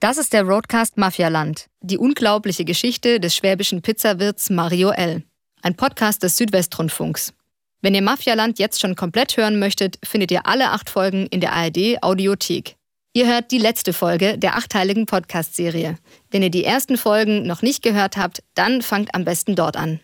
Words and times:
Das 0.00 0.16
ist 0.16 0.32
der 0.32 0.44
Roadcast 0.44 0.96
Mafialand, 0.96 1.66
die 1.80 1.98
unglaubliche 1.98 2.64
Geschichte 2.64 3.18
des 3.18 3.34
schwäbischen 3.34 3.82
Pizzawirts 3.82 4.48
Mario 4.48 4.90
L. 4.90 5.24
Ein 5.60 5.74
Podcast 5.74 6.22
des 6.22 6.36
Südwestrundfunks. 6.36 7.34
Wenn 7.80 7.96
ihr 7.96 8.02
Mafialand 8.02 8.60
jetzt 8.60 8.80
schon 8.80 8.94
komplett 8.94 9.36
hören 9.36 9.58
möchtet, 9.58 9.98
findet 10.04 10.30
ihr 10.30 10.46
alle 10.46 10.70
acht 10.70 10.88
Folgen 10.88 11.26
in 11.26 11.40
der 11.40 11.52
ARD 11.52 12.00
Audiothek. 12.00 12.76
Ihr 13.12 13.26
hört 13.26 13.50
die 13.50 13.58
letzte 13.58 13.92
Folge 13.92 14.38
der 14.38 14.54
achteiligen 14.54 15.06
Podcast-Serie. 15.06 15.98
Wenn 16.30 16.44
ihr 16.44 16.50
die 16.50 16.62
ersten 16.62 16.96
Folgen 16.96 17.44
noch 17.44 17.62
nicht 17.62 17.82
gehört 17.82 18.16
habt, 18.16 18.44
dann 18.54 18.82
fangt 18.82 19.16
am 19.16 19.24
besten 19.24 19.56
dort 19.56 19.76
an. 19.76 19.98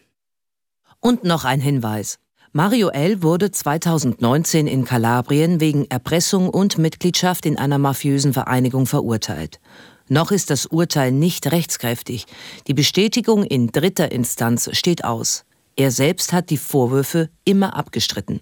Und 0.99 1.23
noch 1.23 1.45
ein 1.45 1.61
Hinweis. 1.61 2.19
Mario 2.57 2.91
L. 2.91 3.21
wurde 3.25 3.51
2019 3.51 4.69
in 4.69 4.85
Kalabrien 4.85 5.59
wegen 5.59 5.91
Erpressung 5.91 6.49
und 6.49 6.79
Mitgliedschaft 6.79 7.47
in 7.47 7.59
einer 7.59 7.79
mafiösen 7.79 8.33
Vereinigung 8.33 8.87
verurteilt. 8.87 9.59
Noch 10.09 10.31
ist 10.31 10.51
das 10.51 10.67
Urteil 10.67 11.11
nicht 11.11 11.51
rechtskräftig. 11.51 12.27
Die 12.69 12.75
Bestätigung 12.75 13.43
in 13.43 13.73
dritter 13.73 14.13
Instanz 14.13 14.71
steht 14.73 15.03
aus. 15.03 15.45
Er 15.75 15.91
selbst 15.91 16.33
hat 16.33 16.49
die 16.51 16.57
Vorwürfe 16.57 17.29
immer 17.45 17.75
abgestritten. 17.75 18.41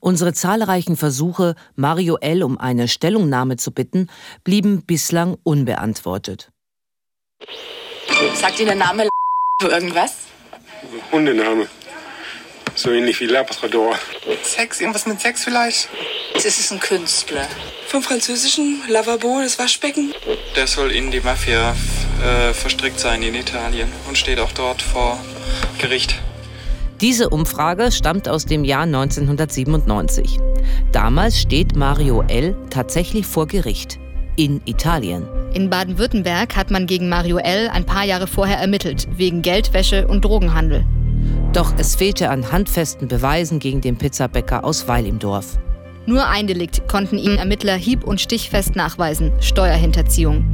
Unsere 0.00 0.32
zahlreichen 0.32 0.96
Versuche, 0.96 1.54
Mario 1.76 2.16
L. 2.16 2.42
um 2.42 2.58
eine 2.58 2.88
Stellungnahme 2.88 3.56
zu 3.56 3.70
bitten, 3.70 4.08
blieben 4.42 4.82
bislang 4.82 5.36
unbeantwortet. 5.44 6.50
Sagt 8.34 8.58
Ihnen 8.58 8.70
der 8.70 8.74
Name 8.78 9.08
irgendwas? 9.62 10.26
Hundename. 11.12 11.68
So 12.78 12.92
ähnlich 12.92 13.18
wie 13.18 13.26
Labrador. 13.26 13.96
Sex, 14.44 14.80
irgendwas 14.80 15.04
mit 15.04 15.20
Sex 15.20 15.42
vielleicht? 15.42 15.88
Es 16.36 16.44
ist 16.44 16.70
ein 16.70 16.78
Künstler. 16.78 17.44
Vom 17.88 18.04
französischen 18.04 18.82
Lavabo, 18.88 19.40
das 19.42 19.58
Waschbecken. 19.58 20.14
Der 20.54 20.68
soll 20.68 20.92
in 20.92 21.10
die 21.10 21.18
Mafia 21.18 21.74
äh, 22.22 22.54
verstrickt 22.54 23.00
sein 23.00 23.20
in 23.24 23.34
Italien 23.34 23.88
und 24.06 24.16
steht 24.16 24.38
auch 24.38 24.52
dort 24.52 24.80
vor 24.80 25.18
Gericht. 25.80 26.20
Diese 27.00 27.30
Umfrage 27.30 27.90
stammt 27.90 28.28
aus 28.28 28.46
dem 28.46 28.62
Jahr 28.62 28.84
1997. 28.84 30.38
Damals 30.92 31.40
steht 31.40 31.74
Mario 31.74 32.22
L. 32.28 32.54
tatsächlich 32.70 33.26
vor 33.26 33.48
Gericht. 33.48 33.98
In 34.36 34.60
Italien. 34.66 35.26
In 35.52 35.68
Baden-Württemberg 35.68 36.54
hat 36.54 36.70
man 36.70 36.86
gegen 36.86 37.08
Mario 37.08 37.38
L. 37.38 37.70
ein 37.70 37.86
paar 37.86 38.04
Jahre 38.04 38.28
vorher 38.28 38.58
ermittelt, 38.58 39.08
wegen 39.16 39.42
Geldwäsche 39.42 40.06
und 40.06 40.24
Drogenhandel. 40.24 40.86
Doch 41.52 41.72
es 41.78 41.96
fehlte 41.96 42.30
an 42.30 42.52
handfesten 42.52 43.08
Beweisen 43.08 43.58
gegen 43.58 43.80
den 43.80 43.96
Pizzabäcker 43.96 44.64
aus 44.64 44.86
Weil 44.86 45.06
im 45.06 45.18
Dorf. 45.18 45.58
Nur 46.06 46.26
ein 46.26 46.46
Delikt 46.46 46.88
konnten 46.88 47.18
ihm 47.18 47.36
Ermittler 47.36 47.74
hieb- 47.74 48.04
und 48.04 48.20
stichfest 48.20 48.76
nachweisen: 48.76 49.32
Steuerhinterziehung. 49.40 50.44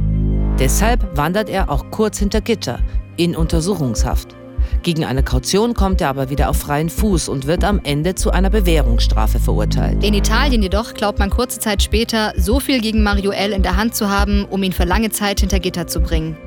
Deshalb 0.57 1.17
wandert 1.17 1.49
er 1.49 1.69
auch 1.69 1.91
kurz 1.91 2.19
hinter 2.19 2.39
Gitter, 2.41 2.79
in 3.17 3.35
Untersuchungshaft. 3.35 4.35
Gegen 4.83 5.03
eine 5.03 5.21
Kaution 5.21 5.73
kommt 5.73 6.01
er 6.01 6.09
aber 6.09 6.29
wieder 6.29 6.49
auf 6.49 6.57
freien 6.57 6.89
Fuß 6.89 7.29
und 7.29 7.45
wird 7.45 7.63
am 7.63 7.81
Ende 7.83 8.15
zu 8.15 8.31
einer 8.31 8.49
Bewährungsstrafe 8.49 9.39
verurteilt. 9.39 10.03
In 10.03 10.13
Italien 10.13 10.61
jedoch 10.63 10.93
glaubt 10.93 11.19
man 11.19 11.29
kurze 11.29 11.59
Zeit 11.59 11.83
später, 11.83 12.33
so 12.37 12.59
viel 12.59 12.81
gegen 12.81 13.03
Mario 13.03 13.31
L. 13.31 13.51
in 13.51 13.63
der 13.63 13.77
Hand 13.77 13.95
zu 13.95 14.09
haben, 14.09 14.45
um 14.45 14.63
ihn 14.63 14.73
für 14.73 14.85
lange 14.85 15.09
Zeit 15.09 15.41
hinter 15.41 15.59
Gitter 15.59 15.87
zu 15.87 15.99
bringen. 15.99 16.37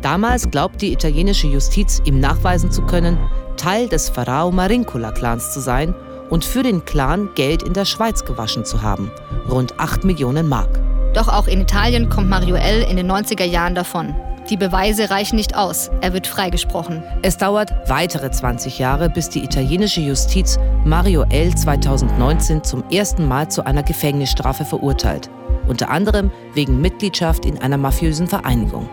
Damals 0.00 0.50
glaubt 0.50 0.80
die 0.82 0.92
italienische 0.92 1.48
Justiz, 1.48 2.00
ihm 2.04 2.20
nachweisen 2.20 2.70
zu 2.70 2.82
können, 2.82 3.18
Teil 3.56 3.88
des 3.88 4.08
Pharao 4.08 4.50
Marincula-Clans 4.50 5.52
zu 5.52 5.60
sein 5.60 5.94
und 6.30 6.44
für 6.44 6.62
den 6.62 6.84
Clan 6.84 7.30
Geld 7.34 7.62
in 7.62 7.72
der 7.72 7.84
Schweiz 7.84 8.24
gewaschen 8.24 8.64
zu 8.64 8.82
haben. 8.82 9.10
Rund 9.48 9.78
8 9.78 10.04
Millionen 10.04 10.48
Mark. 10.48 10.80
Doch 11.14 11.28
auch 11.28 11.46
in 11.46 11.60
Italien 11.60 12.08
kommt 12.08 12.28
Mario 12.28 12.56
L. 12.56 12.82
in 12.82 12.96
den 12.96 13.10
90er 13.10 13.44
Jahren 13.44 13.74
davon. 13.74 14.14
Die 14.50 14.56
Beweise 14.56 15.10
reichen 15.10 15.36
nicht 15.36 15.56
aus. 15.56 15.90
Er 16.02 16.12
wird 16.12 16.28
freigesprochen. 16.28 17.02
Es 17.22 17.36
dauert 17.36 17.72
weitere 17.88 18.30
20 18.30 18.78
Jahre, 18.78 19.10
bis 19.10 19.28
die 19.28 19.42
italienische 19.42 20.00
Justiz 20.00 20.58
Mario 20.84 21.24
L. 21.30 21.52
2019 21.52 22.62
zum 22.62 22.84
ersten 22.90 23.26
Mal 23.26 23.48
zu 23.50 23.66
einer 23.66 23.82
Gefängnisstrafe 23.82 24.64
verurteilt. 24.64 25.30
Unter 25.66 25.90
anderem 25.90 26.30
wegen 26.54 26.80
Mitgliedschaft 26.80 27.44
in 27.44 27.58
einer 27.58 27.76
mafiösen 27.76 28.28
Vereinigung. 28.28 28.88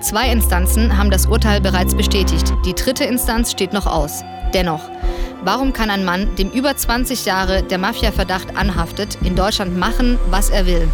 Zwei 0.00 0.30
Instanzen 0.30 0.96
haben 0.96 1.10
das 1.10 1.26
Urteil 1.26 1.60
bereits 1.60 1.94
bestätigt. 1.94 2.52
Die 2.64 2.74
dritte 2.74 3.04
Instanz 3.04 3.50
steht 3.50 3.72
noch 3.72 3.86
aus. 3.86 4.22
Dennoch, 4.54 4.88
warum 5.42 5.72
kann 5.72 5.90
ein 5.90 6.04
Mann, 6.04 6.36
dem 6.36 6.50
über 6.50 6.76
20 6.76 7.26
Jahre 7.26 7.64
der 7.64 7.78
Mafia-Verdacht 7.78 8.56
anhaftet, 8.56 9.18
in 9.24 9.34
Deutschland 9.34 9.76
machen, 9.76 10.18
was 10.30 10.50
er 10.50 10.66
will? 10.66 10.88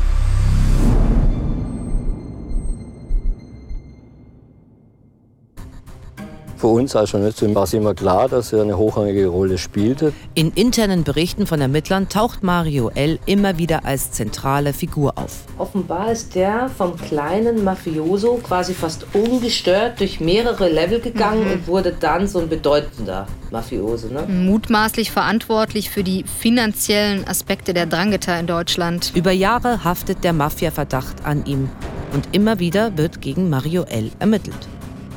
Für 6.65 6.69
uns 6.69 6.97
als 6.97 7.13
Journalisten 7.13 7.55
war 7.55 7.65
es 7.65 7.75
immer 7.75 7.93
klar, 7.93 8.27
dass 8.27 8.55
er 8.55 8.63
eine 8.63 8.79
hochrangige 8.79 9.27
Rolle 9.27 9.59
spielte. 9.59 10.15
In 10.33 10.51
internen 10.53 11.05
Berichten 11.05 11.47
von 11.47 11.61
Ermittlern 11.61 12.09
taucht 12.09 12.43
Mario 12.43 12.89
L. 12.95 13.19
immer 13.27 13.59
wieder 13.59 13.85
als 13.85 14.13
zentrale 14.13 14.73
Figur 14.73 15.19
auf. 15.19 15.45
Offenbar 15.59 16.11
ist 16.11 16.35
der 16.35 16.71
vom 16.71 16.97
kleinen 16.97 17.65
Mafioso 17.65 18.41
quasi 18.43 18.73
fast 18.73 19.05
ungestört 19.13 20.01
durch 20.01 20.21
mehrere 20.21 20.71
Level 20.71 21.01
gegangen 21.01 21.45
mhm. 21.45 21.53
und 21.53 21.67
wurde 21.67 21.95
dann 22.01 22.27
so 22.29 22.39
ein 22.39 22.49
bedeutender 22.49 23.27
Mafioso. 23.51 24.09
Ne? 24.09 24.23
Mutmaßlich 24.27 25.11
verantwortlich 25.11 25.91
für 25.91 26.03
die 26.03 26.25
finanziellen 26.25 27.29
Aspekte 27.29 27.75
der 27.75 27.85
Drangheta 27.85 28.39
in 28.39 28.47
Deutschland. 28.47 29.13
Über 29.15 29.33
Jahre 29.33 29.85
haftet 29.85 30.25
der 30.25 30.33
Mafia-Verdacht 30.33 31.27
an 31.27 31.45
ihm 31.45 31.69
und 32.15 32.29
immer 32.33 32.59
wieder 32.59 32.97
wird 32.97 33.21
gegen 33.21 33.51
Mario 33.51 33.83
L. 33.83 34.13
ermittelt. 34.19 34.67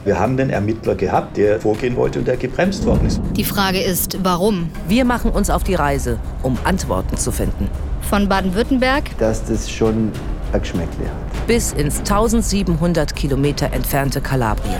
Wir 0.07 0.17
haben 0.17 0.37
den 0.37 0.49
Ermittler 0.49 0.95
gehabt, 0.95 1.35
der 1.35 1.59
vorgehen 1.59 1.97
wollte 1.97 2.19
und 2.19 2.29
der 2.29 2.37
gebremst 2.37 2.85
worden 2.85 3.07
ist. 3.07 3.19
Die 3.35 3.43
Frage 3.43 3.81
ist, 3.81 4.17
warum? 4.23 4.69
Wir 4.87 5.03
machen 5.03 5.31
uns 5.31 5.49
auf 5.49 5.65
die 5.65 5.75
Reise, 5.75 6.17
um 6.43 6.57
Antworten 6.63 7.17
zu 7.17 7.29
finden. 7.29 7.69
Von 8.09 8.29
Baden-Württemberg, 8.29 9.17
dass 9.17 9.43
das 9.43 9.69
schon 9.69 10.13
ein 10.53 10.61
Geschmäckle 10.61 11.07
hat. 11.07 11.47
Bis 11.47 11.73
ins 11.73 11.99
1700 11.99 13.17
Kilometer 13.17 13.73
entfernte 13.73 14.21
Kalabrien. 14.21 14.79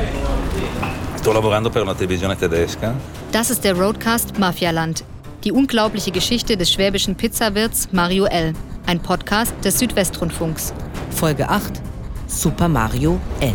Sto 1.19 1.33
lavorando 1.33 1.69
per 1.69 1.81
una 1.81 1.93
televisione 1.93 2.37
tedesca. 2.37 2.93
Das 3.33 3.49
ist 3.49 3.65
der 3.65 3.77
Roadcast 3.77 4.39
Mafialand. 4.39 5.03
Die 5.43 5.51
unglaubliche 5.51 6.11
Geschichte 6.11 6.55
des 6.55 6.71
schwäbischen 6.71 7.15
Pizzawirts 7.15 7.89
Mario 7.91 8.27
L. 8.27 8.53
Ein 8.85 9.01
Podcast 9.01 9.53
des 9.61 9.77
Südwestrundfunks. 9.77 10.73
Folge 11.09 11.49
8 11.49 11.81
Super 12.27 12.69
Mario 12.69 13.19
L. 13.41 13.53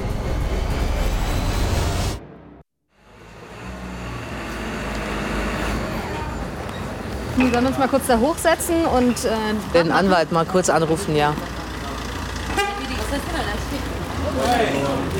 Wir 7.42 7.50
sollen 7.50 7.66
uns 7.66 7.78
mal 7.78 7.88
kurz 7.88 8.06
da 8.06 8.20
hochsetzen 8.20 8.84
und 8.84 9.24
äh, 9.24 9.30
den 9.74 9.90
Anwalt 9.90 10.30
mal 10.30 10.46
kurz 10.46 10.70
anrufen, 10.70 11.16
ja. 11.16 11.34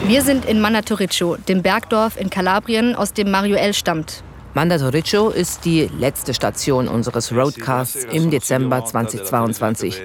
Wir 0.06 0.22
sind 0.22 0.44
in 0.44 0.60
Mandatorico, 0.60 1.36
dem 1.36 1.62
Bergdorf 1.62 2.16
in 2.16 2.30
Kalabrien, 2.30 2.94
aus 2.94 3.12
dem 3.12 3.30
Mario 3.30 3.56
L. 3.56 3.74
stammt. 3.74 4.22
Mandatorico 4.54 5.30
ist 5.30 5.64
die 5.64 5.90
letzte 5.98 6.32
Station 6.32 6.86
unseres 6.86 7.32
Roadcasts 7.32 8.04
im 8.04 8.30
Dezember 8.30 8.84
2022. 8.84 10.00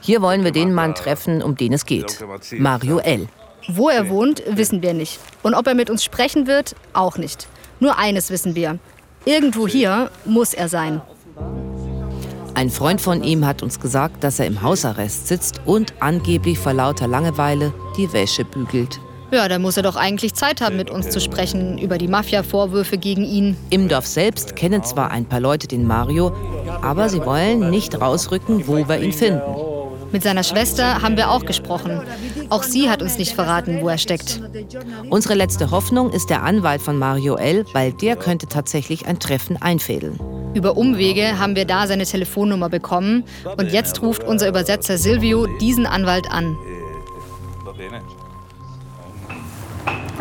Hier 0.00 0.22
wollen 0.22 0.44
wir 0.44 0.52
den 0.52 0.72
Mann 0.72 0.94
treffen, 0.94 1.42
um 1.42 1.56
den 1.56 1.72
es 1.72 1.84
geht. 1.84 2.24
Mario 2.58 2.98
L. 2.98 3.26
Wo 3.68 3.88
er 3.88 4.08
wohnt, 4.08 4.40
wissen 4.46 4.82
wir 4.82 4.94
nicht. 4.94 5.18
Und 5.42 5.54
ob 5.54 5.66
er 5.66 5.74
mit 5.74 5.90
uns 5.90 6.04
sprechen 6.04 6.46
wird, 6.46 6.76
auch 6.92 7.18
nicht. 7.18 7.48
Nur 7.80 7.98
eines 7.98 8.30
wissen 8.30 8.54
wir. 8.54 8.78
Irgendwo 9.24 9.66
hier 9.66 10.10
muss 10.24 10.54
er 10.54 10.68
sein. 10.68 11.02
Ein 12.54 12.68
Freund 12.68 13.00
von 13.00 13.22
ihm 13.22 13.46
hat 13.46 13.62
uns 13.62 13.80
gesagt, 13.80 14.22
dass 14.24 14.38
er 14.38 14.46
im 14.46 14.60
Hausarrest 14.60 15.28
sitzt 15.28 15.60
und 15.64 15.94
angeblich 16.00 16.58
vor 16.58 16.72
lauter 16.72 17.06
Langeweile 17.06 17.72
die 17.96 18.12
Wäsche 18.12 18.44
bügelt. 18.44 19.00
Ja, 19.32 19.48
da 19.48 19.60
muss 19.60 19.76
er 19.76 19.84
doch 19.84 19.94
eigentlich 19.94 20.34
Zeit 20.34 20.60
haben, 20.60 20.76
mit 20.76 20.90
uns 20.90 21.08
zu 21.08 21.20
sprechen 21.20 21.78
über 21.78 21.98
die 21.98 22.08
Mafia-Vorwürfe 22.08 22.98
gegen 22.98 23.24
ihn. 23.24 23.56
Im 23.70 23.88
Dorf 23.88 24.06
selbst 24.06 24.56
kennen 24.56 24.82
zwar 24.82 25.12
ein 25.12 25.24
paar 25.24 25.38
Leute 25.38 25.68
den 25.68 25.86
Mario, 25.86 26.34
aber 26.82 27.08
sie 27.08 27.24
wollen 27.24 27.70
nicht 27.70 28.00
rausrücken, 28.00 28.66
wo 28.66 28.76
wir 28.76 29.00
ihn 29.00 29.12
finden. 29.12 29.40
Mit 30.10 30.24
seiner 30.24 30.42
Schwester 30.42 31.00
haben 31.00 31.16
wir 31.16 31.30
auch 31.30 31.44
gesprochen. 31.44 32.02
Auch 32.48 32.64
sie 32.64 32.90
hat 32.90 33.00
uns 33.00 33.18
nicht 33.18 33.34
verraten, 33.34 33.80
wo 33.80 33.88
er 33.88 33.98
steckt. 33.98 34.40
Unsere 35.08 35.34
letzte 35.34 35.70
Hoffnung 35.70 36.10
ist 36.10 36.28
der 36.30 36.42
Anwalt 36.42 36.82
von 36.82 36.98
Mario 36.98 37.36
L., 37.36 37.64
weil 37.72 37.92
der 37.92 38.16
könnte 38.16 38.48
tatsächlich 38.48 39.06
ein 39.06 39.20
Treffen 39.20 39.62
einfädeln. 39.62 40.18
Über 40.52 40.76
Umwege 40.76 41.38
haben 41.38 41.54
wir 41.54 41.64
da 41.64 41.86
seine 41.86 42.04
Telefonnummer 42.04 42.68
bekommen 42.68 43.24
und 43.56 43.70
jetzt 43.72 44.02
ruft 44.02 44.24
unser 44.24 44.48
Übersetzer 44.48 44.98
Silvio 44.98 45.46
diesen 45.58 45.86
Anwalt 45.86 46.30
an. 46.30 46.56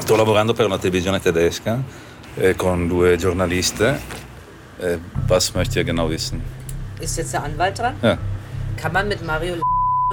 Sto 0.02 0.16
lavorando 0.16 0.54
per 0.54 0.66
una 0.66 0.78
televisione 0.78 1.20
tedesca 1.20 1.84
eh, 2.38 2.56
con 2.56 2.88
due 2.88 3.18
giornaliste. 3.18 4.00
Eh, 4.80 4.98
was 5.28 5.54
möchtet 5.54 5.76
ihr 5.78 5.84
genau 5.84 6.10
wissen? 6.10 6.42
Ist 7.00 7.18
jetzt 7.18 7.34
der 7.34 7.44
Anwalt 7.44 7.78
dran? 7.80 7.96
Ja. 8.02 8.18
Kann 8.78 8.94
man 8.94 9.08
mit 9.08 9.26
Mario 9.26 9.56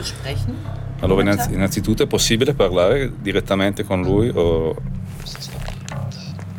sprechen? 0.03 0.57
Allora, 1.01 1.23
innanzitutto 1.23 2.03
è 2.05 2.07
possibile 2.07 2.55
parlare 2.55 3.13
direttamente 3.23 3.85
con 3.85 4.03
lui 4.03 4.31
o... 4.35 4.75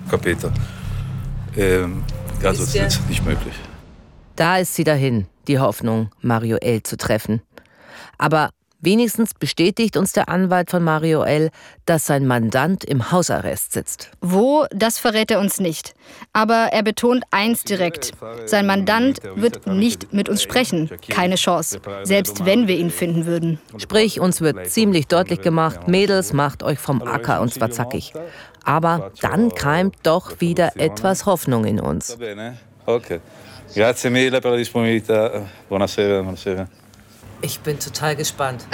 Capito. 0.10 0.52
Ähm, 1.56 2.04
also, 2.44 2.66
das 2.66 2.76
ist 2.76 3.10
nicht 3.10 3.26
möglich. 3.26 3.56
Da 4.36 4.58
ist 4.58 4.76
sie 4.76 4.84
dahin, 4.84 5.28
die 5.48 5.60
Hoffnung, 5.60 6.12
Mario 6.22 6.58
L. 6.58 6.84
zu 6.84 6.98
treffen. 6.98 7.42
Aber 8.18 8.50
Wenigstens 8.80 9.34
bestätigt 9.34 9.98
uns 9.98 10.14
der 10.14 10.30
Anwalt 10.30 10.70
von 10.70 10.84
Mario 10.84 11.24
L., 11.24 11.50
dass 11.86 12.06
sein 12.06 12.28
Mandant 12.28 12.84
im 12.84 13.12
Hausarrest 13.12 13.74
sitzt. 13.74 14.12
Wo, 14.22 14.68
das 14.70 15.00
verrät 15.00 15.32
er 15.32 15.40
uns 15.40 15.60
nicht. 15.60 15.96
Aber 16.32 16.70
er 16.72 16.84
betont 16.84 17.24
eins 17.32 17.64
direkt. 17.64 18.12
Sein 18.46 18.68
Mandant 18.68 19.20
wird 19.36 19.66
nicht 19.66 20.14
mit 20.14 20.30
uns 20.30 20.44
sprechen. 20.44 20.92
Keine 21.10 21.36
Chance. 21.36 21.80
Selbst 22.04 22.46
wenn 22.46 22.68
wir 22.68 22.78
ihn 22.78 22.92
finden 22.92 23.26
würden. 23.26 23.60
Sprich, 23.80 24.20
uns 24.20 24.42
wird 24.42 24.70
ziemlich 24.70 25.08
deutlich 25.08 25.42
gemacht, 25.42 25.88
Mädels, 25.88 26.34
macht 26.34 26.62
euch 26.62 26.78
vom 26.78 27.02
Acker 27.02 27.42
und 27.42 27.52
zwar 27.52 27.72
zackig. 27.72 28.14
Aber 28.68 29.12
dann 29.22 29.56
keimt 29.56 29.96
doch 30.04 30.42
wieder 30.42 30.74
etwas 30.76 31.26
Hoffnung 31.26 31.64
in 31.64 31.80
uns. 31.80 32.18
Okay. 32.86 33.22
Grazie 33.74 34.10
mille 34.10 34.42
per 34.42 34.52
la 34.52 34.58
disponibilità. 34.58 35.42
Buonasera, 35.70 36.22
buonasera. 36.22 36.68
Ich 37.42 37.60
bin 37.60 37.80
total 37.80 38.16
gespannt. 38.16 38.66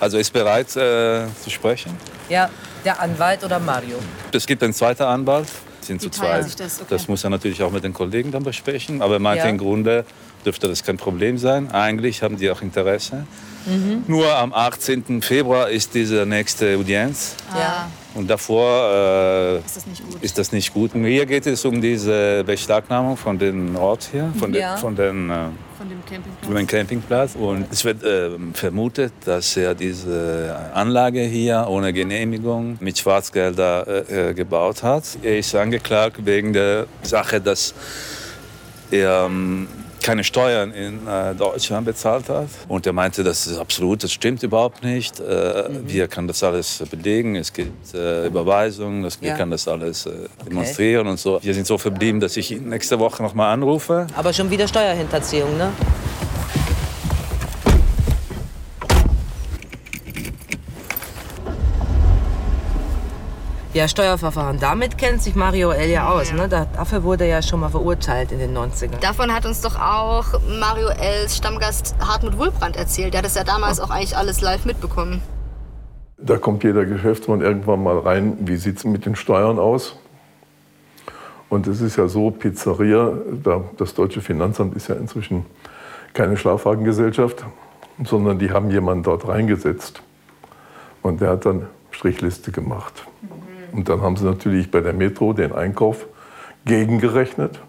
Also 0.00 0.18
ist 0.18 0.32
bereit 0.32 0.74
äh, 0.76 1.26
zu 1.42 1.50
sprechen? 1.50 1.96
Ja, 2.28 2.48
der 2.84 3.00
Anwalt 3.00 3.44
oder 3.44 3.58
Mario? 3.60 3.98
Es 4.32 4.46
gibt 4.46 4.62
einen 4.62 4.72
zweiten 4.72 5.02
Anwalt. 5.04 5.48
Sind 5.80 6.00
zu 6.00 6.10
zweit. 6.10 6.58
das? 6.58 6.80
Okay. 6.80 6.86
Das 6.90 7.06
muss 7.08 7.22
er 7.24 7.30
natürlich 7.30 7.62
auch 7.62 7.70
mit 7.70 7.84
den 7.84 7.92
Kollegen 7.92 8.32
dann 8.32 8.42
besprechen. 8.42 9.00
Aber 9.02 9.14
er 9.14 9.20
meinte 9.20 9.44
Ja. 9.44 9.50
im 9.50 9.58
Grunde 9.58 10.04
dürfte 10.44 10.66
das 10.68 10.82
kein 10.82 10.96
Problem 10.96 11.38
sein. 11.38 11.70
Eigentlich 11.70 12.22
haben 12.22 12.36
die 12.36 12.50
auch 12.50 12.62
Interesse. 12.62 13.26
Mhm. 13.66 14.04
Nur 14.06 14.34
am 14.34 14.52
18. 14.52 15.22
Februar 15.22 15.70
ist 15.70 15.94
diese 15.94 16.24
nächste 16.26 16.76
Audienz. 16.76 17.36
Ja. 17.56 17.88
Und 18.14 18.30
davor 18.30 18.90
äh, 18.92 19.56
Ist 19.58 19.76
das 19.76 19.86
nicht 19.86 20.02
gut? 20.08 20.22
ist 20.22 20.38
das 20.38 20.52
nicht 20.52 20.72
gut. 20.72 20.92
Hier 20.92 21.26
geht 21.26 21.46
es 21.46 21.64
um 21.64 21.80
diese 21.80 22.44
Beschlagnahmung 22.44 23.16
von 23.16 23.38
dem 23.38 23.74
Ort 23.74 24.08
hier, 24.12 24.32
von, 24.38 24.54
Ja. 24.54 24.74
den, 24.74 24.80
von, 24.80 24.94
den, 24.96 25.30
äh, 25.30 25.34
Von 25.76 25.88
dem 25.88 25.98
Campingplatz. 26.06 26.46
von 26.46 26.54
dem 26.54 26.66
Campingplatz. 26.66 27.34
Und 27.34 27.66
es 27.72 27.84
wird 27.84 28.04
äh, 28.04 28.30
vermutet, 28.52 29.12
dass 29.24 29.56
er 29.56 29.74
diese 29.74 30.56
Anlage 30.74 31.22
hier 31.22 31.66
ohne 31.68 31.92
Genehmigung 31.92 32.76
mit 32.80 32.98
Schwarzgelder 32.98 33.86
äh, 34.08 34.30
äh, 34.30 34.34
gebaut 34.34 34.84
hat. 34.84 35.02
Er 35.22 35.38
ist 35.38 35.52
angeklagt 35.56 36.24
wegen 36.24 36.52
der 36.52 36.86
Sache, 37.02 37.40
dass 37.40 37.74
er 38.92 39.24
ähm, 39.26 39.66
keine 40.04 40.22
Steuern 40.22 40.70
in 40.72 41.06
äh, 41.08 41.34
Deutschland 41.34 41.86
bezahlt 41.86 42.28
hat. 42.28 42.48
Und 42.68 42.86
er 42.86 42.92
meinte, 42.92 43.24
das 43.24 43.46
ist 43.46 43.58
absolut, 43.58 44.04
das 44.04 44.12
stimmt 44.12 44.42
überhaupt 44.42 44.84
nicht. 44.84 45.18
Äh, 45.18 45.64
Wir 45.86 46.06
können 46.08 46.28
das 46.28 46.42
alles 46.42 46.82
belegen. 46.90 47.36
Es 47.36 47.52
gibt 47.52 47.94
äh, 47.94 48.26
Überweisungen, 48.26 49.02
wir 49.20 49.28
Ja. 49.30 49.36
können 49.36 49.50
das 49.50 49.66
alles 49.66 50.06
äh, 50.06 50.10
demonstrieren 50.48 51.06
und 51.08 51.18
so. 51.18 51.40
Wir 51.42 51.54
sind 51.54 51.66
so 51.66 51.78
verblieben, 51.78 52.20
dass 52.20 52.36
ich 52.36 52.50
ihn 52.52 52.68
nächste 52.68 52.98
Woche 52.98 53.22
noch 53.22 53.34
mal 53.34 53.52
anrufe. 53.52 54.06
Aber 54.14 54.32
schon 54.32 54.50
wieder 54.50 54.68
Steuerhinterziehung, 54.68 55.56
ne? 55.56 55.70
Ja, 63.74 63.88
Steuerverfahren. 63.88 64.60
Damit 64.60 64.96
kennt 64.98 65.20
sich 65.20 65.34
Mario 65.34 65.70
L. 65.72 65.90
ja 65.90 66.08
aus. 66.08 66.32
Ne? 66.32 66.48
Da- 66.48 66.66
Dafür 66.76 67.02
wurde 67.02 67.24
er 67.24 67.30
ja 67.30 67.42
schon 67.42 67.58
mal 67.58 67.68
verurteilt 67.70 68.30
in 68.30 68.38
den 68.38 68.56
90ern. 68.56 69.00
Davon 69.00 69.34
hat 69.34 69.44
uns 69.46 69.60
doch 69.62 69.74
auch 69.78 70.26
Mario 70.60 70.88
L.'s 70.90 71.36
Stammgast 71.36 71.96
Hartmut 71.98 72.38
Wulbrand 72.38 72.76
erzählt. 72.76 73.14
Der 73.14 73.18
hat 73.18 73.24
das 73.26 73.34
ja 73.34 73.42
damals 73.42 73.80
auch 73.80 73.90
eigentlich 73.90 74.16
alles 74.16 74.40
live 74.40 74.64
mitbekommen. 74.64 75.20
Da 76.18 76.36
kommt 76.38 76.62
jeder 76.62 76.84
Geschäftsmann 76.84 77.40
irgendwann 77.40 77.82
mal 77.82 77.98
rein, 77.98 78.38
wie 78.42 78.56
sieht 78.56 78.78
es 78.78 78.84
mit 78.84 79.06
den 79.06 79.16
Steuern 79.16 79.58
aus? 79.58 79.96
Und 81.48 81.66
es 81.66 81.80
ist 81.80 81.96
ja 81.96 82.06
so, 82.06 82.30
Pizzeria, 82.30 83.12
da, 83.42 83.60
das 83.76 83.94
deutsche 83.94 84.20
Finanzamt 84.20 84.76
ist 84.76 84.88
ja 84.88 84.94
inzwischen 84.94 85.44
keine 86.12 86.36
Schlafwagengesellschaft, 86.36 87.44
sondern 88.04 88.38
die 88.38 88.52
haben 88.52 88.70
jemanden 88.70 89.02
dort 89.02 89.26
reingesetzt. 89.26 90.00
Und 91.02 91.20
der 91.20 91.30
hat 91.30 91.44
dann 91.44 91.66
Strichliste 91.90 92.50
gemacht. 92.52 93.04
Und 93.74 93.88
dann 93.88 94.02
haben 94.02 94.16
sie 94.16 94.24
natürlich 94.24 94.70
bei 94.70 94.80
der 94.80 94.92
Metro 94.92 95.32
den 95.32 95.52
Einkauf 95.52 96.06
gegengerechnet. 96.64 97.60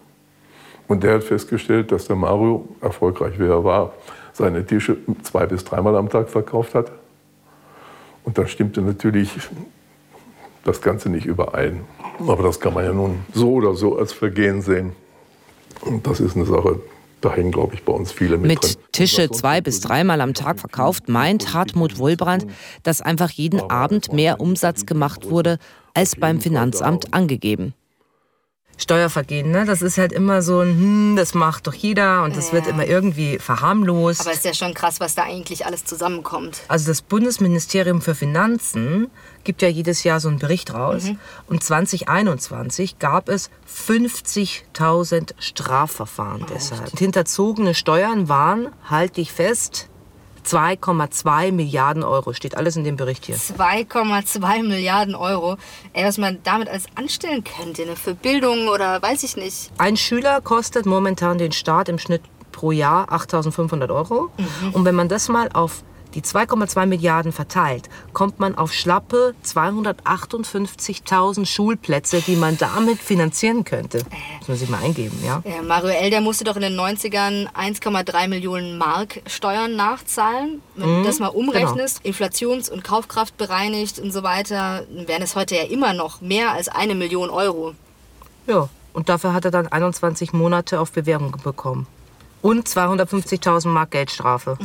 Und 0.86 1.02
der 1.02 1.14
hat 1.14 1.24
festgestellt, 1.24 1.90
dass 1.90 2.06
der 2.06 2.14
Mario, 2.14 2.68
erfolgreich 2.80 3.40
wie 3.40 3.46
er 3.46 3.64
war, 3.64 3.92
seine 4.32 4.64
Tische 4.64 4.98
zwei 5.24 5.46
bis 5.46 5.64
dreimal 5.64 5.96
am 5.96 6.08
Tag 6.08 6.28
verkauft 6.30 6.76
hat. 6.76 6.92
Und 8.22 8.38
dann 8.38 8.46
stimmte 8.46 8.82
natürlich 8.82 9.32
das 10.64 10.80
Ganze 10.80 11.10
nicht 11.10 11.26
überein. 11.26 11.80
Aber 12.20 12.44
das 12.44 12.60
kann 12.60 12.74
man 12.74 12.84
ja 12.84 12.92
nun 12.92 13.24
so 13.32 13.54
oder 13.54 13.74
so 13.74 13.98
als 13.98 14.12
Vergehen 14.12 14.62
sehen. 14.62 14.92
Und 15.80 16.06
das 16.06 16.20
ist 16.20 16.36
eine 16.36 16.44
Sache, 16.44 16.80
da 17.26 17.34
hängen, 17.34 17.52
glaube 17.52 17.74
ich, 17.74 17.82
bei 17.82 17.92
uns 17.92 18.12
viele 18.12 18.38
mit, 18.38 18.62
drin. 18.62 18.70
Mit 18.70 18.92
Tische 18.92 19.30
zwei 19.30 19.60
bis 19.60 19.80
dreimal 19.80 20.20
am 20.20 20.34
Tag 20.34 20.60
verkauft, 20.60 21.08
meint 21.08 21.52
Hartmut 21.52 21.98
Wohlbrand, 21.98 22.46
dass 22.82 23.00
einfach 23.00 23.30
jeden 23.30 23.60
Abend 23.60 24.12
mehr 24.12 24.40
Umsatz 24.40 24.86
gemacht 24.86 25.28
wurde, 25.30 25.58
als 25.94 26.16
beim 26.16 26.40
Finanzamt 26.40 27.12
angegeben. 27.14 27.74
Steuervergehen, 28.78 29.50
ne? 29.50 29.64
das 29.64 29.80
ist 29.80 29.96
halt 29.96 30.12
immer 30.12 30.42
so 30.42 30.60
ein, 30.60 30.68
hm, 30.68 31.16
das 31.16 31.34
macht 31.34 31.66
doch 31.66 31.74
jeder 31.74 32.24
und 32.24 32.36
das 32.36 32.52
wird 32.52 32.66
immer 32.66 32.86
irgendwie 32.86 33.38
verharmlost. 33.38 34.20
Aber 34.20 34.30
es 34.30 34.38
ist 34.38 34.44
ja 34.44 34.54
schon 34.54 34.74
krass, 34.74 35.00
was 35.00 35.14
da 35.14 35.22
eigentlich 35.22 35.64
alles 35.64 35.84
zusammenkommt. 35.84 36.60
Also 36.68 36.88
das 36.88 37.00
Bundesministerium 37.00 38.02
für 38.02 38.14
Finanzen 38.14 39.10
gibt 39.44 39.62
ja 39.62 39.68
jedes 39.68 40.04
Jahr 40.04 40.20
so 40.20 40.28
einen 40.28 40.38
Bericht 40.38 40.74
raus. 40.74 41.04
Mhm. 41.04 41.18
Und 41.46 41.62
2021 41.62 42.98
gab 42.98 43.28
es 43.28 43.50
50.000 43.88 45.32
Strafverfahren 45.38 46.44
deshalb. 46.52 46.90
Und 46.90 46.98
hinterzogene 46.98 47.72
Steuern 47.72 48.28
waren, 48.28 48.68
halte 48.84 49.20
ich 49.20 49.32
fest, 49.32 49.88
2,2 50.46 51.52
Milliarden 51.52 52.02
Euro. 52.02 52.32
Steht 52.32 52.56
alles 52.56 52.76
in 52.76 52.84
dem 52.84 52.96
Bericht 52.96 53.26
hier. 53.26 53.36
2,2 53.36 54.62
Milliarden 54.62 55.14
Euro. 55.14 55.56
Ey, 55.92 56.04
was 56.04 56.18
man 56.18 56.38
damit 56.44 56.68
alles 56.68 56.86
anstellen 56.94 57.44
könnte, 57.44 57.84
ne? 57.86 57.96
für 57.96 58.14
Bildung 58.14 58.68
oder 58.68 59.02
weiß 59.02 59.22
ich 59.24 59.36
nicht. 59.36 59.70
Ein 59.78 59.96
Schüler 59.96 60.40
kostet 60.40 60.86
momentan 60.86 61.38
den 61.38 61.52
Staat 61.52 61.88
im 61.88 61.98
Schnitt 61.98 62.22
pro 62.52 62.72
Jahr 62.72 63.12
8.500 63.12 63.94
Euro. 63.94 64.30
Und 64.72 64.84
wenn 64.84 64.94
man 64.94 65.08
das 65.08 65.28
mal 65.28 65.50
auf 65.52 65.82
die 66.16 66.22
2,2 66.22 66.86
Milliarden 66.86 67.30
verteilt, 67.30 67.88
kommt 68.14 68.40
man 68.40 68.56
auf 68.56 68.72
schlappe 68.72 69.34
258.000 69.44 71.44
Schulplätze, 71.46 72.20
die 72.22 72.34
man 72.36 72.56
damit 72.58 72.98
finanzieren 72.98 73.64
könnte. 73.64 73.98
Muss 74.40 74.48
man 74.48 74.56
sich 74.56 74.68
mal 74.68 74.82
eingeben, 74.82 75.16
ja? 75.24 75.42
Ja, 75.44 75.62
Mario 75.62 75.90
L., 75.90 76.10
der 76.10 76.20
musste 76.22 76.42
doch 76.44 76.56
in 76.56 76.62
den 76.62 76.74
90ern 76.78 77.48
1,3 77.52 78.28
Millionen 78.28 78.78
Mark 78.78 79.20
Steuern 79.26 79.76
nachzahlen. 79.76 80.62
Wenn 80.74 81.00
Mhm, 81.00 81.02
du 81.02 81.08
das 81.08 81.18
mal 81.18 81.28
umrechnest, 81.28 82.00
Inflations- 82.04 82.70
und 82.70 82.82
Kaufkraft 82.82 83.36
bereinigt 83.36 83.98
und 83.98 84.10
so 84.12 84.22
weiter, 84.22 84.84
dann 84.90 85.06
wären 85.08 85.20
es 85.22 85.36
heute 85.36 85.54
ja 85.56 85.64
immer 85.64 85.92
noch 85.92 86.20
mehr 86.22 86.52
als 86.52 86.68
eine 86.68 86.94
Million 86.94 87.28
Euro. 87.30 87.74
Ja, 88.46 88.68
und 88.94 89.08
dafür 89.10 89.34
hat 89.34 89.44
er 89.44 89.50
dann 89.50 89.66
21 89.68 90.32
Monate 90.32 90.80
auf 90.80 90.92
Bewährung 90.92 91.36
bekommen. 91.44 91.86
Und 92.40 92.66
250.000 92.68 93.68
Mark 93.68 93.90
Geldstrafe. 93.90 94.56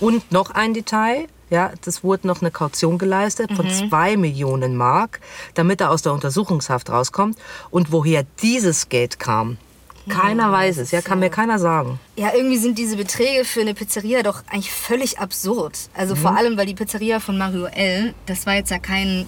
Und 0.00 0.30
noch 0.32 0.50
ein 0.50 0.74
Detail, 0.74 1.26
ja, 1.50 1.72
das 1.84 2.04
wurde 2.04 2.26
noch 2.26 2.40
eine 2.40 2.50
Kaution 2.50 2.98
geleistet 2.98 3.50
von 3.52 3.66
Mhm. 3.66 3.88
2 3.88 4.16
Millionen 4.16 4.76
Mark, 4.76 5.20
damit 5.54 5.80
er 5.80 5.90
aus 5.90 6.02
der 6.02 6.12
Untersuchungshaft 6.12 6.90
rauskommt. 6.90 7.38
Und 7.70 7.90
woher 7.90 8.24
dieses 8.42 8.88
Geld 8.88 9.18
kam, 9.18 9.56
keiner 10.08 10.50
weiß 10.50 10.78
es, 10.78 10.90
ja, 10.90 11.02
kann 11.02 11.18
mir 11.18 11.28
keiner 11.30 11.58
sagen. 11.58 12.00
Ja, 12.16 12.32
irgendwie 12.34 12.56
sind 12.56 12.78
diese 12.78 12.96
Beträge 12.96 13.44
für 13.44 13.60
eine 13.60 13.74
Pizzeria 13.74 14.22
doch 14.22 14.42
eigentlich 14.50 14.72
völlig 14.72 15.18
absurd. 15.18 15.78
Also 15.94 16.14
vor 16.14 16.36
allem, 16.36 16.56
weil 16.56 16.66
die 16.66 16.74
Pizzeria 16.74 17.20
von 17.20 17.36
Mario 17.36 17.66
L., 17.66 18.14
das 18.26 18.46
war 18.46 18.54
jetzt 18.54 18.70
ja 18.70 18.78
kein 18.78 19.26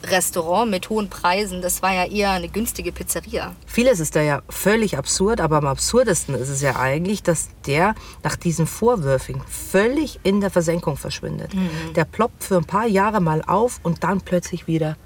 Spitzenrestaurant 0.00 0.70
mit 0.70 0.88
hohen 0.90 1.08
Preisen, 1.08 1.62
das 1.62 1.82
war 1.82 1.92
ja 1.92 2.04
eher 2.04 2.30
eine 2.30 2.48
günstige 2.48 2.92
Pizzeria. 2.92 3.54
Vieles 3.66 4.00
ist 4.00 4.16
da 4.16 4.22
ja 4.22 4.42
völlig 4.48 4.96
absurd, 4.96 5.40
aber 5.40 5.58
am 5.58 5.66
absurdesten 5.66 6.34
ist 6.34 6.48
es 6.48 6.62
ja 6.62 6.76
eigentlich, 6.76 7.22
dass 7.22 7.50
der 7.66 7.94
nach 8.22 8.36
diesen 8.36 8.66
Vorwürfen 8.66 9.40
völlig 9.48 10.20
in 10.22 10.40
der 10.40 10.50
Versenkung 10.50 10.96
verschwindet. 10.96 11.54
Mhm. 11.54 11.94
Der 11.94 12.04
ploppt 12.04 12.44
für 12.44 12.56
ein 12.56 12.64
paar 12.64 12.86
Jahre 12.86 13.20
mal 13.20 13.42
auf 13.46 13.80
und 13.82 14.02
dann 14.02 14.20
plötzlich 14.20 14.66
wieder 14.66 14.96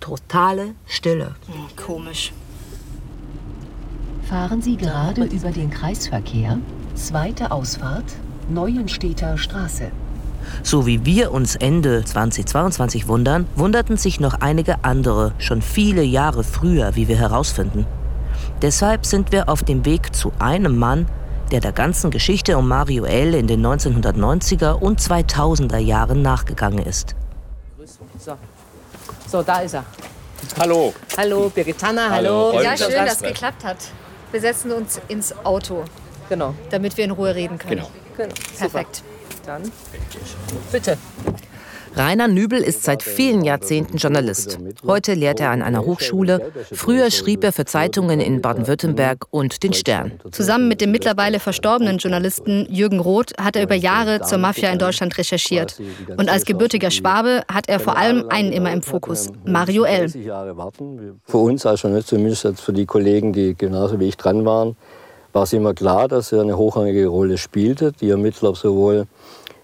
totale 0.00 0.74
Stille. 0.86 1.34
Hm, 1.46 1.76
komisch. 1.76 2.32
Fahren 4.28 4.62
Sie 4.62 4.76
gerade 4.76 5.24
über 5.24 5.50
den 5.50 5.70
Kreisverkehr, 5.70 6.58
zweite 6.94 7.50
Ausfahrt, 7.50 8.04
Neuenstädter 8.48 9.38
Straße. 9.38 9.90
So 10.62 10.86
wie 10.86 11.04
wir 11.04 11.32
uns 11.32 11.56
Ende 11.56 12.04
2022 12.04 13.08
wundern, 13.08 13.46
wunderten 13.54 13.96
sich 13.96 14.20
noch 14.20 14.40
einige 14.40 14.84
andere 14.84 15.32
schon 15.38 15.62
viele 15.62 16.02
Jahre 16.02 16.44
früher, 16.44 16.96
wie 16.96 17.08
wir 17.08 17.16
herausfinden. 17.16 17.86
Deshalb 18.62 19.06
sind 19.06 19.32
wir 19.32 19.48
auf 19.48 19.62
dem 19.62 19.84
Weg 19.84 20.14
zu 20.14 20.32
einem 20.38 20.76
Mann, 20.76 21.06
der 21.50 21.60
der 21.60 21.72
ganzen 21.72 22.10
Geschichte 22.10 22.56
um 22.58 22.68
Mario 22.68 23.04
L. 23.04 23.34
in 23.34 23.46
den 23.46 23.64
1990er 23.64 24.72
und 24.72 25.00
2000er 25.00 25.78
Jahren 25.78 26.22
nachgegangen 26.22 26.84
ist. 26.84 27.14
So, 28.18 28.36
so 29.26 29.42
da 29.42 29.60
ist 29.60 29.74
er. 29.74 29.84
Hallo. 30.58 30.94
Hallo, 31.16 31.50
Birgit 31.50 31.78
Tanner, 31.78 32.10
hallo. 32.10 32.60
Ja, 32.60 32.76
schön, 32.76 32.92
dass 32.92 33.14
es 33.14 33.22
geklappt 33.22 33.64
hat. 33.64 33.78
Wir 34.30 34.40
setzen 34.40 34.72
uns 34.72 35.00
ins 35.08 35.34
Auto. 35.44 35.84
Genau. 36.28 36.54
Damit 36.70 36.96
wir 36.96 37.04
in 37.04 37.10
Ruhe 37.10 37.34
reden 37.34 37.58
können. 37.58 37.78
Genau. 37.78 37.90
genau. 38.16 38.34
Perfekt. 38.58 39.02
Dann 39.46 39.62
bitte. 40.72 40.96
Rainer 41.96 42.28
Nübel 42.28 42.60
ist 42.60 42.84
seit 42.84 43.02
vielen 43.02 43.42
Jahrzehnten 43.42 43.96
Journalist. 43.96 44.58
Heute 44.86 45.14
lehrt 45.14 45.40
er 45.40 45.50
an 45.50 45.60
einer 45.60 45.84
Hochschule. 45.84 46.52
Früher 46.72 47.10
schrieb 47.10 47.42
er 47.42 47.52
für 47.52 47.64
Zeitungen 47.64 48.20
in 48.20 48.40
Baden-Württemberg 48.40 49.26
und 49.30 49.64
den 49.64 49.72
Stern. 49.72 50.12
Zusammen 50.30 50.68
mit 50.68 50.80
dem 50.80 50.92
mittlerweile 50.92 51.40
verstorbenen 51.40 51.98
Journalisten 51.98 52.66
Jürgen 52.70 53.00
Roth 53.00 53.32
hat 53.40 53.56
er 53.56 53.64
über 53.64 53.74
Jahre 53.74 54.20
zur 54.20 54.38
Mafia 54.38 54.70
in 54.70 54.78
Deutschland 54.78 55.18
recherchiert. 55.18 55.80
Und 56.16 56.28
als 56.30 56.44
gebürtiger 56.44 56.92
Schwabe 56.92 57.42
hat 57.52 57.68
er 57.68 57.80
vor 57.80 57.96
allem 57.96 58.28
einen 58.28 58.52
immer 58.52 58.72
im 58.72 58.82
Fokus, 58.82 59.32
Mario 59.44 59.82
L. 59.82 60.08
Für 60.08 61.38
uns 61.38 61.66
als 61.66 61.82
Journalist, 61.82 62.08
zumindest 62.08 62.60
für 62.60 62.72
die 62.72 62.86
Kollegen, 62.86 63.32
die 63.32 63.56
genauso 63.56 63.98
wie 63.98 64.08
ich 64.08 64.16
dran 64.16 64.44
waren, 64.44 64.76
war 65.32 65.44
es 65.44 65.52
immer 65.52 65.74
klar, 65.74 66.08
dass 66.08 66.32
er 66.32 66.42
eine 66.42 66.56
hochrangige 66.56 67.06
Rolle 67.06 67.38
spielte. 67.38 67.92
Die 67.92 68.10
Ermittler 68.10 68.54
sowohl 68.54 69.06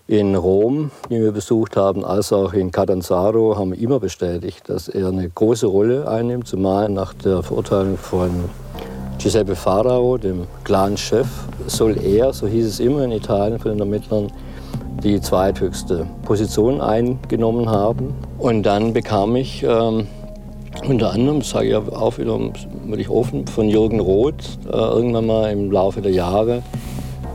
in 0.08 0.36
Rom, 0.36 0.92
die 1.10 1.20
wir 1.20 1.32
besucht 1.32 1.76
haben, 1.76 2.04
als 2.04 2.32
auch 2.32 2.52
in 2.52 2.70
Catanzaro 2.70 3.58
haben 3.58 3.72
immer 3.72 3.98
bestätigt, 3.98 4.68
dass 4.68 4.88
er 4.88 5.08
eine 5.08 5.28
große 5.28 5.66
Rolle 5.66 6.08
einnimmt, 6.08 6.46
zumal 6.46 6.88
nach 6.88 7.12
der 7.12 7.42
Verurteilung 7.42 7.96
von 7.96 8.30
Giuseppe 9.18 9.56
Farao, 9.56 10.16
dem 10.16 10.46
Clan-Chef, 10.62 11.26
soll 11.66 11.98
er, 12.00 12.32
so 12.32 12.46
hieß 12.46 12.66
es 12.66 12.78
immer 12.78 13.02
in 13.02 13.10
Italien 13.10 13.58
von 13.58 13.72
den 13.72 13.80
Ermittlern, 13.80 14.30
die 15.02 15.20
zweithöchste 15.20 16.06
Position 16.22 16.80
eingenommen 16.80 17.68
haben. 17.68 18.14
Und 18.38 18.62
dann 18.62 18.92
bekam 18.92 19.34
ich 19.34 19.64
ähm, 19.64 20.06
unter 20.86 21.12
anderem, 21.12 21.40
das 21.40 21.50
sage 21.50 21.68
ich 21.68 21.74
auch 21.74 22.18
wieder 22.18 22.38
wirklich 22.84 23.08
offen, 23.08 23.44
von 23.48 23.68
Jürgen 23.68 23.98
Roth 23.98 24.58
äh, 24.66 24.76
irgendwann 24.76 25.26
mal 25.26 25.50
im 25.50 25.72
Laufe 25.72 26.00
der 26.00 26.12
Jahre 26.12 26.62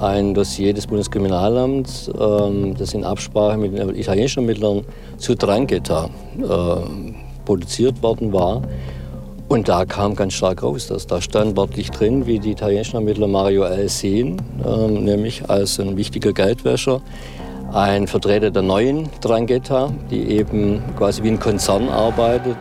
ein 0.01 0.33
Dossier 0.33 0.73
des 0.73 0.87
Bundeskriminalamts, 0.87 2.09
ähm, 2.19 2.75
das 2.77 2.93
in 2.93 3.03
Absprache 3.03 3.57
mit 3.57 3.77
den 3.77 3.95
italienischen 3.95 4.39
Ermittlern 4.39 4.83
zu 5.17 5.35
Drangheta 5.35 6.09
äh, 6.39 7.11
produziert 7.45 8.01
worden 8.01 8.33
war. 8.33 8.61
Und 9.47 9.67
da 9.67 9.85
kam 9.85 10.15
ganz 10.15 10.33
stark 10.33 10.63
raus, 10.63 10.87
dass 10.87 11.07
da 11.07 11.21
stand 11.21 11.57
wörtlich 11.57 11.91
drin, 11.91 12.25
wie 12.25 12.39
die 12.39 12.51
italienischen 12.51 12.95
Ermittler 12.95 13.27
Mario 13.27 13.63
L. 13.63 13.89
sehen, 13.89 14.41
äh, 14.65 14.87
nämlich 14.87 15.49
als 15.49 15.79
ein 15.79 15.97
wichtiger 15.97 16.33
Geldwäscher, 16.33 17.01
ein 17.73 18.07
Vertreter 18.07 18.49
der 18.49 18.63
neuen 18.63 19.09
Drangheta, 19.21 19.91
die 20.09 20.23
eben 20.23 20.81
quasi 20.97 21.21
wie 21.23 21.29
ein 21.29 21.39
Konzern 21.39 21.89
arbeitet. 21.89 22.55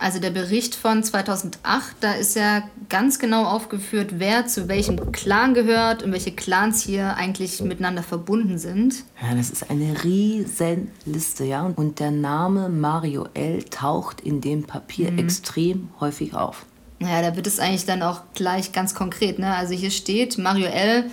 Also 0.00 0.18
der 0.18 0.30
Bericht 0.30 0.74
von 0.74 1.04
2008, 1.04 1.96
da 2.00 2.12
ist 2.12 2.34
ja 2.34 2.64
ganz 2.88 3.20
genau 3.20 3.44
aufgeführt, 3.44 4.14
wer 4.18 4.46
zu 4.46 4.66
welchem 4.66 5.12
Clan 5.12 5.54
gehört 5.54 6.02
und 6.02 6.10
welche 6.10 6.32
Clans 6.32 6.82
hier 6.82 7.14
eigentlich 7.16 7.60
miteinander 7.60 8.02
verbunden 8.02 8.58
sind. 8.58 9.04
Ja, 9.22 9.36
das 9.36 9.50
ist 9.50 9.70
eine 9.70 10.02
riesen 10.02 10.90
Liste, 11.04 11.44
ja. 11.44 11.72
Und 11.76 12.00
der 12.00 12.10
Name 12.10 12.68
Mario 12.68 13.28
L. 13.34 13.62
taucht 13.64 14.22
in 14.22 14.40
dem 14.40 14.64
Papier 14.64 15.12
mhm. 15.12 15.18
extrem 15.18 15.88
häufig 16.00 16.34
auf. 16.34 16.66
Naja, 16.98 17.30
da 17.30 17.36
wird 17.36 17.46
es 17.46 17.60
eigentlich 17.60 17.86
dann 17.86 18.02
auch 18.02 18.22
gleich 18.34 18.72
ganz 18.72 18.92
konkret. 18.92 19.38
Ne? 19.38 19.54
Also 19.54 19.72
hier 19.72 19.92
steht, 19.92 20.36
Mario 20.36 20.66
L. 20.66 21.04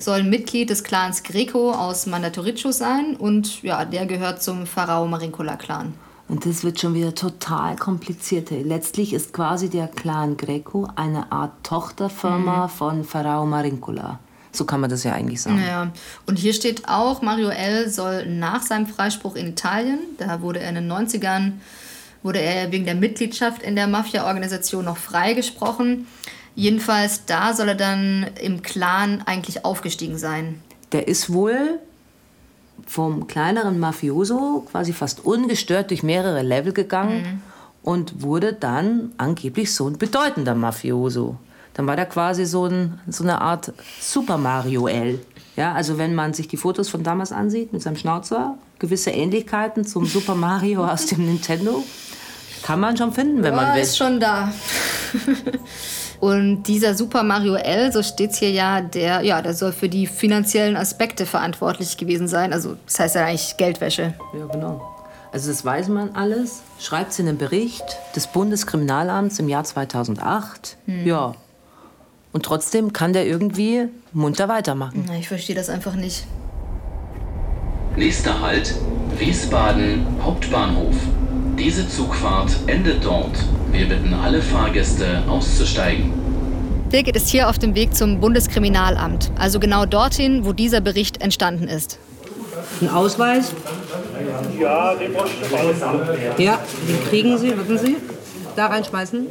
soll 0.00 0.24
Mitglied 0.24 0.70
des 0.70 0.82
Clans 0.82 1.22
Greco 1.22 1.70
aus 1.70 2.06
Mandatorico 2.06 2.72
sein 2.72 3.14
und 3.16 3.62
ja, 3.62 3.84
der 3.84 4.06
gehört 4.06 4.42
zum 4.42 4.66
Pharao 4.66 5.06
Marincola-Clan. 5.06 5.94
Und 6.28 6.44
das 6.44 6.62
wird 6.62 6.78
schon 6.78 6.94
wieder 6.94 7.14
total 7.14 7.76
kompliziert. 7.76 8.50
Letztlich 8.50 9.14
ist 9.14 9.32
quasi 9.32 9.70
der 9.70 9.88
Clan 9.88 10.36
Greco 10.36 10.88
eine 10.94 11.32
Art 11.32 11.52
Tochterfirma 11.64 12.66
mhm. 12.66 12.70
von 12.70 13.04
Pharao 13.04 13.46
Marincula. 13.46 14.18
So 14.52 14.64
kann 14.64 14.80
man 14.80 14.90
das 14.90 15.04
ja 15.04 15.12
eigentlich 15.12 15.40
sagen. 15.40 15.62
Ja. 15.66 15.90
Und 16.26 16.38
hier 16.38 16.52
steht 16.52 16.88
auch, 16.88 17.22
Mario 17.22 17.48
L. 17.48 17.88
soll 17.88 18.26
nach 18.26 18.62
seinem 18.62 18.86
Freispruch 18.86 19.36
in 19.36 19.48
Italien, 19.48 20.00
da 20.18 20.42
wurde 20.42 20.60
er 20.60 20.70
in 20.70 20.74
den 20.74 20.90
90ern, 20.90 21.52
wurde 22.22 22.40
er 22.40 22.72
wegen 22.72 22.84
der 22.84 22.94
Mitgliedschaft 22.94 23.62
in 23.62 23.76
der 23.76 23.86
Mafia-Organisation 23.86 24.84
noch 24.84 24.96
freigesprochen. 24.96 26.06
Jedenfalls 26.54 27.24
da 27.24 27.54
soll 27.54 27.68
er 27.68 27.74
dann 27.74 28.26
im 28.42 28.62
Clan 28.62 29.22
eigentlich 29.24 29.64
aufgestiegen 29.64 30.18
sein. 30.18 30.60
Der 30.92 31.06
ist 31.06 31.32
wohl 31.32 31.78
vom 32.86 33.26
kleineren 33.26 33.78
Mafioso 33.78 34.66
quasi 34.70 34.92
fast 34.92 35.24
ungestört 35.24 35.90
durch 35.90 36.02
mehrere 36.02 36.42
Level 36.42 36.72
gegangen 36.72 37.22
mhm. 37.22 37.42
und 37.82 38.22
wurde 38.22 38.52
dann 38.52 39.12
angeblich 39.18 39.74
so 39.74 39.88
ein 39.88 39.98
bedeutender 39.98 40.54
Mafioso. 40.54 41.36
Dann 41.74 41.86
war 41.86 41.96
der 41.96 42.06
quasi 42.06 42.44
so, 42.44 42.66
ein, 42.66 43.00
so 43.06 43.22
eine 43.22 43.40
Art 43.40 43.72
Super 44.00 44.36
Mario 44.36 44.88
L. 44.88 45.20
Ja, 45.56 45.74
also 45.74 45.98
wenn 45.98 46.14
man 46.14 46.34
sich 46.34 46.48
die 46.48 46.56
Fotos 46.56 46.88
von 46.88 47.02
damals 47.02 47.32
ansieht 47.32 47.72
mit 47.72 47.82
seinem 47.82 47.96
Schnauzer, 47.96 48.58
gewisse 48.78 49.10
Ähnlichkeiten 49.10 49.84
zum 49.84 50.06
Super 50.06 50.34
Mario 50.34 50.84
aus 50.84 51.06
dem 51.06 51.26
Nintendo, 51.26 51.84
kann 52.62 52.80
man 52.80 52.96
schon 52.96 53.12
finden, 53.12 53.42
wenn 53.42 53.54
ja, 53.54 53.62
man 53.62 53.74
will. 53.74 53.82
ist 53.82 53.96
schon 53.96 54.20
da. 54.20 54.52
Und 56.20 56.64
dieser 56.64 56.94
Super 56.94 57.22
Mario 57.22 57.54
L, 57.54 57.92
so 57.92 58.02
steht 58.02 58.32
es 58.32 58.38
hier 58.38 58.50
ja, 58.50 58.80
der, 58.80 59.20
ja, 59.22 59.40
der 59.40 59.54
soll 59.54 59.72
für 59.72 59.88
die 59.88 60.06
finanziellen 60.06 60.76
Aspekte 60.76 61.26
verantwortlich 61.26 61.96
gewesen 61.96 62.26
sein. 62.26 62.52
Also 62.52 62.76
das 62.86 62.98
heißt 62.98 63.14
ja 63.14 63.26
eigentlich 63.26 63.56
Geldwäsche. 63.56 64.14
Ja, 64.36 64.46
genau. 64.46 64.94
Also 65.30 65.48
das 65.50 65.64
weiß 65.64 65.88
man 65.88 66.14
alles. 66.14 66.62
Schreibt 66.80 67.12
es 67.12 67.18
in 67.18 67.28
einem 67.28 67.38
Bericht 67.38 67.84
des 68.16 68.26
Bundeskriminalamts 68.26 69.38
im 69.38 69.48
Jahr 69.48 69.62
2008. 69.62 70.76
Hm. 70.86 71.06
Ja. 71.06 71.34
Und 72.32 72.44
trotzdem 72.44 72.92
kann 72.92 73.12
der 73.12 73.26
irgendwie 73.26 73.88
munter 74.12 74.48
weitermachen. 74.48 75.04
Na, 75.06 75.16
ich 75.16 75.28
verstehe 75.28 75.56
das 75.56 75.68
einfach 75.68 75.94
nicht. 75.94 76.26
Nächster 77.96 78.40
Halt, 78.40 78.74
Wiesbaden 79.18 80.06
Hauptbahnhof. 80.22 80.96
Diese 81.58 81.88
Zugfahrt 81.88 82.52
endet 82.68 83.04
dort. 83.04 83.36
Wir 83.72 83.88
bitten 83.88 84.14
alle 84.14 84.40
Fahrgäste 84.40 85.24
auszusteigen. 85.28 86.12
Birgit 86.88 87.16
ist 87.16 87.28
hier 87.28 87.48
auf 87.48 87.58
dem 87.58 87.74
Weg 87.74 87.96
zum 87.96 88.20
Bundeskriminalamt, 88.20 89.32
also 89.36 89.58
genau 89.58 89.84
dorthin, 89.84 90.46
wo 90.46 90.52
dieser 90.52 90.80
Bericht 90.80 91.20
entstanden 91.20 91.66
ist. 91.66 91.98
Ein 92.80 92.88
Ausweis? 92.88 93.52
Ja, 94.58 94.94
den 94.94 95.12
brauche 95.12 95.28
ich 95.28 96.44
Ja, 96.44 96.60
den 96.88 97.08
kriegen 97.08 97.36
Sie, 97.38 97.52
wissen 97.58 97.78
Sie. 97.78 97.96
Da 98.54 98.66
reinschmeißen. 98.66 99.26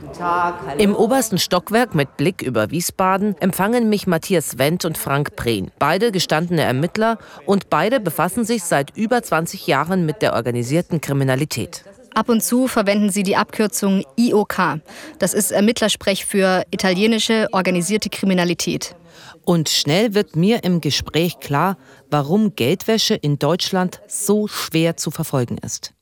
Guten 0.00 0.12
Tag. 0.14 0.54
Hallo. 0.66 0.80
Im 0.80 0.94
obersten 0.94 1.36
Stockwerk 1.36 1.94
mit 1.94 2.16
Blick 2.16 2.40
über 2.40 2.70
Wiesbaden 2.70 3.36
empfangen 3.40 3.90
mich 3.90 4.06
Matthias 4.06 4.56
Wendt 4.56 4.86
und 4.86 4.96
Frank 4.96 5.36
Prehn. 5.36 5.70
Beide 5.78 6.12
gestandene 6.12 6.62
Ermittler 6.62 7.18
und 7.44 7.68
beide 7.68 8.00
befassen 8.00 8.46
sich 8.46 8.64
seit 8.64 8.96
über 8.96 9.22
20 9.22 9.66
Jahren 9.66 10.06
mit 10.06 10.22
der 10.22 10.32
organisierten 10.32 11.02
Kriminalität. 11.02 11.84
Ab 12.14 12.30
und 12.30 12.42
zu 12.42 12.68
verwenden 12.68 13.10
sie 13.10 13.22
die 13.22 13.36
Abkürzung 13.36 14.02
IOK. 14.16 14.80
Das 15.18 15.34
ist 15.34 15.50
Ermittlersprech 15.50 16.24
für 16.24 16.62
italienische 16.70 17.48
organisierte 17.52 18.08
Kriminalität. 18.08 18.96
Und 19.44 19.68
schnell 19.68 20.14
wird 20.14 20.36
mir 20.36 20.64
im 20.64 20.80
Gespräch 20.80 21.38
klar, 21.38 21.76
warum 22.10 22.54
Geldwäsche 22.54 23.14
in 23.14 23.38
Deutschland 23.38 24.00
so 24.08 24.48
schwer 24.48 24.96
zu 24.96 25.10
verfolgen 25.10 25.58
ist. 25.58 25.92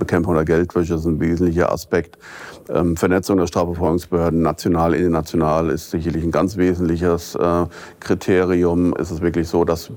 Bekämpfung 0.00 0.34
der 0.34 0.44
Geldwäsche 0.44 0.94
ist 0.94 1.06
ein 1.06 1.18
wesentlicher 1.18 1.72
Aspekt. 1.72 2.18
Ähm, 2.68 2.96
Vernetzung 2.96 3.36
der 3.36 3.48
Strafverfolgungsbehörden 3.48 4.40
national, 4.40 4.94
international 4.94 5.70
ist 5.70 5.90
sicherlich 5.90 6.22
ein 6.22 6.30
ganz 6.30 6.56
wesentliches 6.56 7.34
äh, 7.34 7.66
Kriterium. 7.98 8.94
Es 8.96 9.10
ist 9.10 9.22
wirklich 9.22 9.48
so, 9.48 9.64
dass 9.64 9.90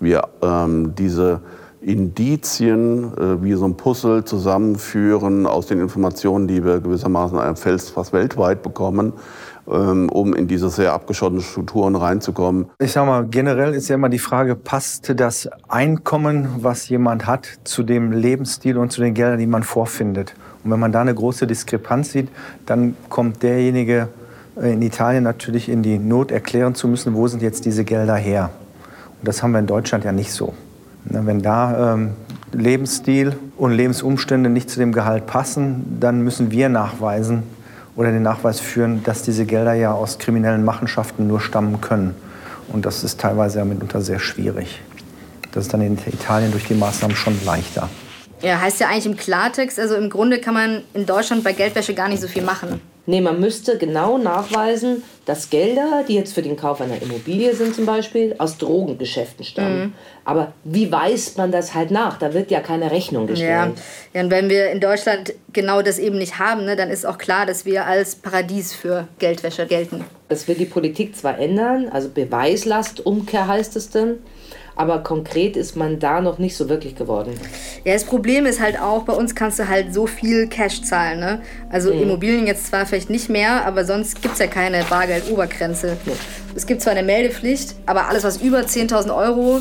wir 0.00 0.26
ähm, 0.42 0.96
diese 0.96 1.42
Indizien 1.80 3.16
äh, 3.16 3.40
wie 3.44 3.52
so 3.52 3.66
ein 3.66 3.76
Puzzle 3.76 4.24
zusammenführen 4.24 5.46
aus 5.46 5.68
den 5.68 5.78
Informationen, 5.78 6.48
die 6.48 6.64
wir 6.64 6.80
gewissermaßen 6.80 7.38
fast 7.54 8.12
weltweit 8.12 8.64
bekommen 8.64 9.12
um 9.66 10.34
in 10.34 10.46
diese 10.46 10.70
sehr 10.70 10.92
abgeschotteten 10.92 11.42
Strukturen 11.42 11.96
reinzukommen. 11.96 12.66
Ich 12.78 12.92
sage 12.92 13.06
mal, 13.06 13.26
generell 13.26 13.74
ist 13.74 13.88
ja 13.88 13.96
immer 13.96 14.08
die 14.08 14.18
Frage, 14.18 14.54
passt 14.54 15.12
das 15.16 15.48
Einkommen, 15.68 16.48
was 16.60 16.88
jemand 16.88 17.26
hat, 17.26 17.48
zu 17.64 17.82
dem 17.82 18.12
Lebensstil 18.12 18.78
und 18.78 18.92
zu 18.92 19.00
den 19.00 19.14
Geldern, 19.14 19.38
die 19.38 19.46
man 19.46 19.62
vorfindet? 19.62 20.34
Und 20.62 20.70
wenn 20.70 20.80
man 20.80 20.92
da 20.92 21.00
eine 21.00 21.14
große 21.14 21.46
Diskrepanz 21.46 22.12
sieht, 22.12 22.28
dann 22.64 22.96
kommt 23.08 23.42
derjenige 23.42 24.08
in 24.60 24.80
Italien 24.82 25.24
natürlich 25.24 25.68
in 25.68 25.82
die 25.82 25.98
Not 25.98 26.30
erklären 26.30 26.74
zu 26.74 26.88
müssen, 26.88 27.14
wo 27.14 27.28
sind 27.28 27.42
jetzt 27.42 27.64
diese 27.64 27.84
Gelder 27.84 28.16
her? 28.16 28.50
Und 29.20 29.28
das 29.28 29.42
haben 29.42 29.52
wir 29.52 29.58
in 29.58 29.66
Deutschland 29.66 30.04
ja 30.04 30.12
nicht 30.12 30.32
so. 30.32 30.54
Wenn 31.04 31.42
da 31.42 31.94
ähm, 31.94 32.10
Lebensstil 32.52 33.36
und 33.56 33.72
Lebensumstände 33.72 34.50
nicht 34.50 34.70
zu 34.70 34.78
dem 34.78 34.92
Gehalt 34.92 35.26
passen, 35.26 35.98
dann 36.00 36.22
müssen 36.22 36.50
wir 36.50 36.68
nachweisen, 36.68 37.42
oder 37.96 38.12
den 38.12 38.22
Nachweis 38.22 38.60
führen, 38.60 39.02
dass 39.02 39.22
diese 39.22 39.46
Gelder 39.46 39.74
ja 39.74 39.92
aus 39.92 40.18
kriminellen 40.18 40.64
Machenschaften 40.64 41.26
nur 41.26 41.40
stammen 41.40 41.80
können. 41.80 42.14
Und 42.68 42.84
das 42.84 43.02
ist 43.02 43.20
teilweise 43.20 43.58
ja 43.58 43.64
mitunter 43.64 44.00
sehr 44.02 44.18
schwierig. 44.18 44.80
Das 45.52 45.64
ist 45.64 45.72
dann 45.72 45.80
in 45.80 45.94
Italien 45.94 46.52
durch 46.52 46.66
die 46.66 46.74
Maßnahmen 46.74 47.16
schon 47.16 47.38
leichter. 47.44 47.88
Ja, 48.42 48.60
heißt 48.60 48.80
ja 48.80 48.88
eigentlich 48.88 49.06
im 49.06 49.16
Klartext, 49.16 49.80
also 49.80 49.94
im 49.94 50.10
Grunde 50.10 50.40
kann 50.40 50.52
man 50.52 50.82
in 50.92 51.06
Deutschland 51.06 51.42
bei 51.42 51.52
Geldwäsche 51.52 51.94
gar 51.94 52.08
nicht 52.08 52.20
so 52.20 52.28
viel 52.28 52.42
machen. 52.42 52.80
Nee, 53.06 53.20
man 53.20 53.40
müsste 53.40 53.78
genau 53.78 54.18
nachweisen, 54.18 55.04
dass 55.26 55.50
Gelder, 55.50 56.04
die 56.06 56.14
jetzt 56.14 56.34
für 56.34 56.42
den 56.42 56.56
Kauf 56.56 56.80
einer 56.80 57.00
Immobilie 57.00 57.54
sind 57.54 57.74
zum 57.74 57.86
Beispiel, 57.86 58.34
aus 58.38 58.58
Drogengeschäften 58.58 59.44
stammen. 59.44 59.80
Mhm. 59.80 59.92
Aber 60.24 60.52
wie 60.64 60.90
weist 60.90 61.38
man 61.38 61.52
das 61.52 61.74
halt 61.74 61.92
nach? 61.92 62.18
Da 62.18 62.34
wird 62.34 62.50
ja 62.50 62.60
keine 62.60 62.90
Rechnung 62.90 63.28
gestellt. 63.28 63.50
Ja. 63.50 63.72
ja, 64.12 64.24
und 64.24 64.30
wenn 64.30 64.48
wir 64.50 64.70
in 64.70 64.80
Deutschland 64.80 65.34
genau 65.52 65.82
das 65.82 65.98
eben 65.98 66.18
nicht 66.18 66.38
haben, 66.40 66.64
ne, 66.64 66.74
dann 66.74 66.90
ist 66.90 67.06
auch 67.06 67.18
klar, 67.18 67.46
dass 67.46 67.64
wir 67.64 67.86
als 67.86 68.16
Paradies 68.16 68.72
für 68.72 69.06
Geldwäscher 69.20 69.66
gelten. 69.66 70.04
Das 70.28 70.48
will 70.48 70.56
die 70.56 70.66
Politik 70.66 71.16
zwar 71.16 71.38
ändern, 71.38 71.88
also 71.88 72.08
Beweislastumkehr 72.08 73.46
heißt 73.46 73.76
es 73.76 73.90
dann 73.90 74.16
aber 74.76 74.98
konkret 74.98 75.56
ist 75.56 75.74
man 75.74 75.98
da 75.98 76.20
noch 76.20 76.38
nicht 76.38 76.56
so 76.56 76.68
wirklich 76.68 76.94
geworden. 76.94 77.32
Ja, 77.84 77.94
das 77.94 78.04
Problem 78.04 78.44
ist 78.46 78.60
halt 78.60 78.78
auch, 78.78 79.04
bei 79.04 79.14
uns 79.14 79.34
kannst 79.34 79.58
du 79.58 79.68
halt 79.68 79.92
so 79.92 80.06
viel 80.06 80.46
Cash 80.48 80.82
zahlen. 80.82 81.18
Ne? 81.18 81.40
Also 81.70 81.92
mhm. 81.92 82.02
Immobilien 82.02 82.46
jetzt 82.46 82.66
zwar 82.66 82.84
vielleicht 82.84 83.10
nicht 83.10 83.30
mehr, 83.30 83.66
aber 83.66 83.84
sonst 83.84 84.20
gibt 84.22 84.34
es 84.34 84.40
ja 84.40 84.46
keine 84.46 84.84
Bargeldobergrenze. 84.84 85.96
Nee. 86.04 86.12
Es 86.54 86.66
gibt 86.66 86.82
zwar 86.82 86.92
eine 86.92 87.02
Meldepflicht, 87.02 87.74
aber 87.86 88.08
alles, 88.08 88.22
was 88.22 88.36
über 88.36 88.60
10.000 88.60 89.16
Euro 89.16 89.60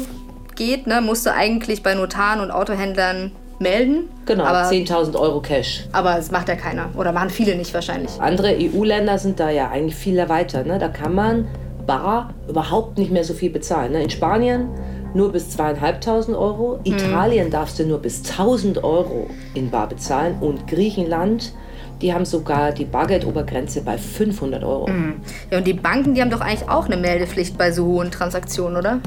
geht, 0.55 0.85
ne, 0.85 1.01
musst 1.01 1.25
du 1.25 1.33
eigentlich 1.33 1.81
bei 1.81 1.95
Notaren 1.95 2.41
und 2.41 2.51
Autohändlern 2.51 3.31
melden. 3.59 4.09
Genau, 4.25 4.43
10.000 4.43 5.17
Euro 5.17 5.39
Cash. 5.39 5.85
Aber 5.93 6.15
das 6.15 6.29
macht 6.29 6.49
ja 6.49 6.55
keiner 6.55 6.89
oder 6.97 7.13
machen 7.13 7.29
viele 7.29 7.55
nicht 7.55 7.73
wahrscheinlich. 7.73 8.11
Andere 8.19 8.57
EU-Länder 8.59 9.17
sind 9.17 9.39
da 9.39 9.49
ja 9.49 9.69
eigentlich 9.69 9.95
viel 9.95 10.17
weiter. 10.27 10.65
Ne? 10.65 10.77
Da 10.77 10.89
kann 10.89 11.15
man 11.15 11.47
bar 11.85 12.33
überhaupt 12.49 12.97
nicht 12.97 13.11
mehr 13.11 13.23
so 13.23 13.33
viel 13.33 13.49
bezahlen. 13.49 13.93
Ne? 13.93 14.03
In 14.03 14.09
Spanien 14.09 14.69
nur 15.15 15.31
bis 15.31 15.49
zweieinhalbtausend 15.49 16.37
Euro. 16.37 16.79
Mhm. 16.85 16.93
Italien 16.93 17.49
darfst 17.49 17.79
du 17.79 17.85
nur 17.85 17.99
bis 17.99 18.29
1000 18.29 18.83
Euro 18.83 19.27
in 19.53 19.71
Bar 19.71 19.89
bezahlen 19.89 20.37
und 20.41 20.67
Griechenland 20.67 21.53
die 22.01 22.13
haben 22.13 22.25
sogar 22.25 22.71
die 22.71 22.85
Bargeldobergrenze 22.85 23.81
bei 23.81 23.97
500 23.97 24.63
Euro. 24.63 24.87
Mhm. 24.87 25.15
Ja, 25.49 25.59
und 25.59 25.65
die 25.65 25.73
Banken, 25.73 26.13
die 26.13 26.21
haben 26.21 26.29
doch 26.29 26.41
eigentlich 26.41 26.69
auch 26.69 26.85
eine 26.85 26.97
Meldepflicht 26.97 27.57
bei 27.57 27.71
so 27.71 27.85
hohen 27.85 28.11
Transaktionen, 28.11 28.77
oder? 28.77 28.99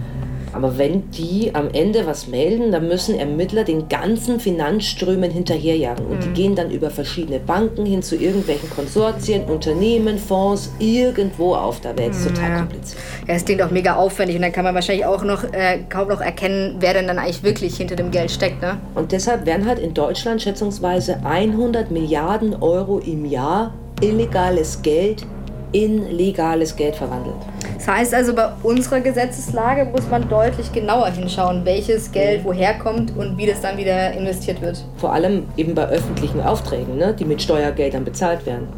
Aber 0.52 0.78
wenn 0.78 1.10
die 1.10 1.54
am 1.54 1.68
Ende 1.72 2.06
was 2.06 2.28
melden, 2.28 2.72
dann 2.72 2.88
müssen 2.88 3.18
Ermittler 3.18 3.64
den 3.64 3.88
ganzen 3.88 4.40
Finanzströmen 4.40 5.30
hinterherjagen. 5.30 6.06
Und 6.06 6.16
mhm. 6.16 6.20
die 6.20 6.42
gehen 6.42 6.54
dann 6.54 6.70
über 6.70 6.90
verschiedene 6.90 7.38
Banken 7.38 7.86
hin 7.86 8.02
zu 8.02 8.16
irgendwelchen 8.16 8.70
Konsortien, 8.70 9.44
Unternehmen, 9.44 10.18
Fonds, 10.18 10.72
irgendwo 10.78 11.54
auf 11.54 11.80
der 11.80 11.96
Welt. 11.98 12.10
Ist 12.10 12.26
total 12.26 12.58
kompliziert. 12.58 13.00
Ja, 13.26 13.34
es 13.34 13.44
klingt 13.44 13.62
auch 13.62 13.70
mega 13.70 13.96
aufwendig 13.96 14.36
und 14.36 14.42
dann 14.42 14.52
kann 14.52 14.64
man 14.64 14.74
wahrscheinlich 14.74 15.06
auch 15.06 15.22
noch 15.22 15.44
äh, 15.44 15.80
kaum 15.88 16.08
noch 16.08 16.20
erkennen, 16.20 16.76
wer 16.80 16.94
denn 16.94 17.06
dann 17.06 17.18
eigentlich 17.18 17.42
wirklich 17.42 17.76
hinter 17.76 17.96
dem 17.96 18.10
Geld 18.10 18.30
steckt. 18.30 18.62
Ne? 18.62 18.78
Und 18.94 19.12
deshalb 19.12 19.46
werden 19.46 19.66
halt 19.66 19.78
in 19.78 19.94
Deutschland 19.94 20.42
schätzungsweise 20.42 21.20
100 21.24 21.90
Milliarden 21.90 22.54
Euro 22.54 22.98
im 22.98 23.24
Jahr 23.24 23.72
illegales 24.00 24.82
Geld 24.82 25.26
in 25.72 26.10
legales 26.10 26.74
Geld 26.76 26.96
verwandelt. 26.96 27.36
Das 27.76 27.86
heißt 27.86 28.14
also, 28.14 28.34
bei 28.34 28.50
unserer 28.62 29.00
Gesetzeslage 29.00 29.84
muss 29.86 30.08
man 30.10 30.28
deutlich 30.28 30.72
genauer 30.72 31.08
hinschauen, 31.08 31.64
welches 31.64 32.10
Geld 32.10 32.44
woher 32.44 32.74
kommt 32.78 33.16
und 33.16 33.36
wie 33.36 33.46
das 33.46 33.60
dann 33.60 33.76
wieder 33.76 34.12
investiert 34.12 34.60
wird. 34.60 34.84
Vor 34.96 35.12
allem 35.12 35.44
eben 35.56 35.74
bei 35.74 35.86
öffentlichen 35.88 36.40
Aufträgen, 36.40 36.96
ne, 36.96 37.14
die 37.14 37.24
mit 37.24 37.40
Steuergeldern 37.40 38.04
bezahlt 38.04 38.44
werden. 38.46 38.68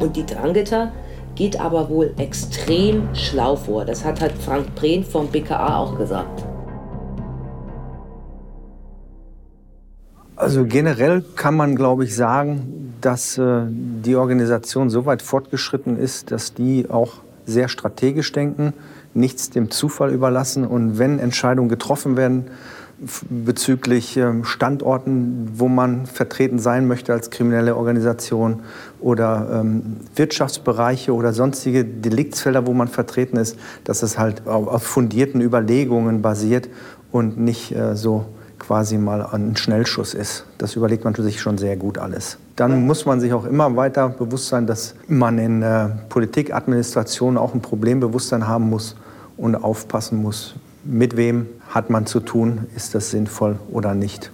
Und 0.00 0.16
die 0.16 0.24
Drangheta 0.24 0.92
geht 1.34 1.60
aber 1.60 1.88
wohl 1.88 2.14
extrem 2.18 3.14
schlau 3.14 3.54
vor. 3.54 3.84
Das 3.84 4.04
hat 4.04 4.20
halt 4.20 4.32
Frank 4.32 4.74
Prehn 4.74 5.04
vom 5.04 5.28
BKA 5.28 5.78
auch 5.78 5.96
gesagt. 5.96 6.44
Also 10.34 10.64
generell 10.64 11.24
kann 11.34 11.56
man, 11.56 11.74
glaube 11.74 12.04
ich, 12.04 12.14
sagen, 12.14 12.87
dass 13.00 13.38
äh, 13.38 13.62
die 13.68 14.16
Organisation 14.16 14.90
so 14.90 15.06
weit 15.06 15.22
fortgeschritten 15.22 15.98
ist, 15.98 16.30
dass 16.30 16.54
die 16.54 16.90
auch 16.90 17.14
sehr 17.46 17.68
strategisch 17.68 18.32
denken, 18.32 18.74
nichts 19.14 19.50
dem 19.50 19.70
Zufall 19.70 20.12
überlassen 20.12 20.64
und 20.66 20.98
wenn 20.98 21.18
Entscheidungen 21.18 21.68
getroffen 21.68 22.16
werden 22.16 22.46
bezüglich 23.30 24.16
äh, 24.16 24.44
Standorten, 24.44 25.50
wo 25.54 25.68
man 25.68 26.06
vertreten 26.06 26.58
sein 26.58 26.86
möchte 26.86 27.12
als 27.12 27.30
kriminelle 27.30 27.76
Organisation 27.76 28.60
oder 29.00 29.60
ähm, 29.60 29.98
Wirtschaftsbereiche 30.16 31.14
oder 31.14 31.32
sonstige 31.32 31.84
Deliktsfelder, 31.84 32.66
wo 32.66 32.72
man 32.72 32.88
vertreten 32.88 33.36
ist, 33.36 33.56
dass 33.84 34.02
es 34.02 34.18
halt 34.18 34.46
auf 34.46 34.82
fundierten 34.82 35.40
Überlegungen 35.40 36.22
basiert 36.22 36.68
und 37.12 37.38
nicht 37.38 37.72
äh, 37.72 37.94
so 37.94 38.26
quasi 38.68 38.98
mal 38.98 39.24
ein 39.24 39.56
Schnellschuss 39.56 40.12
ist. 40.12 40.44
Das 40.58 40.76
überlegt 40.76 41.02
man 41.02 41.14
sich 41.14 41.40
schon 41.40 41.56
sehr 41.56 41.74
gut 41.78 41.96
alles. 41.96 42.36
Dann 42.54 42.86
muss 42.86 43.06
man 43.06 43.18
sich 43.18 43.32
auch 43.32 43.46
immer 43.46 43.74
weiter 43.76 44.10
bewusst 44.10 44.48
sein, 44.48 44.66
dass 44.66 44.94
man 45.06 45.38
in 45.38 45.62
äh, 45.62 45.88
Politik, 46.10 46.52
Administration 46.52 47.38
auch 47.38 47.54
ein 47.54 47.62
Problembewusstsein 47.62 48.46
haben 48.46 48.68
muss 48.68 48.94
und 49.38 49.56
aufpassen 49.56 50.20
muss, 50.20 50.54
mit 50.84 51.16
wem 51.16 51.46
hat 51.70 51.88
man 51.88 52.04
zu 52.04 52.20
tun, 52.20 52.66
ist 52.76 52.94
das 52.94 53.10
sinnvoll 53.10 53.58
oder 53.72 53.94
nicht. 53.94 54.30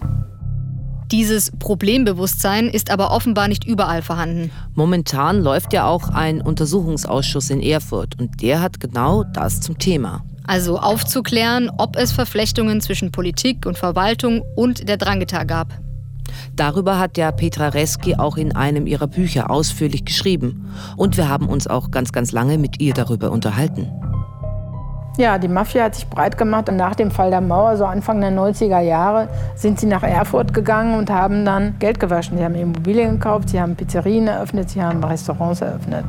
Dieses 1.13 1.53
Problembewusstsein 1.53 2.67
ist 2.67 2.91
aber 2.91 3.13
offenbar 3.13 3.47
nicht 3.47 3.65
überall 3.65 4.03
vorhanden. 4.03 4.51
Momentan 4.75 5.43
läuft 5.43 5.73
ja 5.73 5.87
auch 5.87 6.09
ein 6.09 6.41
Untersuchungsausschuss 6.41 7.51
in 7.51 7.61
Erfurt 7.61 8.19
und 8.19 8.43
der 8.43 8.61
hat 8.61 8.81
genau 8.81 9.23
das 9.23 9.61
zum 9.61 9.79
Thema. 9.79 10.25
Also 10.47 10.79
aufzuklären, 10.79 11.71
ob 11.79 11.97
es 11.97 12.13
Verflechtungen 12.13 12.81
zwischen 12.81 13.11
Politik 13.13 13.67
und 13.67 13.79
Verwaltung 13.79 14.43
und 14.55 14.89
der 14.89 14.99
Drangheta 14.99 15.45
gab. 15.45 15.69
Darüber 16.55 16.99
hat 16.99 17.17
ja 17.17 17.33
Petra 17.33 17.69
Reski 17.69 18.17
auch 18.17 18.37
in 18.37 18.55
einem 18.55 18.87
ihrer 18.87 19.07
Bücher 19.07 19.51
ausführlich 19.51 20.05
geschrieben. 20.05 20.71
Und 20.97 21.17
wir 21.17 21.29
haben 21.29 21.49
uns 21.49 21.67
auch 21.67 21.91
ganz, 21.91 22.13
ganz 22.13 22.33
lange 22.33 22.59
mit 22.59 22.81
ihr 22.81 22.95
darüber 22.95 23.31
unterhalten. 23.31 23.91
Ja, 25.17 25.39
die 25.39 25.47
Mafia 25.47 25.85
hat 25.85 25.95
sich 25.95 26.09
breit 26.09 26.37
gemacht 26.37 26.69
und 26.69 26.75
nach 26.77 26.97
dem 26.97 27.13
Fall 27.13 27.31
der 27.31 27.41
Mauer, 27.41 27.77
so 27.77 27.85
Anfang 27.85 28.21
der 28.21 28.33
90er 28.33 28.81
Jahre, 28.81 29.29
sind 29.55 29.79
sie 29.79 29.87
nach 29.87 30.03
Erfurt 30.03 30.53
gegangen 30.53 30.99
und 30.99 31.09
haben 31.09 31.45
dann 31.45 31.77
Geld 31.79 32.01
gewaschen. 32.01 32.37
Sie 32.37 32.45
haben 32.45 32.57
Immobilien 32.57 33.13
gekauft, 33.13 33.51
sie 33.51 33.61
haben 33.61 33.77
Pizzerien 33.77 34.27
eröffnet, 34.27 34.71
sie 34.71 34.83
haben 34.83 35.05
Restaurants 35.05 35.61
eröffnet. 35.61 36.05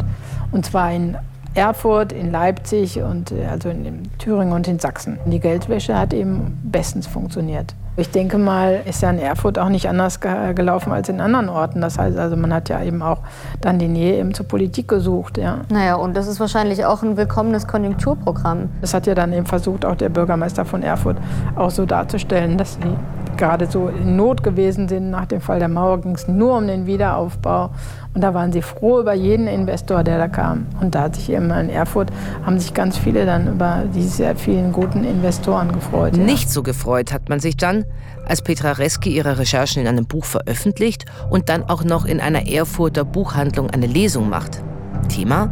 Und 0.51 0.65
zwar 0.65 0.91
in 0.91 1.15
Erfurt, 1.55 2.11
in 2.11 2.31
Leipzig 2.31 3.01
und 3.01 3.31
äh, 3.31 3.45
also 3.45 3.69
in 3.69 4.03
Thüringen 4.19 4.53
und 4.53 4.67
in 4.67 4.79
Sachsen. 4.79 5.17
Die 5.25 5.39
Geldwäsche 5.39 5.97
hat 5.97 6.13
eben 6.13 6.59
bestens 6.63 7.07
funktioniert. 7.07 7.73
Ich 7.97 8.11
denke 8.11 8.37
mal, 8.37 8.81
ist 8.85 9.01
ja 9.01 9.09
in 9.09 9.19
Erfurt 9.19 9.57
auch 9.57 9.69
nicht 9.69 9.87
anders 9.87 10.19
gelaufen 10.19 10.91
als 10.91 11.07
in 11.07 11.21
anderen 11.21 11.47
Orten. 11.47 11.79
Das 11.79 11.97
heißt 11.97 12.17
also, 12.17 12.35
man 12.35 12.53
hat 12.53 12.67
ja 12.67 12.83
eben 12.83 13.01
auch 13.01 13.19
dann 13.61 13.79
die 13.79 13.87
Nähe 13.87 14.19
eben 14.19 14.33
zur 14.33 14.45
Politik 14.45 14.89
gesucht. 14.89 15.37
Ja. 15.37 15.61
Naja, 15.69 15.95
und 15.95 16.13
das 16.13 16.27
ist 16.27 16.41
wahrscheinlich 16.41 16.83
auch 16.83 17.03
ein 17.03 17.15
willkommenes 17.15 17.67
Konjunkturprogramm. 17.67 18.69
Das 18.81 18.93
hat 18.93 19.07
ja 19.07 19.15
dann 19.15 19.31
eben 19.31 19.45
versucht, 19.45 19.85
auch 19.85 19.95
der 19.95 20.09
Bürgermeister 20.09 20.65
von 20.65 20.83
Erfurt 20.83 21.17
auch 21.55 21.71
so 21.71 21.85
darzustellen, 21.85 22.57
dass 22.57 22.73
sie 22.73 22.97
gerade 23.37 23.67
so 23.67 23.87
in 23.87 24.15
Not 24.15 24.43
gewesen 24.43 24.87
sind. 24.87 25.09
Nach 25.09 25.25
dem 25.25 25.41
Fall 25.41 25.59
der 25.59 25.67
Mauer 25.67 26.01
ging 26.01 26.15
es 26.15 26.27
nur 26.27 26.57
um 26.57 26.67
den 26.67 26.85
Wiederaufbau. 26.85 27.71
Und 28.13 28.21
da 28.21 28.33
waren 28.33 28.51
sie 28.51 28.61
froh 28.61 29.01
über 29.01 29.13
jeden 29.13 29.47
Investor, 29.47 30.03
der 30.03 30.17
da 30.17 30.27
kam. 30.27 30.67
Und 30.79 30.95
da 30.95 31.01
hat 31.01 31.15
sich 31.15 31.29
eben 31.29 31.51
in 31.51 31.69
Erfurt, 31.69 32.11
haben 32.45 32.59
sich 32.59 32.73
ganz 32.73 32.97
viele 32.97 33.25
dann 33.25 33.47
über 33.47 33.83
diese 33.93 34.09
sehr 34.09 34.35
vielen 34.35 34.71
guten 34.71 35.03
Investoren 35.03 35.71
gefreut. 35.71 36.15
Ja. 36.15 36.23
Nicht 36.23 36.49
so 36.49 36.63
gefreut 36.63 37.11
hat 37.11 37.27
man 37.27 37.39
sich 37.39 37.57
dann, 37.57 37.85
als 38.25 38.41
Petra 38.41 38.71
Reski 38.71 39.09
ihre 39.09 39.37
Recherchen 39.37 39.81
in 39.81 39.87
einem 39.87 40.05
Buch 40.05 40.25
veröffentlicht 40.25 41.05
und 41.29 41.49
dann 41.49 41.63
auch 41.63 41.83
noch 41.83 42.05
in 42.05 42.19
einer 42.19 42.47
Erfurter 42.47 43.03
Buchhandlung 43.03 43.69
eine 43.69 43.87
Lesung 43.87 44.29
macht. 44.29 44.63
Thema? 45.09 45.49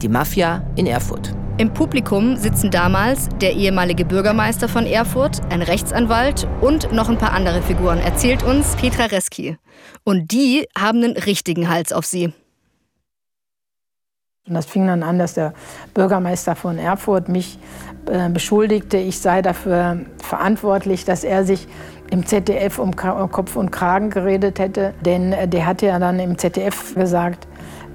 Die 0.00 0.08
Mafia 0.08 0.62
in 0.76 0.86
Erfurt. 0.86 1.34
Im 1.56 1.72
Publikum 1.72 2.34
sitzen 2.34 2.72
damals 2.72 3.28
der 3.40 3.52
ehemalige 3.52 4.04
Bürgermeister 4.04 4.68
von 4.68 4.86
Erfurt, 4.86 5.40
ein 5.50 5.62
Rechtsanwalt 5.62 6.48
und 6.60 6.92
noch 6.92 7.08
ein 7.08 7.16
paar 7.16 7.32
andere 7.32 7.62
Figuren, 7.62 8.00
erzählt 8.00 8.42
uns 8.42 8.74
Petra 8.74 9.04
Reski. 9.04 9.56
Und 10.02 10.32
die 10.32 10.66
haben 10.76 11.04
einen 11.04 11.16
richtigen 11.16 11.68
Hals 11.68 11.92
auf 11.92 12.06
sie. 12.06 12.32
Und 14.48 14.54
das 14.54 14.66
fing 14.66 14.88
dann 14.88 15.04
an, 15.04 15.20
dass 15.20 15.34
der 15.34 15.54
Bürgermeister 15.94 16.56
von 16.56 16.76
Erfurt 16.76 17.28
mich 17.28 17.56
äh, 18.06 18.28
beschuldigte, 18.30 18.96
ich 18.96 19.20
sei 19.20 19.40
dafür 19.40 20.00
verantwortlich, 20.18 21.04
dass 21.04 21.22
er 21.22 21.44
sich 21.44 21.68
im 22.10 22.26
ZDF 22.26 22.80
um 22.80 22.96
Kopf 22.96 23.54
und 23.54 23.70
Kragen 23.70 24.10
geredet 24.10 24.58
hätte. 24.58 24.92
Denn 25.04 25.32
äh, 25.32 25.46
der 25.46 25.66
hatte 25.66 25.86
ja 25.86 26.00
dann 26.00 26.18
im 26.18 26.36
ZDF 26.36 26.96
gesagt, 26.96 27.46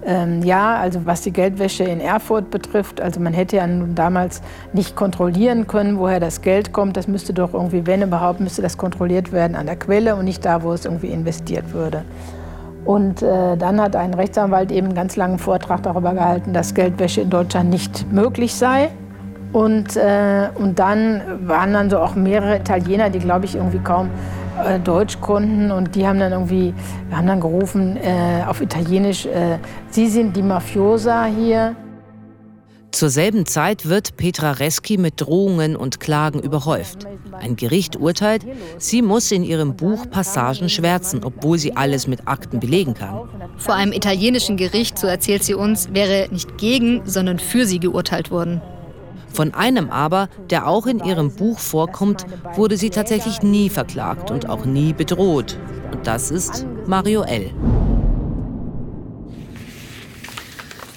ähm, 0.10 0.42
ja, 0.42 0.76
also 0.78 1.06
was 1.06 1.22
die 1.22 1.32
Geldwäsche 1.32 1.84
in 1.84 2.02
Erfurt 2.02 2.50
betrifft, 2.50 3.00
also 3.00 3.20
man 3.20 3.32
hätte 3.32 3.58
ja 3.58 3.68
nun 3.68 3.94
damals 3.94 4.42
nicht 4.74 4.96
kontrollieren 4.96 5.68
können, 5.68 6.00
woher 6.00 6.20
das 6.20 6.42
Geld 6.42 6.74
kommt. 6.74 6.98
Das 6.98 7.08
müsste 7.08 7.32
doch 7.32 7.54
irgendwie, 7.54 7.86
wenn 7.86 8.02
überhaupt, 8.02 8.40
müsste 8.40 8.64
das 8.64 8.76
kontrolliert 8.76 9.32
werden 9.32 9.56
an 9.56 9.68
der 9.68 9.76
Quelle 9.76 10.16
und 10.16 10.26
nicht 10.26 10.44
da, 10.44 10.64
wo 10.64 10.74
es 10.74 10.86
irgendwie 10.86 11.10
investiert 11.10 11.74
würde. 11.74 12.04
Und 12.86 13.22
äh, 13.22 13.56
dann 13.56 13.80
hat 13.80 13.96
ein 13.96 14.16
Rechtsanwalt 14.16 14.72
eben 14.72 14.88
einen 14.88 14.96
ganz 14.96 15.16
langen 15.16 15.38
Vortrag 15.38 15.84
darüber 15.84 16.14
gehalten, 16.14 16.54
dass 16.54 16.74
Geldwäsche 16.74 17.22
in 17.22 17.30
Deutschland 17.30 17.70
nicht 17.70 18.12
möglich 18.12 18.56
sei. 18.56 18.90
Und, 19.54 19.96
äh, 19.96 20.50
und 20.56 20.80
dann 20.80 21.22
waren 21.42 21.74
dann 21.74 21.92
so 21.92 22.00
auch 22.00 22.16
mehrere 22.16 22.58
Italiener, 22.58 23.12
die, 23.12 23.20
glaube 23.20 23.46
ich, 23.46 23.56
irgendwie 23.56 23.80
kaum 23.80 24.10
äh, 24.66 24.80
Deutsch 24.80 25.20
konnten. 25.22 25.72
Und 25.72 25.96
die 25.96 26.06
haben 26.08 26.20
dann 26.20 26.32
irgendwie, 26.32 26.74
haben 27.12 27.28
dann 27.28 27.42
gerufen 27.42 27.98
äh, 27.98 28.44
auf 28.48 28.62
Italienisch, 28.62 29.26
äh, 29.26 29.58
Sie 29.90 30.08
sind 30.08 30.36
die 30.36 30.44
Mafiosa 30.44 31.26
hier. 31.26 31.76
Zur 32.92 33.10
selben 33.10 33.46
Zeit 33.46 33.88
wird 33.88 34.18
Petra 34.18 34.52
Reski 34.54 34.98
mit 34.98 35.22
Drohungen 35.22 35.76
und 35.76 36.00
Klagen 36.00 36.40
überhäuft. 36.40 37.06
Ein 37.32 37.56
Gericht 37.56 37.96
urteilt, 37.96 38.46
sie 38.80 39.04
muss 39.04 39.32
in 39.32 39.44
ihrem 39.44 39.76
Buch 39.76 40.10
Passagen 40.10 40.70
schwärzen, 40.70 41.24
obwohl 41.24 41.60
sie 41.60 41.76
alles 41.78 42.08
mit 42.08 42.28
Akten 42.28 42.60
belegen 42.60 42.96
kann. 42.96 43.30
Vor 43.58 43.76
einem 43.76 43.94
italienischen 43.94 44.58
Gericht, 44.58 44.98
so 44.98 45.06
erzählt 45.06 45.44
sie 45.44 45.54
uns, 45.54 45.94
wäre 45.94 46.30
nicht 46.32 46.58
gegen, 46.58 47.02
sondern 47.06 47.38
für 47.38 47.66
sie 47.66 47.80
geurteilt 47.80 48.32
worden. 48.32 48.60
Von 49.34 49.54
einem 49.54 49.90
aber, 49.90 50.30
der 50.50 50.68
auch 50.68 50.86
in 50.86 51.00
ihrem 51.04 51.32
Buch 51.32 51.60
vorkommt, 51.60 52.26
wurde 52.56 52.78
sie 52.78 52.90
tatsächlich 52.90 53.42
nie 53.42 53.70
verklagt 53.70 54.32
und 54.32 54.50
auch 54.50 54.66
nie 54.66 54.94
bedroht. 54.94 55.58
Und 55.92 56.06
das 56.08 56.32
ist 56.32 56.66
Mario 56.88 57.24
L. 57.24 57.52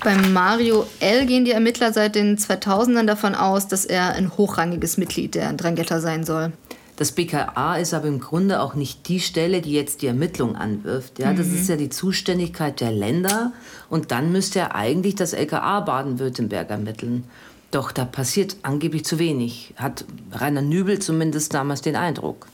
Beim 0.04 0.32
Mario 0.32 0.84
L. 0.98 1.26
gehen 1.26 1.44
die 1.44 1.52
Ermittler 1.52 1.92
seit 1.92 2.16
den 2.16 2.36
2000ern 2.36 3.06
davon 3.06 3.36
aus, 3.36 3.68
dass 3.68 3.84
er 3.84 4.14
ein 4.14 4.36
hochrangiges 4.36 4.96
Mitglied 4.96 5.36
der 5.36 5.52
Drangheta 5.52 6.00
sein 6.00 6.24
soll. 6.24 6.52
Das 6.96 7.12
BKA 7.12 7.76
ist 7.76 7.94
aber 7.94 8.08
im 8.08 8.20
Grunde 8.20 8.60
auch 8.60 8.74
nicht 8.74 9.08
die 9.08 9.20
Stelle, 9.20 9.60
die 9.60 9.72
jetzt 9.72 10.02
die 10.02 10.08
Ermittlung 10.08 10.56
anwirft. 10.56 11.18
Ja, 11.18 11.32
das 11.32 11.46
Mhm. 11.46 11.54
ist 11.54 11.68
ja 11.68 11.76
die 11.76 11.88
Zuständigkeit 11.88 12.80
der 12.80 12.92
Länder. 12.92 13.52
Und 13.88 14.10
dann 14.10 14.30
müsste 14.32 14.58
er 14.58 14.74
eigentlich 14.74 15.14
das 15.14 15.32
LKA 15.32 15.80
Baden-Württemberg 15.80 16.68
ermitteln. 16.70 17.24
Doch 17.72 17.90
da 17.90 18.04
passiert 18.04 18.56
angeblich 18.62 19.06
zu 19.06 19.18
wenig, 19.18 19.72
hat 19.76 20.04
Rainer 20.30 20.60
Nübel 20.60 20.98
zumindest 20.98 21.54
damals 21.54 21.80
den 21.80 21.96
Eindruck. 21.96 22.46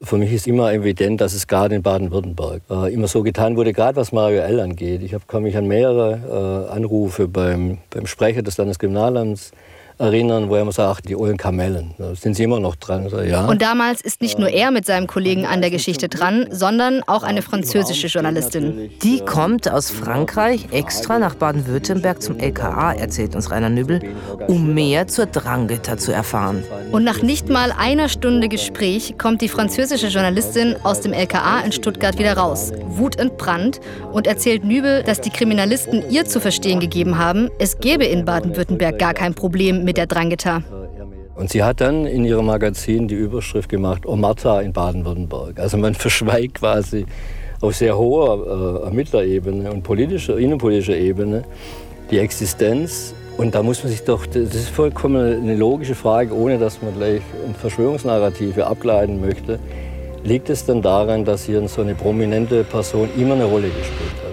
Für 0.00 0.16
mich 0.16 0.32
ist 0.32 0.46
immer 0.46 0.72
evident, 0.72 1.20
dass 1.20 1.34
es 1.34 1.48
gerade 1.48 1.74
in 1.74 1.82
Baden-Württemberg 1.82 2.62
äh, 2.70 2.94
immer 2.94 3.08
so 3.08 3.22
getan 3.22 3.56
wurde, 3.56 3.72
gerade 3.72 3.96
was 3.96 4.12
Mario 4.12 4.42
L. 4.42 4.60
angeht. 4.60 5.02
Ich 5.02 5.12
hab, 5.12 5.32
mich 5.40 5.56
an 5.56 5.66
mehrere 5.66 6.68
äh, 6.70 6.72
Anrufe 6.72 7.26
beim, 7.26 7.78
beim 7.90 8.06
Sprecher 8.06 8.42
des 8.42 8.58
Landeskriminalamts 8.58 9.50
erinnern, 10.02 10.48
wo 10.48 10.56
er 10.56 10.62
immer 10.62 10.72
sagt, 10.72 11.08
die 11.08 11.16
ollen 11.16 11.36
Kamellen, 11.36 11.92
da 11.96 12.14
sind 12.14 12.34
sie 12.34 12.42
immer 12.42 12.58
noch 12.58 12.74
dran. 12.74 13.08
So, 13.08 13.20
ja. 13.20 13.46
Und 13.46 13.62
damals 13.62 14.00
ist 14.00 14.20
nicht 14.20 14.38
nur 14.38 14.48
er 14.48 14.72
mit 14.72 14.84
seinem 14.84 15.06
Kollegen 15.06 15.46
an 15.46 15.60
der 15.60 15.70
Geschichte 15.70 16.08
dran, 16.08 16.48
sondern 16.50 17.02
auch 17.06 17.22
eine 17.22 17.40
französische 17.40 18.08
Journalistin. 18.08 18.90
Die 19.02 19.20
kommt 19.20 19.70
aus 19.70 19.90
Frankreich 19.90 20.68
extra 20.72 21.20
nach 21.20 21.36
Baden-Württemberg 21.36 22.20
zum 22.20 22.38
LKA, 22.38 22.94
erzählt 22.94 23.36
uns 23.36 23.50
Rainer 23.50 23.70
Nübel, 23.70 24.00
um 24.48 24.74
mehr 24.74 25.06
zur 25.06 25.26
Drangheta 25.26 25.96
zu 25.96 26.10
erfahren. 26.12 26.64
Und 26.90 27.04
nach 27.04 27.22
nicht 27.22 27.48
mal 27.48 27.72
einer 27.72 28.08
Stunde 28.08 28.48
Gespräch 28.48 29.14
kommt 29.18 29.40
die 29.40 29.48
französische 29.48 30.08
Journalistin 30.08 30.74
aus 30.82 31.00
dem 31.00 31.12
LKA 31.12 31.60
in 31.60 31.70
Stuttgart 31.70 32.18
wieder 32.18 32.36
raus, 32.36 32.72
wutentbrannt, 32.86 33.80
und 34.12 34.26
erzählt 34.26 34.64
Nübel, 34.64 35.02
dass 35.04 35.20
die 35.20 35.30
Kriminalisten 35.30 36.10
ihr 36.10 36.24
zu 36.24 36.40
verstehen 36.40 36.80
gegeben 36.80 37.18
haben, 37.18 37.48
es 37.58 37.78
gäbe 37.78 38.04
in 38.04 38.24
Baden-Württemberg 38.24 38.98
gar 38.98 39.14
kein 39.14 39.34
Problem 39.34 39.84
mit 39.84 39.91
der 39.96 40.06
Drangheta. 40.06 40.62
Und 41.34 41.50
sie 41.50 41.62
hat 41.62 41.80
dann 41.80 42.06
in 42.06 42.24
ihrem 42.24 42.46
Magazin 42.46 43.08
die 43.08 43.14
Überschrift 43.14 43.68
gemacht, 43.68 44.06
Omerta 44.06 44.60
in 44.60 44.72
Baden-Württemberg. 44.72 45.58
Also 45.58 45.76
man 45.76 45.94
verschweigt 46.06 46.54
quasi 46.54 47.06
auf 47.60 47.76
sehr 47.76 47.96
hoher 47.96 48.82
äh, 48.82 48.84
Ermittlerebene 48.86 49.70
und 49.72 49.82
politischer, 49.82 50.36
innenpolitischer 50.36 50.96
Ebene 50.96 51.44
die 52.10 52.18
Existenz. 52.18 53.14
Und 53.38 53.54
da 53.54 53.62
muss 53.62 53.82
man 53.82 53.90
sich 53.90 54.02
doch, 54.02 54.26
das 54.26 54.54
ist 54.54 54.68
vollkommen 54.68 55.42
eine 55.42 55.56
logische 55.56 55.94
Frage, 55.94 56.36
ohne 56.36 56.58
dass 56.58 56.82
man 56.82 56.94
gleich 56.94 57.22
Verschwörungsnarrative 57.58 58.66
ableiten 58.66 59.20
möchte. 59.20 59.58
Liegt 60.22 60.50
es 60.50 60.66
dann 60.66 60.82
daran, 60.82 61.24
dass 61.24 61.44
hier 61.46 61.66
so 61.66 61.80
eine 61.80 61.94
prominente 61.94 62.62
Person 62.62 63.08
immer 63.16 63.34
eine 63.34 63.44
Rolle 63.44 63.68
gespielt 63.68 64.12
hat? 64.22 64.32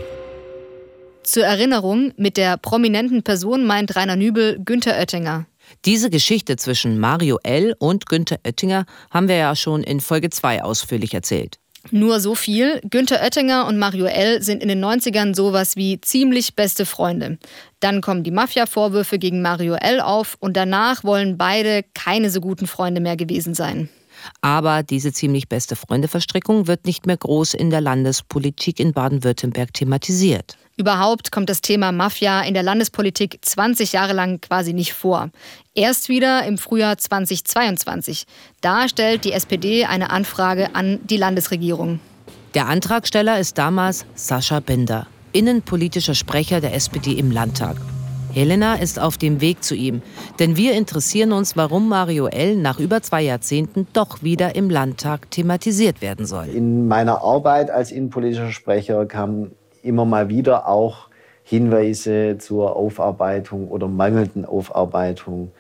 Zur 1.24 1.46
Erinnerung, 1.46 2.12
mit 2.18 2.38
der 2.38 2.58
prominenten 2.58 3.24
Person 3.24 3.66
meint 3.66 3.96
Rainer 3.96 4.16
Nübel 4.16 4.60
Günther 4.64 4.98
Oettinger. 4.98 5.46
Diese 5.86 6.10
Geschichte 6.10 6.56
zwischen 6.56 7.00
Mario 7.00 7.40
L. 7.44 7.76
und 7.80 8.06
Günther 8.06 8.40
Oettinger 8.46 8.86
haben 9.12 9.28
wir 9.28 9.36
ja 9.36 9.56
schon 9.56 9.84
in 9.84 10.00
Folge 10.00 10.30
2 10.30 10.64
ausführlich 10.64 11.14
erzählt. 11.14 11.60
Nur 11.92 12.20
so 12.20 12.36
viel, 12.36 12.82
Günther 12.90 13.22
Oettinger 13.22 13.66
und 13.66 13.78
Mario 13.78 14.06
L. 14.06 14.44
sind 14.44 14.62
in 14.62 14.68
den 14.68 14.84
90ern 14.84 15.34
sowas 15.34 15.76
wie 15.76 16.00
ziemlich 16.02 16.56
beste 16.56 16.86
Freunde. 16.86 17.40
Dann 17.80 18.02
kommen 18.02 18.24
die 18.24 18.32
Mafia-Vorwürfe 18.32 19.18
gegen 19.18 19.42
Mario 19.42 19.76
L. 19.76 20.02
auf 20.02 20.36
und 20.40 20.58
danach 20.58 21.04
wollen 21.04 21.38
beide 21.38 21.84
keine 21.94 22.30
so 22.30 22.42
guten 22.42 22.68
Freunde 22.68 23.00
mehr 23.00 23.16
gewesen 23.16 23.54
sein. 23.54 23.90
Aber 24.42 24.84
diese 24.84 25.14
ziemlich 25.14 25.48
beste 25.48 25.78
Freunde-Verstrickung 25.78 26.68
wird 26.68 26.86
nicht 26.86 27.06
mehr 27.06 27.18
groß 27.18 27.54
in 27.54 27.70
der 27.70 27.80
Landespolitik 27.80 28.80
in 28.80 28.92
Baden-Württemberg 28.92 29.74
thematisiert. 29.74 30.58
Überhaupt 30.80 31.34
kommt 31.34 31.50
das 31.50 31.60
Thema 31.60 31.92
Mafia 31.92 32.42
in 32.44 32.54
der 32.54 32.64
Landespolitik 32.64 33.40
20 33.42 33.92
Jahre 33.92 34.14
lang 34.14 34.40
quasi 34.40 34.72
nicht 34.72 34.94
vor. 34.94 35.30
Erst 35.76 36.08
wieder 36.08 36.46
im 36.46 36.58
Frühjahr 36.58 36.98
2022. 36.98 38.24
Da 38.62 38.88
stellt 38.88 39.26
die 39.26 39.34
SPD 39.34 39.84
eine 39.84 40.10
Anfrage 40.10 40.74
an 40.76 41.02
die 41.04 41.18
Landesregierung. 41.18 42.00
Der 42.54 42.68
Antragsteller 42.68 43.38
ist 43.40 43.58
damals 43.58 44.06
Sascha 44.16 44.62
Binder, 44.62 45.08
innenpolitischer 45.34 46.16
Sprecher 46.16 46.62
der 46.62 46.74
SPD 46.74 47.12
im 47.12 47.30
Landtag. 47.30 47.76
Helena 48.32 48.76
ist 48.76 49.00
auf 49.00 49.18
dem 49.18 49.42
Weg 49.42 49.66
zu 49.66 49.76
ihm, 49.76 50.02
denn 50.40 50.56
wir 50.56 50.76
interessieren 50.76 51.34
uns, 51.34 51.58
warum 51.58 51.90
Mario 51.90 52.28
L. 52.28 52.56
nach 52.56 52.80
über 52.80 53.02
zwei 53.02 53.24
Jahrzehnten 53.24 53.86
doch 53.92 54.24
wieder 54.24 54.56
im 54.56 54.70
Landtag 54.70 55.30
thematisiert 55.30 56.02
werden 56.02 56.26
soll. 56.26 56.48
In 56.48 56.88
meiner 56.88 57.22
Arbeit 57.22 57.70
als 57.70 57.92
innenpolitischer 57.92 58.52
Sprecher 58.52 59.06
kamen 59.06 59.52
immer 59.84 60.06
mal 60.06 60.30
wieder 60.30 60.68
auch 60.68 61.10
Hinweise 61.44 62.38
zur 62.38 62.76
Aufarbeitung 62.76 63.70
oder 63.70 63.88
mangelnden 63.88 64.46
Aufarbeitung 64.46 65.52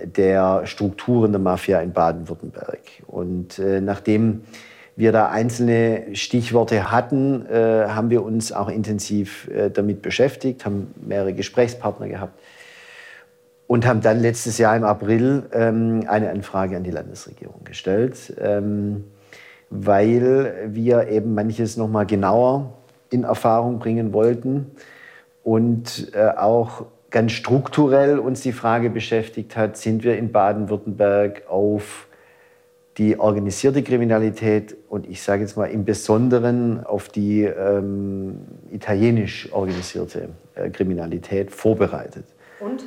der 0.00 0.66
Strukturen 0.66 1.32
der 1.32 1.40
Mafia 1.40 1.80
in 1.80 1.92
Baden-Württemberg. 1.92 2.80
Und 3.06 3.58
äh, 3.58 3.80
nachdem 3.80 4.42
wir 4.96 5.12
da 5.12 5.28
einzelne 5.28 6.14
Stichworte 6.14 6.90
hatten, 6.90 7.46
äh, 7.46 7.86
haben 7.88 8.10
wir 8.10 8.24
uns 8.24 8.52
auch 8.52 8.68
intensiv 8.68 9.48
äh, 9.48 9.70
damit 9.70 10.02
beschäftigt, 10.02 10.64
haben 10.64 10.92
mehrere 11.00 11.34
Gesprächspartner 11.34 12.08
gehabt 12.08 12.38
und 13.68 13.86
haben 13.86 14.00
dann 14.00 14.20
letztes 14.20 14.58
Jahr 14.58 14.76
im 14.76 14.82
April 14.82 15.44
ähm, 15.52 16.04
eine 16.08 16.30
Anfrage 16.30 16.76
an 16.76 16.82
die 16.82 16.90
Landesregierung 16.90 17.62
gestellt, 17.62 18.34
ähm, 18.40 19.04
weil 19.70 20.68
wir 20.68 21.08
eben 21.08 21.34
manches 21.34 21.76
noch 21.76 21.88
mal 21.88 22.06
genauer 22.06 22.77
in 23.10 23.24
Erfahrung 23.24 23.78
bringen 23.78 24.12
wollten 24.12 24.70
und 25.42 26.12
äh, 26.14 26.28
auch 26.36 26.86
ganz 27.10 27.32
strukturell 27.32 28.18
uns 28.18 28.42
die 28.42 28.52
Frage 28.52 28.90
beschäftigt 28.90 29.56
hat, 29.56 29.76
sind 29.76 30.04
wir 30.04 30.18
in 30.18 30.30
Baden-Württemberg 30.30 31.48
auf 31.48 32.06
die 32.98 33.18
organisierte 33.18 33.82
Kriminalität 33.82 34.76
und 34.88 35.08
ich 35.08 35.22
sage 35.22 35.42
jetzt 35.42 35.56
mal 35.56 35.66
im 35.66 35.84
Besonderen 35.84 36.84
auf 36.84 37.08
die 37.08 37.44
ähm, 37.44 38.40
italienisch 38.72 39.52
organisierte 39.52 40.30
äh, 40.54 40.68
Kriminalität 40.70 41.52
vorbereitet. 41.52 42.24
Und? 42.60 42.84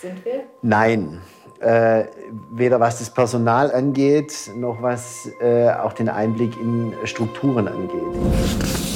Sind 0.00 0.24
wir? 0.24 0.42
Nein, 0.60 1.20
äh, 1.60 2.04
weder 2.52 2.80
was 2.80 2.98
das 2.98 3.10
Personal 3.10 3.70
angeht, 3.72 4.50
noch 4.56 4.82
was 4.82 5.30
äh, 5.40 5.70
auch 5.70 5.92
den 5.92 6.08
Einblick 6.08 6.52
in 6.60 6.92
Strukturen 7.04 7.68
angeht. 7.68 8.93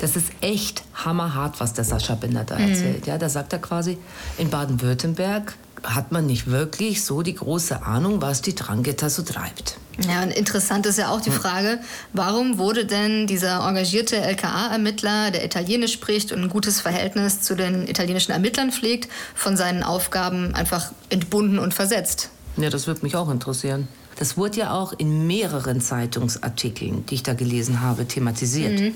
Das 0.00 0.14
ist 0.16 0.28
echt 0.40 0.82
hammerhart, 0.94 1.58
was 1.60 1.72
der 1.72 1.84
Sascha 1.84 2.14
Binder 2.14 2.44
da 2.44 2.58
Mhm. 2.58 2.68
erzählt. 2.70 3.06
Ja, 3.06 3.18
da 3.18 3.28
sagt 3.28 3.52
er 3.52 3.58
quasi, 3.58 3.98
in 4.38 4.48
Baden-Württemberg 4.50 5.54
hat 5.84 6.12
man 6.12 6.26
nicht 6.26 6.48
wirklich 6.48 7.04
so 7.04 7.22
die 7.22 7.34
große 7.34 7.82
Ahnung, 7.84 8.20
was 8.20 8.42
die 8.42 8.54
Drangheta 8.54 9.10
so 9.10 9.22
treibt. 9.22 9.76
Ja, 10.08 10.22
und 10.22 10.30
interessant 10.30 10.86
ist 10.86 10.98
ja 10.98 11.10
auch 11.10 11.20
die 11.20 11.30
Frage, 11.32 11.80
warum 12.12 12.58
wurde 12.58 12.84
denn 12.86 13.26
dieser 13.26 13.66
engagierte 13.66 14.16
LKA-Ermittler, 14.16 15.32
der 15.32 15.44
Italienisch 15.44 15.92
spricht 15.92 16.30
und 16.30 16.42
ein 16.42 16.48
gutes 16.48 16.80
Verhältnis 16.80 17.40
zu 17.40 17.56
den 17.56 17.88
italienischen 17.88 18.30
Ermittlern 18.30 18.70
pflegt, 18.70 19.08
von 19.34 19.56
seinen 19.56 19.82
Aufgaben 19.82 20.54
einfach 20.54 20.92
entbunden 21.10 21.58
und 21.58 21.74
versetzt? 21.74 22.30
Ja, 22.56 22.70
das 22.70 22.86
würde 22.86 23.02
mich 23.02 23.16
auch 23.16 23.28
interessieren. 23.30 23.88
Das 24.16 24.36
wurde 24.36 24.58
ja 24.58 24.72
auch 24.72 24.92
in 24.92 25.26
mehreren 25.26 25.80
Zeitungsartikeln, 25.80 27.06
die 27.06 27.16
ich 27.16 27.22
da 27.24 27.34
gelesen 27.34 27.80
habe, 27.80 28.06
thematisiert. 28.06 28.80
Mhm. 28.80 28.94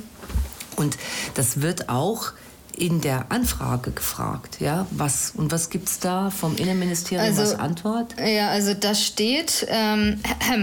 Und 0.77 0.97
das 1.35 1.61
wird 1.61 1.89
auch 1.89 2.33
in 2.77 3.01
der 3.01 3.27
Anfrage 3.31 3.91
gefragt, 3.91 4.57
ja, 4.61 4.87
was 4.91 5.33
und 5.37 5.53
was 5.53 5.71
gibt 5.71 5.89
es 5.89 5.99
da 5.99 6.31
vom 6.31 6.57
Innenministerium 6.57 7.27
Also- 7.27 7.43
als 7.43 7.55
Antwort? 7.55 8.15
Ja, 8.19 8.49
also 8.49 8.75
da 8.75 8.95
steht, 8.95 9.67
ähm, 9.69 10.21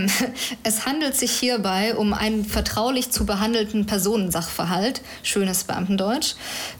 es 0.64 0.86
handelt 0.86 1.16
sich 1.16 1.32
hierbei 1.32 1.96
um 1.96 2.14
einen 2.14 2.46
vertraulich 2.46 3.12
zu 3.12 3.26
behandelten 3.26 3.86
Personensachverhalt, 3.86 5.02
schönes 5.24 5.64
Beamtendeutsch. 5.64 6.34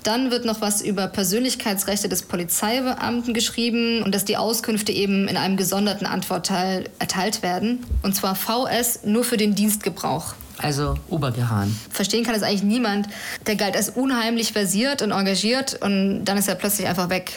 Dann 0.04 0.32
wird 0.32 0.46
noch 0.46 0.62
was 0.62 0.82
über 0.82 1.08
Persönlichkeitsrechte 1.08 2.10
des 2.10 2.24
Polizeibeamten 2.24 3.34
geschrieben 3.34 4.02
und 4.04 4.16
dass 4.16 4.26
die 4.26 4.38
Auskünfte 4.38 4.92
eben 4.92 5.28
in 5.28 5.38
einem 5.38 5.58
gesonderten 5.58 6.08
Antwortteil 6.08 6.90
erteilt 6.98 7.44
werden. 7.44 7.86
Und 8.02 8.16
zwar 8.16 8.36
VS 8.36 9.02
nur 9.06 9.24
für 9.24 9.38
den 9.38 9.54
Dienstgebrauch. 9.56 10.34
Also 10.62 10.96
Obergehan. 11.10 11.76
Verstehen 11.90 12.24
kann 12.26 12.36
es 12.36 12.44
eigentlich 12.44 12.64
niemand. 12.64 13.08
Der 13.48 13.56
galt 13.56 13.76
als 13.76 13.90
unheimlich 13.90 14.52
versiert 14.52 15.02
und 15.02 15.12
engagiert 15.12 15.82
und 15.82 16.26
dann 16.26 16.38
ist 16.38 16.48
er 16.48 16.56
plötzlich 16.56 16.88
einfach 16.88 17.10
weg. 17.10 17.32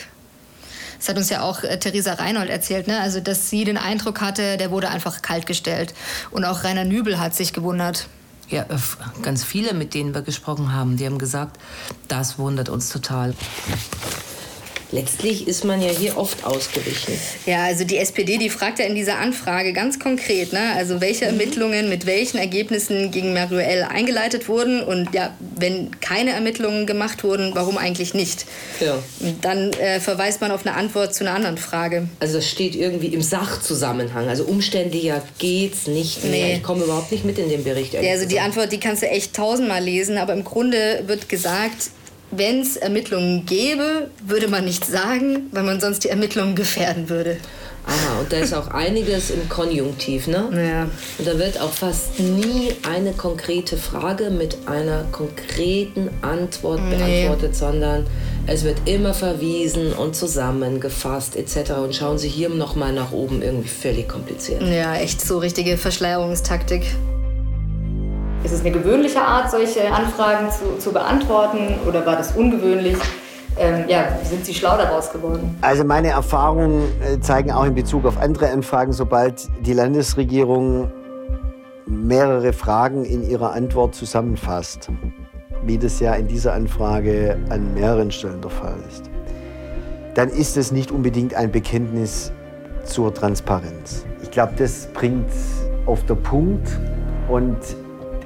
Das 0.98 1.08
hat 1.08 1.16
uns 1.16 1.30
ja 1.30 1.42
auch 1.42 1.64
äh, 1.64 1.78
Theresa 1.78 2.14
Reinhold 2.14 2.48
erzählt, 2.48 2.86
ne? 2.86 3.00
also 3.00 3.18
dass 3.18 3.50
sie 3.50 3.64
den 3.64 3.76
Eindruck 3.76 4.20
hatte, 4.20 4.56
der 4.56 4.70
wurde 4.70 4.88
einfach 4.88 5.20
kaltgestellt. 5.20 5.94
Und 6.30 6.44
auch 6.44 6.62
Rainer 6.62 6.84
Nübel 6.84 7.18
hat 7.18 7.34
sich 7.34 7.52
gewundert. 7.52 8.06
Ja, 8.48 8.62
äh, 8.62 8.78
ganz 9.22 9.42
viele, 9.42 9.74
mit 9.74 9.94
denen 9.94 10.14
wir 10.14 10.22
gesprochen 10.22 10.72
haben, 10.72 10.96
die 10.96 11.06
haben 11.06 11.18
gesagt, 11.18 11.58
das 12.06 12.38
wundert 12.38 12.68
uns 12.68 12.88
total. 12.88 13.34
Letztlich 14.92 15.48
ist 15.48 15.64
man 15.64 15.80
ja 15.80 15.88
hier 15.88 16.18
oft 16.18 16.44
ausgewichen. 16.44 17.14
Ja, 17.46 17.64
also 17.64 17.84
die 17.84 17.96
SPD, 17.96 18.36
die 18.36 18.50
fragt 18.50 18.78
ja 18.78 18.84
in 18.84 18.94
dieser 18.94 19.18
Anfrage 19.18 19.72
ganz 19.72 19.98
konkret, 19.98 20.52
ne? 20.52 20.74
also 20.76 21.00
welche 21.00 21.24
Ermittlungen 21.24 21.88
mit 21.88 22.04
welchen 22.04 22.36
Ergebnissen 22.36 23.10
gegen 23.10 23.32
Mario 23.32 23.58
L. 23.58 23.84
eingeleitet 23.84 24.48
wurden 24.48 24.82
und 24.82 25.14
ja, 25.14 25.34
wenn 25.56 25.90
keine 26.00 26.32
Ermittlungen 26.32 26.86
gemacht 26.86 27.24
wurden, 27.24 27.52
warum 27.54 27.78
eigentlich 27.78 28.12
nicht? 28.12 28.44
Ja. 28.80 28.98
Dann 29.40 29.72
äh, 29.72 29.98
verweist 29.98 30.42
man 30.42 30.50
auf 30.50 30.66
eine 30.66 30.76
Antwort 30.76 31.14
zu 31.14 31.24
einer 31.24 31.34
anderen 31.34 31.56
Frage. 31.56 32.08
Also 32.20 32.34
das 32.36 32.48
steht 32.48 32.74
irgendwie 32.74 33.08
im 33.08 33.22
Sachzusammenhang. 33.22 34.28
Also 34.28 34.44
umständlicher 34.44 35.22
geht's 35.38 35.86
nicht 35.86 36.22
mehr. 36.24 36.48
Nee. 36.48 36.54
Ich 36.56 36.62
komme 36.62 36.84
überhaupt 36.84 37.10
nicht 37.10 37.24
mit 37.24 37.38
in 37.38 37.48
den 37.48 37.64
Bericht. 37.64 37.94
Ja, 37.94 38.00
also 38.10 38.26
die. 38.26 38.42
Antwort, 38.42 38.72
die 38.72 38.80
kannst 38.80 39.02
du 39.02 39.08
echt 39.08 39.34
tausendmal 39.34 39.82
lesen, 39.82 40.18
aber 40.18 40.32
im 40.32 40.44
Grunde 40.44 41.04
wird 41.06 41.28
gesagt, 41.28 41.90
wenn 42.32 42.60
es 42.60 42.76
Ermittlungen 42.76 43.46
gäbe, 43.46 44.08
würde 44.26 44.48
man 44.48 44.64
nichts 44.64 44.90
sagen, 44.90 45.48
weil 45.52 45.62
man 45.62 45.80
sonst 45.80 46.04
die 46.04 46.08
Ermittlungen 46.08 46.56
gefährden 46.56 47.08
würde. 47.08 47.36
Aha, 47.84 48.20
und 48.20 48.32
da 48.32 48.36
ist 48.36 48.54
auch 48.54 48.68
einiges 48.68 49.30
im 49.30 49.48
Konjunktiv, 49.48 50.28
ne? 50.28 50.48
Ja. 50.52 50.82
Und 51.18 51.26
da 51.26 51.36
wird 51.36 51.60
auch 51.60 51.72
fast 51.72 52.20
nie 52.20 52.72
eine 52.88 53.10
konkrete 53.12 53.76
Frage 53.76 54.30
mit 54.30 54.56
einer 54.66 55.04
konkreten 55.10 56.08
Antwort 56.22 56.80
Nee. 56.80 56.96
beantwortet, 56.96 57.56
sondern 57.56 58.06
es 58.46 58.62
wird 58.62 58.76
immer 58.88 59.14
verwiesen 59.14 59.92
und 59.94 60.14
zusammengefasst 60.14 61.34
etc. 61.34 61.72
Und 61.82 61.94
schauen 61.96 62.18
Sie 62.18 62.28
hier 62.28 62.50
nochmal 62.50 62.92
nach 62.92 63.10
oben, 63.10 63.42
irgendwie 63.42 63.68
völlig 63.68 64.08
kompliziert. 64.08 64.62
Ja, 64.62 64.94
echt 64.94 65.20
so 65.20 65.38
richtige 65.38 65.76
Verschleierungstaktik. 65.76 66.82
Ist 68.44 68.52
es 68.52 68.60
eine 68.60 68.72
gewöhnliche 68.72 69.20
Art, 69.20 69.50
solche 69.50 69.92
Anfragen 69.92 70.50
zu, 70.50 70.78
zu 70.78 70.92
beantworten 70.92 71.78
oder 71.86 72.04
war 72.04 72.16
das 72.16 72.34
ungewöhnlich? 72.34 72.96
Ähm, 73.56 73.84
ja, 73.86 74.08
sind 74.24 74.44
Sie 74.44 74.54
schlau 74.54 74.76
daraus 74.76 75.12
geworden? 75.12 75.56
Also 75.60 75.84
meine 75.84 76.08
Erfahrungen 76.08 76.84
äh, 77.02 77.20
zeigen 77.20 77.52
auch 77.52 77.64
in 77.64 77.74
Bezug 77.74 78.04
auf 78.04 78.18
andere 78.18 78.50
Anfragen, 78.50 78.92
sobald 78.92 79.48
die 79.60 79.74
Landesregierung 79.74 80.90
mehrere 81.86 82.52
Fragen 82.52 83.04
in 83.04 83.22
ihrer 83.22 83.52
Antwort 83.52 83.94
zusammenfasst, 83.94 84.88
wie 85.64 85.78
das 85.78 86.00
ja 86.00 86.14
in 86.14 86.26
dieser 86.26 86.54
Anfrage 86.54 87.38
an 87.50 87.74
mehreren 87.74 88.10
Stellen 88.10 88.40
der 88.40 88.50
Fall 88.50 88.76
ist, 88.88 89.04
dann 90.14 90.30
ist 90.30 90.56
es 90.56 90.72
nicht 90.72 90.90
unbedingt 90.90 91.34
ein 91.34 91.52
Bekenntnis 91.52 92.32
zur 92.84 93.14
Transparenz. 93.14 94.04
Ich 94.22 94.30
glaube, 94.30 94.54
das 94.56 94.88
bringt 94.94 95.30
auf 95.86 96.04
den 96.06 96.20
Punkt 96.22 96.68
und 97.28 97.58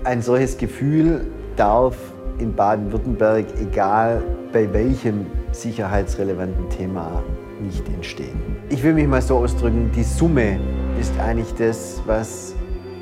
ein 0.06 0.22
solches 0.22 0.56
Gefühl 0.56 1.26
darf 1.56 1.96
in 2.38 2.54
Baden-Württemberg, 2.54 3.44
egal 3.60 4.22
bei 4.52 4.72
welchem 4.72 5.26
sicherheitsrelevanten 5.50 6.70
Thema, 6.70 7.24
nicht 7.60 7.86
entstehen. 7.88 8.40
Ich 8.68 8.82
will 8.84 8.94
mich 8.94 9.08
mal 9.08 9.20
so 9.20 9.38
ausdrücken, 9.38 9.90
die 9.96 10.04
Summe 10.04 10.60
ist 11.00 11.12
eigentlich 11.18 11.52
das, 11.54 12.00
was 12.06 12.54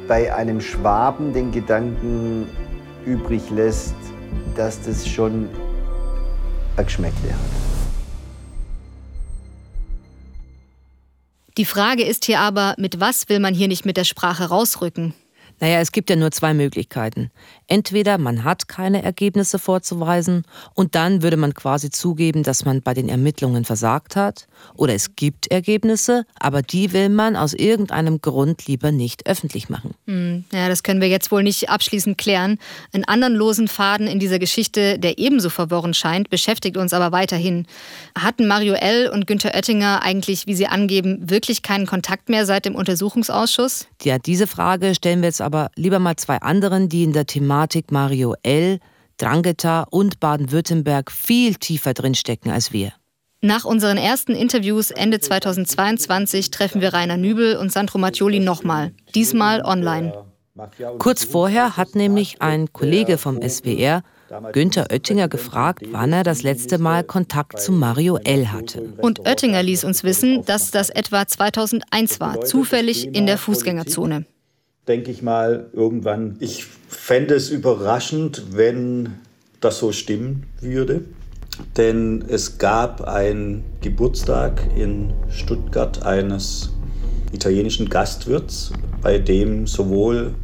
bei 0.08 0.34
einem 0.34 0.60
Schwaben 0.60 1.34
den 1.34 1.52
Gedanken 1.52 2.48
übrig 3.04 3.42
lässt, 3.50 3.94
dass 4.56 4.80
das 4.80 5.06
schon 5.06 5.50
ein 6.76 6.84
Geschmäckle 6.86 7.30
hat. 7.30 7.38
Die 11.58 11.66
Frage 11.66 12.02
ist 12.02 12.24
hier 12.24 12.40
aber, 12.40 12.74
mit 12.78 12.98
was 12.98 13.28
will 13.28 13.40
man 13.40 13.52
hier 13.54 13.68
nicht 13.68 13.84
mit 13.84 13.96
der 13.96 14.04
Sprache 14.04 14.48
rausrücken? 14.48 15.12
Naja, 15.60 15.80
es 15.80 15.92
gibt 15.92 16.10
ja 16.10 16.16
nur 16.16 16.30
zwei 16.30 16.54
Möglichkeiten. 16.54 17.30
Entweder 17.66 18.18
man 18.18 18.44
hat 18.44 18.68
keine 18.68 19.02
Ergebnisse 19.02 19.58
vorzuweisen 19.58 20.44
und 20.74 20.94
dann 20.94 21.22
würde 21.22 21.38
man 21.38 21.54
quasi 21.54 21.90
zugeben, 21.90 22.42
dass 22.42 22.64
man 22.64 22.82
bei 22.82 22.92
den 22.92 23.08
Ermittlungen 23.08 23.64
versagt 23.64 24.16
hat. 24.16 24.46
Oder 24.74 24.94
es 24.94 25.16
gibt 25.16 25.46
Ergebnisse, 25.48 26.26
aber 26.38 26.62
die 26.62 26.92
will 26.92 27.08
man 27.08 27.36
aus 27.36 27.54
irgendeinem 27.54 28.20
Grund 28.20 28.66
lieber 28.66 28.92
nicht 28.92 29.26
öffentlich 29.26 29.70
machen. 29.70 29.94
Hm, 30.06 30.44
ja, 30.52 30.68
das 30.68 30.82
können 30.82 31.00
wir 31.00 31.08
jetzt 31.08 31.30
wohl 31.32 31.42
nicht 31.42 31.70
abschließend 31.70 32.18
klären. 32.18 32.58
Einen 32.92 33.04
anderen 33.04 33.34
losen 33.34 33.68
Faden 33.68 34.06
in 34.06 34.18
dieser 34.18 34.38
Geschichte, 34.38 34.98
der 34.98 35.18
ebenso 35.18 35.48
verworren 35.48 35.94
scheint, 35.94 36.28
beschäftigt 36.28 36.76
uns 36.76 36.92
aber 36.92 37.12
weiterhin. 37.12 37.66
Hatten 38.18 38.46
Mario 38.46 38.74
L. 38.74 39.08
und 39.08 39.26
Günther 39.26 39.54
Oettinger 39.54 40.02
eigentlich, 40.02 40.46
wie 40.46 40.54
sie 40.54 40.66
angeben, 40.66 41.30
wirklich 41.30 41.62
keinen 41.62 41.86
Kontakt 41.86 42.28
mehr 42.28 42.44
seit 42.44 42.66
dem 42.66 42.74
Untersuchungsausschuss? 42.74 43.86
Ja, 44.02 44.18
diese 44.18 44.46
Frage 44.46 44.94
stellen 44.94 45.22
wir 45.22 45.28
jetzt 45.28 45.40
aber 45.40 45.70
lieber 45.76 45.98
mal 45.98 46.16
zwei 46.16 46.36
anderen, 46.38 46.88
die 46.88 47.04
in 47.04 47.12
der 47.12 47.26
Thematik 47.26 47.53
Mario 47.90 48.34
L., 48.42 48.78
Drangheta 49.16 49.86
und 49.90 50.20
Baden-Württemberg 50.20 51.12
viel 51.12 51.54
tiefer 51.54 51.94
drinstecken 51.94 52.50
als 52.50 52.72
wir. 52.72 52.92
Nach 53.40 53.64
unseren 53.64 53.98
ersten 53.98 54.32
Interviews 54.32 54.90
Ende 54.90 55.20
2022 55.20 56.50
treffen 56.50 56.80
wir 56.80 56.94
Rainer 56.94 57.16
Nübel 57.16 57.56
und 57.56 57.70
Sandro 57.70 57.98
Mattioli 57.98 58.40
nochmal, 58.40 58.92
diesmal 59.14 59.62
online. 59.62 60.12
Kurz 60.98 61.24
vorher 61.24 61.76
hat 61.76 61.94
nämlich 61.94 62.40
ein 62.40 62.72
Kollege 62.72 63.18
vom 63.18 63.40
SWR 63.42 64.02
Günther 64.52 64.86
Oettinger 64.90 65.28
gefragt, 65.28 65.82
wann 65.90 66.12
er 66.12 66.22
das 66.22 66.42
letzte 66.42 66.78
Mal 66.78 67.04
Kontakt 67.04 67.60
zu 67.60 67.72
Mario 67.72 68.16
L. 68.16 68.50
hatte. 68.50 68.94
Und 68.98 69.20
Oettinger 69.20 69.62
ließ 69.62 69.84
uns 69.84 70.04
wissen, 70.04 70.44
dass 70.44 70.70
das 70.70 70.90
etwa 70.90 71.26
2001 71.26 72.20
war, 72.20 72.40
zufällig 72.40 73.14
in 73.14 73.26
der 73.26 73.38
Fußgängerzone. 73.38 74.26
Denke 74.88 75.10
ich 75.10 75.22
mal, 75.22 75.66
irgendwann. 75.72 76.36
Ich 76.40 76.66
fände 76.88 77.34
es 77.34 77.50
überraschend, 77.50 78.44
wenn 78.52 79.14
das 79.60 79.78
so 79.78 79.92
stimmen 79.92 80.44
würde. 80.60 81.02
Denn 81.76 82.24
es 82.28 82.58
gab 82.58 83.02
einen 83.02 83.64
Geburtstag 83.80 84.62
in 84.76 85.12
Stuttgart 85.28 86.04
eines 86.04 86.70
italienischen 87.32 87.88
Gastwirts, 87.88 88.72
bei 89.02 89.18
dem 89.18 89.66
sowohl 89.66 90.34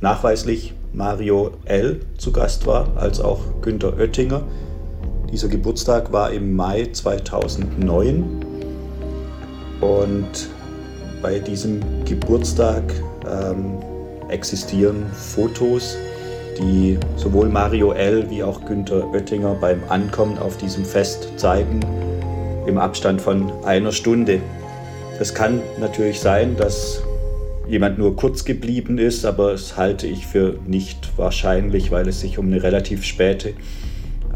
nachweislich 0.00 0.74
Mario 0.92 1.52
L. 1.64 2.00
zu 2.16 2.32
Gast 2.32 2.66
war, 2.66 2.96
als 2.96 3.20
auch 3.20 3.60
Günter 3.60 3.98
Oettinger. 3.98 4.46
Dieser 5.30 5.48
Geburtstag 5.48 6.12
war 6.12 6.32
im 6.32 6.54
Mai 6.54 6.88
2009 6.92 8.24
und 9.80 10.48
bei 11.20 11.38
diesem 11.40 11.80
Geburtstag 12.04 12.84
ähm, 13.30 13.78
existieren 14.28 15.06
Fotos, 15.12 15.96
die 16.58 16.98
sowohl 17.16 17.48
Mario 17.48 17.92
L. 17.92 18.28
wie 18.30 18.42
auch 18.42 18.64
Günther 18.64 19.10
Oettinger 19.12 19.54
beim 19.60 19.80
Ankommen 19.88 20.38
auf 20.38 20.56
diesem 20.56 20.84
Fest 20.84 21.28
zeigen, 21.36 21.80
im 22.66 22.78
Abstand 22.78 23.20
von 23.20 23.52
einer 23.64 23.92
Stunde. 23.92 24.40
Es 25.20 25.34
kann 25.34 25.60
natürlich 25.78 26.20
sein, 26.20 26.56
dass 26.56 27.02
jemand 27.68 27.98
nur 27.98 28.16
kurz 28.16 28.44
geblieben 28.44 28.98
ist, 28.98 29.24
aber 29.24 29.52
das 29.52 29.76
halte 29.76 30.06
ich 30.06 30.26
für 30.26 30.58
nicht 30.66 31.16
wahrscheinlich, 31.16 31.90
weil 31.90 32.08
es 32.08 32.20
sich 32.20 32.38
um 32.38 32.46
eine 32.46 32.62
relativ 32.62 33.04
späte 33.04 33.54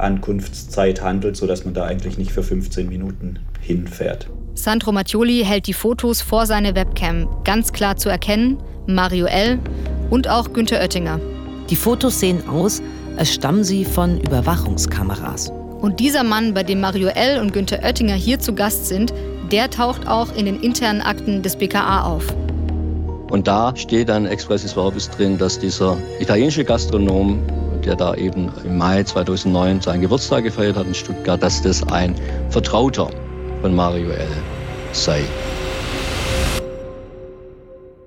Ankunftszeit 0.01 1.03
handelt, 1.03 1.37
sodass 1.37 1.65
man 1.65 1.75
da 1.75 1.85
eigentlich 1.85 2.19
nicht 2.19 2.33
für 2.33 2.43
15 2.43 2.89
Minuten 2.89 3.39
hinfährt. 3.61 4.29
Sandro 4.55 4.93
Mattioli 4.93 5.45
hält 5.45 5.67
die 5.67 5.73
Fotos 5.73 6.21
vor 6.21 6.47
seine 6.47 6.75
Webcam. 6.75 7.29
Ganz 7.45 7.73
klar 7.73 7.97
zu 7.97 8.09
erkennen, 8.09 8.59
Mario 8.87 9.27
L. 9.27 9.59
und 10.11 10.29
auch 10.29 10.53
Günther 10.53 10.81
Oettinger. 10.81 11.21
Die 11.71 11.77
Fotos 11.77 12.19
sehen 12.19 12.49
aus, 12.49 12.83
als 13.17 13.33
stammen 13.35 13.63
sie 13.63 13.85
von 13.85 14.21
Überwachungskameras. 14.21 15.53
Und 15.81 16.01
dieser 16.01 16.25
Mann, 16.25 16.55
bei 16.55 16.65
dem 16.65 16.81
Mario 16.81 17.09
L. 17.09 17.41
und 17.41 17.53
Günther 17.53 17.85
Oettinger 17.85 18.15
hier 18.15 18.41
zu 18.41 18.53
Gast 18.53 18.87
sind, 18.87 19.13
der 19.53 19.71
taucht 19.71 20.09
auch 20.09 20.35
in 20.35 20.47
den 20.47 20.61
internen 20.61 21.03
Akten 21.03 21.43
des 21.43 21.57
BKA 21.57 22.03
auf. 22.03 22.27
Und 23.31 23.47
da 23.47 23.77
steht 23.77 24.09
dann 24.09 24.27
expressis 24.27 24.73
verbis 24.73 25.11
drin, 25.11 25.39
dass 25.39 25.59
dieser 25.59 25.99
italienische 26.19 26.65
Gastronom 26.65 27.39
der 27.89 27.97
da 27.97 28.15
eben 28.15 28.53
im 28.65 28.77
Mai 28.77 29.03
2009 29.03 29.81
seinen 29.81 30.03
Geburtstag 30.03 30.45
gefeiert 30.45 30.77
hat 30.77 30.87
in 30.87 30.95
Stuttgart, 30.95 31.43
dass 31.43 31.63
das 31.63 31.83
ein 31.85 32.15
Vertrauter 32.51 33.11
von 33.63 33.75
Mario 33.75 34.11
L. 34.11 34.29
sei. 34.93 35.25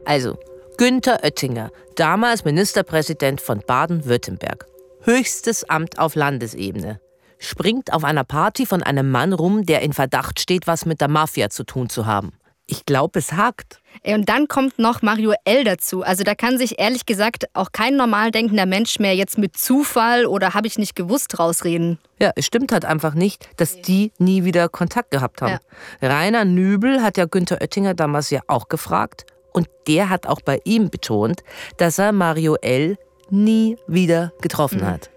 Also, 0.05 0.37
Günther 0.77 1.23
Oettinger, 1.23 1.71
damals 1.95 2.45
Ministerpräsident 2.45 3.41
von 3.41 3.61
Baden-Württemberg. 3.65 4.67
Höchstes 5.01 5.67
Amt 5.67 5.97
auf 5.97 6.13
Landesebene. 6.13 6.99
Springt 7.39 7.91
auf 7.91 8.03
einer 8.03 8.23
Party 8.23 8.67
von 8.67 8.83
einem 8.83 9.09
Mann 9.09 9.33
rum, 9.33 9.65
der 9.65 9.81
in 9.81 9.93
Verdacht 9.93 10.39
steht, 10.39 10.67
was 10.67 10.85
mit 10.85 11.01
der 11.01 11.07
Mafia 11.07 11.49
zu 11.49 11.63
tun 11.63 11.89
zu 11.89 12.05
haben. 12.05 12.33
Ich 12.71 12.85
glaube, 12.85 13.19
es 13.19 13.33
hakt. 13.33 13.81
Und 14.05 14.29
dann 14.29 14.47
kommt 14.47 14.79
noch 14.79 15.01
Mario 15.01 15.33
L. 15.43 15.65
dazu. 15.65 16.03
Also 16.03 16.23
da 16.23 16.35
kann 16.35 16.57
sich 16.57 16.79
ehrlich 16.79 17.05
gesagt 17.05 17.47
auch 17.53 17.73
kein 17.73 17.97
normal 17.97 18.31
denkender 18.31 18.65
Mensch 18.65 18.97
mehr 18.97 19.13
jetzt 19.13 19.37
mit 19.37 19.57
Zufall 19.57 20.25
oder 20.25 20.53
habe 20.53 20.67
ich 20.67 20.77
nicht 20.77 20.95
gewusst 20.95 21.37
rausreden. 21.37 21.99
Ja, 22.17 22.31
es 22.37 22.45
stimmt 22.45 22.71
halt 22.71 22.85
einfach 22.85 23.13
nicht, 23.13 23.49
dass 23.57 23.81
die 23.81 24.13
nie 24.19 24.45
wieder 24.45 24.69
Kontakt 24.69 25.11
gehabt 25.11 25.41
haben. 25.41 25.59
Ja. 25.99 26.07
Rainer 26.07 26.45
Nübel 26.45 27.03
hat 27.03 27.17
ja 27.17 27.25
Günther 27.25 27.61
Oettinger 27.61 27.93
damals 27.93 28.29
ja 28.29 28.39
auch 28.47 28.69
gefragt 28.69 29.25
und 29.51 29.67
der 29.85 30.09
hat 30.09 30.25
auch 30.25 30.39
bei 30.39 30.61
ihm 30.63 30.89
betont, 30.89 31.43
dass 31.75 31.99
er 31.99 32.13
Mario 32.13 32.55
L. 32.61 32.97
nie 33.29 33.77
wieder 33.85 34.31
getroffen 34.41 34.79
mhm. 34.79 34.87
hat. 34.87 35.11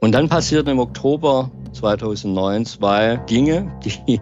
Und 0.00 0.12
dann 0.12 0.28
passierten 0.28 0.72
im 0.72 0.78
Oktober 0.78 1.50
2009 1.72 2.66
zwei 2.66 3.16
Dinge, 3.16 3.72
die 3.82 4.20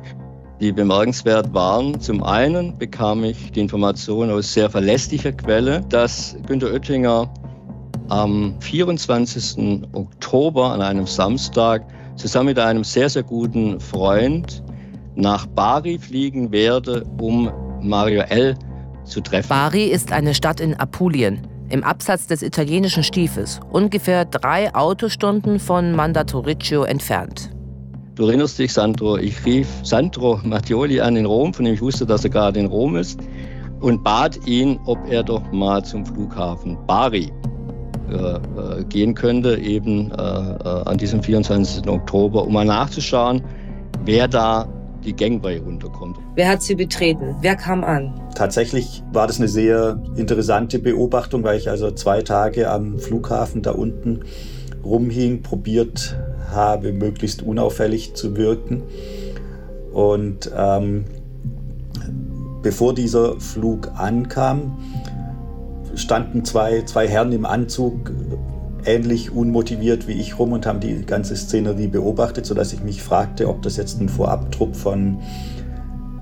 die 0.61 0.73
bemerkenswert 0.73 1.53
waren. 1.53 2.01
Zum 2.01 2.23
einen 2.23 2.79
bekam 2.79 3.25
ich 3.25 3.53
die 3.53 3.61
Information 3.61 4.31
aus 4.31 4.53
sehr 4.53 4.71
verlässlicher 4.71 5.33
Quelle, 5.33 5.81
dass 5.89 6.37
Günter 6.47 6.73
Oettinger 6.73 7.33
am 8.09 8.55
24. 8.61 9.83
Oktober 9.93 10.73
an 10.73 10.83
einem 10.83 11.07
Samstag 11.07 11.87
zusammen 12.17 12.47
mit 12.47 12.59
einem 12.59 12.85
sehr, 12.85 13.09
sehr 13.09 13.23
guten 13.23 13.81
Freund 13.81 14.63
nach 15.17 15.47
Bari 15.47 15.99
fliegen 15.99 16.53
werde, 16.53 17.05
um 17.21 17.51
Mario 17.81 18.23
L. 18.23 18.57
zu 19.05 19.21
treffen. 19.21 19.49
Bari 19.49 19.87
ist 19.87 20.13
eine 20.13 20.35
Stadt 20.35 20.61
in 20.61 20.75
Apulien, 20.75 21.47
im 21.69 21.83
Absatz 21.83 22.27
des 22.27 22.43
italienischen 22.43 23.03
Stiefes, 23.03 23.61
ungefähr 23.71 24.25
drei 24.25 24.75
Autostunden 24.75 25.59
von 25.59 25.93
Mandatoriccio 25.93 26.85
entfernt. 26.85 27.54
Du 28.15 28.29
erinnerst 28.29 28.61
dich, 28.61 28.73
Sandro, 28.73 29.17
ich 29.17 29.45
rief 29.45 29.67
Sandro 29.83 30.39
Mattioli 30.45 31.01
an 31.01 31.17
in 31.17 31.27
Rom, 31.27 31.53
von 31.53 31.65
dem 31.65 31.75
ich 31.75 31.81
wusste, 31.81 32.07
dass 32.07 32.23
er 32.23 32.31
gerade 32.31 32.61
in 32.61 32.67
Rom 32.67 32.95
ist, 32.95 33.19
und 33.81 34.05
bat 34.05 34.39
ihn, 34.47 34.79
ob 34.87 34.99
er 35.11 35.25
doch 35.25 35.43
mal 35.51 35.85
zum 35.85 36.07
Flughafen 36.07 36.79
Bari 36.87 37.33
äh, 38.09 38.15
äh 38.15 38.85
gehen 38.89 39.15
könnte, 39.15 39.59
eben 39.59 40.13
äh, 40.13 40.15
äh 40.15 40.85
an 40.85 40.97
diesem 40.97 41.25
24. 41.25 41.89
Oktober, 41.89 42.47
um 42.47 42.53
mal 42.53 42.65
nachzuschauen, 42.65 43.43
wer 44.05 44.29
da 44.29 44.69
die 45.05 45.15
Gangway 45.15 45.59
runterkommt. 45.59 46.17
Wer 46.37 46.51
hat 46.51 46.63
sie 46.63 46.77
betreten? 46.77 47.35
Wer 47.41 47.57
kam 47.57 47.83
an? 47.83 48.15
Tatsächlich 48.37 49.03
war 49.13 49.27
das 49.27 49.39
eine 49.39 49.49
sehr 49.49 50.01
interessante 50.15 50.79
Beobachtung, 50.79 51.43
weil 51.43 51.59
ich 51.59 51.69
also 51.69 51.91
zwei 51.91 52.23
Tage 52.23 52.71
am 52.71 53.01
Flughafen 53.01 53.63
da 53.63 53.73
unten 53.73 54.21
rumhing, 54.85 55.43
probiert 55.43 56.17
habe, 56.51 56.93
möglichst 56.93 57.43
unauffällig 57.43 58.15
zu 58.15 58.37
wirken. 58.37 58.83
Und 59.93 60.51
ähm, 60.57 61.05
bevor 62.63 62.95
dieser 62.95 63.41
Flug 63.41 63.91
ankam, 63.97 64.79
standen 65.95 66.45
zwei, 66.45 66.83
zwei 66.83 67.09
Herren 67.09 67.33
im 67.33 67.47
Anzug 67.47 68.13
ähnlich 68.87 69.31
unmotiviert 69.31 70.07
wie 70.09 70.13
ich 70.13 70.39
rum 70.39 70.53
und 70.53 70.67
haben 70.67 70.81
die 70.81 71.07
ganze 71.07 71.37
Szenerie 71.37 71.87
beobachtet, 71.87 72.45
sodass 72.47 72.73
ich 72.73 72.83
mich 72.83 73.03
fragte, 73.03 73.49
ob 73.49 73.63
das 73.63 73.77
jetzt 73.77 74.01
ein 74.01 74.09
Vorabtrupp 74.09 74.77
von 74.77 75.19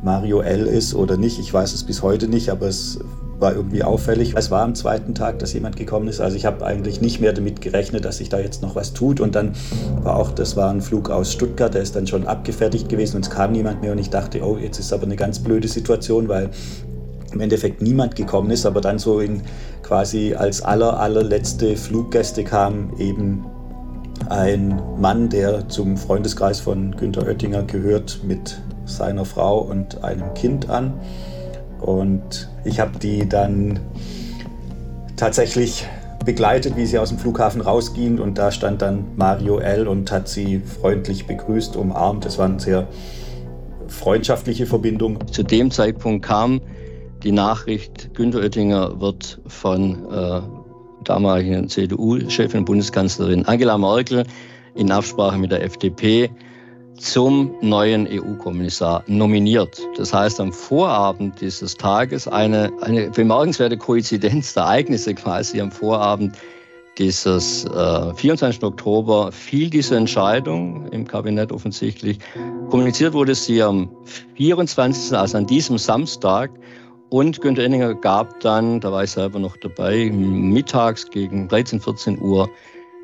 Mario 0.03 0.41
L. 0.41 0.67
ist 0.67 0.95
oder 0.95 1.17
nicht. 1.17 1.39
Ich 1.39 1.53
weiß 1.53 1.75
es 1.75 1.85
bis 1.85 2.03
heute 2.03 2.29
nicht, 2.29 2.51
aber 2.51 2.67
es 2.67 3.01
war 3.43 3.55
irgendwie 3.55 3.83
auffällig. 3.83 4.35
Es 4.37 4.51
war 4.51 4.63
am 4.63 4.75
zweiten 4.75 5.15
Tag, 5.15 5.39
dass 5.41 5.53
jemand 5.53 5.77
gekommen 5.77 6.09
ist. 6.09 6.21
Also 6.21 6.37
ich 6.37 6.47
habe 6.47 6.65
eigentlich 6.65 7.03
nicht 7.03 7.21
mehr 7.21 7.35
damit 7.35 7.61
gerechnet, 7.61 8.07
dass 8.07 8.17
sich 8.19 8.31
da 8.31 8.39
jetzt 8.39 8.63
noch 8.63 8.75
was 8.75 8.95
tut. 8.95 9.21
Und 9.21 9.35
dann 9.35 9.53
war 10.03 10.17
auch, 10.17 10.31
das 10.31 10.57
war 10.57 10.71
ein 10.71 10.81
Flug 10.81 11.11
aus 11.11 11.33
Stuttgart, 11.33 11.75
der 11.75 11.83
ist 11.83 11.95
dann 11.95 12.07
schon 12.07 12.27
abgefertigt 12.27 12.89
gewesen 12.89 13.17
und 13.17 13.27
es 13.27 13.31
kam 13.31 13.53
niemand 13.53 13.83
mehr. 13.83 13.93
Und 13.93 13.99
ich 13.99 14.09
dachte, 14.09 14.41
oh, 14.43 14.57
jetzt 14.57 14.79
ist 14.79 14.93
aber 14.93 15.05
eine 15.05 15.17
ganz 15.17 15.41
blöde 15.41 15.69
Situation, 15.69 16.29
weil 16.29 16.49
im 17.33 17.41
Endeffekt 17.41 17.83
niemand 17.83 18.17
gekommen 18.17 18.51
ist, 18.51 18.65
aber 18.67 18.81
dann 18.81 18.99
so 18.99 19.21
in 19.21 19.43
quasi 19.83 20.35
als 20.35 20.63
aller, 20.63 20.99
allerletzte 21.01 21.77
Fluggäste 21.77 22.45
kam 22.45 22.93
eben 22.99 23.45
ein 24.29 24.81
Mann, 24.99 25.29
der 25.29 25.69
zum 25.69 25.97
Freundeskreis 25.97 26.61
von 26.61 26.95
Günter 26.97 27.27
Oettinger 27.27 27.65
gehört, 27.65 28.21
mit 28.23 28.61
seiner 28.85 29.25
Frau 29.25 29.59
und 29.61 30.05
einem 30.05 30.33
Kind 30.35 30.71
an. 30.71 30.95
Und 31.83 32.49
ich 32.65 32.81
habe 32.81 32.99
die 32.99 33.29
dann 33.29 33.81
tatsächlich 35.17 35.87
begleitet, 36.25 36.77
wie 36.77 36.87
sie 36.87 36.99
aus 36.99 37.09
dem 37.09 37.19
Flughafen 37.19 37.61
rausgingen. 37.61 38.21
Und 38.21 38.39
da 38.39 38.51
stand 38.51 38.83
dann 38.83 39.05
Mario 39.17 39.59
L. 39.59 39.89
und 39.89 40.11
hat 40.11 40.29
sie 40.29 40.61
freundlich 40.61 41.27
begrüßt, 41.27 41.77
umarmt. 41.77 42.25
Es 42.25 42.39
war 42.39 42.47
eine 42.47 42.61
sehr 42.61 42.87
freundschaftliche 43.89 44.67
Verbindung. 44.67 45.19
Zu 45.31 45.43
dem 45.43 45.71
Zeitpunkt 45.71 46.25
kam 46.25 46.61
die 47.23 47.33
Nachricht, 47.33 48.15
Günter 48.15 48.41
Oettinger 48.41 49.01
wird 49.01 49.41
von 49.47 50.11
äh, 50.11 50.41
damaligen 51.05 51.69
CDU-Chefin, 51.69 52.65
Bundeskanzlerin 52.65 53.45
Angela 53.47 53.79
Merkel 53.79 54.25
in 54.75 54.91
Absprache 54.91 55.39
mit 55.39 55.53
der 55.53 55.63
FDP 55.63 56.31
zum 56.97 57.55
neuen 57.61 58.07
EU-Kommissar 58.07 59.05
nominiert. 59.07 59.81
Das 59.97 60.13
heißt, 60.13 60.41
am 60.41 60.53
Vorabend 60.53 61.41
dieses 61.41 61.77
Tages 61.77 62.29
eine, 62.29 62.73
eine 62.81 63.11
bemerkenswerte 63.11 63.77
Koinzidenz 63.77 64.55
der 64.55 64.65
Ereignisse 64.65 65.15
quasi 65.15 65.61
am 65.61 65.71
Vorabend 65.71 66.37
dieses 66.99 67.65
äh, 67.65 68.15
24. 68.15 68.63
Oktober 68.63 69.33
fiel 69.33 69.71
diese 69.71 69.97
Entscheidung 69.97 70.89
im 70.89 71.07
Kabinett 71.07 71.51
offensichtlich. 71.51 72.19
Kommuniziert 72.69 73.15
wurde 73.15 73.35
sie 73.35 73.63
am 73.63 73.91
24., 74.35 75.17
also 75.17 75.39
an 75.39 75.47
diesem 75.47 75.79
Samstag. 75.79 76.51
Und 77.09 77.41
Günter 77.41 77.65
Enninger 77.65 77.95
gab 77.95 78.41
dann, 78.41 78.81
da 78.81 78.91
war 78.93 79.05
ich 79.05 79.11
selber 79.11 79.39
noch 79.39 79.57
dabei, 79.59 80.11
mittags 80.11 81.11
gegen 81.11 81.49
13, 81.49 81.81
14 81.81 82.21
Uhr 82.21 82.49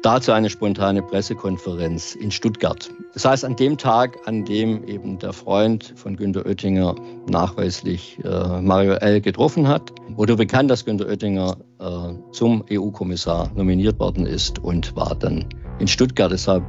dazu 0.03 0.33
eine 0.33 0.51
spontane 0.51 1.03
Pressekonferenz 1.03 2.15
in 2.15 2.31
Stuttgart. 2.31 2.91
Das 3.15 3.25
heißt, 3.25 3.45
an 3.45 3.57
dem 3.57 3.77
Tag, 3.79 4.19
an 4.27 4.45
dem 4.45 4.87
eben 4.87 5.19
der 5.19 5.33
Freund 5.33 5.93
von 5.97 6.17
Günter 6.17 6.47
Oettinger 6.47 6.95
nachweislich 7.29 8.19
äh, 8.25 8.61
Mario 8.61 8.95
L. 8.95 9.21
getroffen 9.21 9.69
hat, 9.69 9.93
wurde 10.11 10.37
bekannt, 10.37 10.71
dass 10.71 10.85
Günter 10.85 11.07
Oettinger 11.07 11.57
äh, 11.81 12.33
zum 12.33 12.65
EU-Kommissar 12.71 13.51
nominiert 13.55 13.99
worden 13.99 14.27
ist 14.27 14.59
und 14.59 14.95
war 14.97 15.15
dann 15.15 15.45
in 15.79 15.89
Stuttgart. 15.89 16.31
Deshalb 16.31 16.65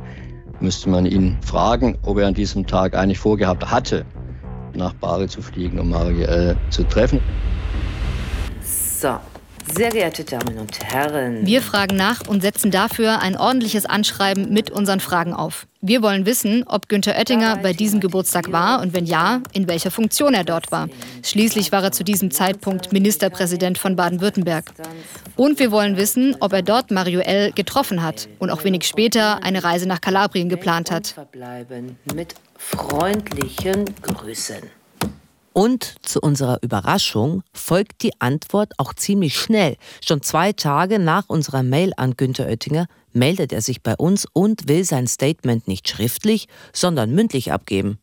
müsste 0.60 0.90
man 0.90 1.06
ihn 1.06 1.38
fragen, 1.42 1.98
ob 2.06 2.18
er 2.18 2.28
an 2.28 2.34
diesem 2.34 2.66
Tag 2.66 2.96
eigentlich 2.96 3.20
vorgehabt 3.20 3.70
hatte, 3.70 4.06
nach 4.74 4.94
Bari 4.96 5.28
zu 5.28 5.42
fliegen, 5.42 5.80
um 5.80 5.90
Mario 5.90 6.26
L. 6.26 6.58
zu 6.70 6.84
treffen. 6.84 7.20
So, 8.62 9.18
sehr 9.76 9.90
geehrte 9.90 10.24
Damen 10.24 10.58
und 10.58 10.80
Herren. 10.84 11.46
Wir 11.46 11.62
fragen 11.62 11.96
nach 11.96 12.28
und 12.28 12.42
setzen 12.42 12.72
dafür 12.72 13.22
ein 13.22 13.38
ordentliches 13.38 13.86
Anschreiben 13.86 14.52
mit 14.52 14.70
unseren 14.72 15.00
Fragen 15.00 15.34
auf. 15.34 15.68
Wir 15.82 16.02
wollen 16.02 16.26
wissen, 16.26 16.64
ob 16.68 16.90
Günther 16.90 17.16
Oettinger 17.16 17.58
bei 17.58 17.74
diesem 17.74 18.00
Geburtstag 18.00 18.52
war 18.52 18.82
und 18.82 18.94
wenn 18.94 19.06
ja, 19.06 19.42
in 19.54 19.68
welcher 19.68 19.92
Funktion 19.92 20.34
er 20.34 20.44
dort 20.44 20.72
war. 20.72 20.90
Schließlich 21.24 21.72
war 21.72 21.84
er 21.84 21.92
zu 21.92 22.04
diesem 22.04 22.32
Zeitpunkt 22.32 22.92
Ministerpräsident 22.92 23.78
von 23.78 23.96
Baden-Württemberg. 23.96 24.72
Und 25.36 25.60
wir 25.60 25.72
wollen 25.72 25.96
wissen, 25.96 26.36
ob 26.42 26.52
er 26.52 26.62
dort 26.62 26.92
Mario 26.92 27.22
L. 27.22 27.52
getroffen 27.54 28.04
hat 28.04 28.28
und 28.40 28.50
auch 28.50 28.64
wenig 28.64 28.84
später 28.84 29.42
eine 29.44 29.64
Reise 29.64 29.88
nach 29.88 30.02
Kalabrien 30.02 30.50
geplant 30.50 30.92
hat. 30.92 31.16
Mit 32.14 32.36
freundlichen 32.58 33.86
Grüßen. 34.02 34.79
Und 35.54 35.96
zu 36.06 36.22
unserer 36.22 36.60
Überraschung 36.62 37.44
folgt 37.54 38.04
die 38.04 38.12
Antwort 38.20 38.74
auch 38.78 38.94
ziemlich 38.94 39.36
schnell. 39.38 39.78
Schon 40.06 40.22
zwei 40.22 40.54
Tage 40.54 41.00
nach 41.00 41.28
unserer 41.28 41.64
Mail 41.64 41.92
an 41.98 42.16
Günter 42.16 42.46
Oettinger 42.48 42.88
meldet 43.14 43.52
er 43.52 43.62
sich 43.62 43.82
bei 43.82 43.96
uns 43.96 44.28
und 44.32 44.68
will 44.68 44.84
sein 44.84 45.08
Statement 45.08 45.68
nicht 45.68 45.90
schriftlich, 45.90 46.48
sondern 46.74 47.12
mündlich 47.12 47.52
abgeben. 47.52 48.00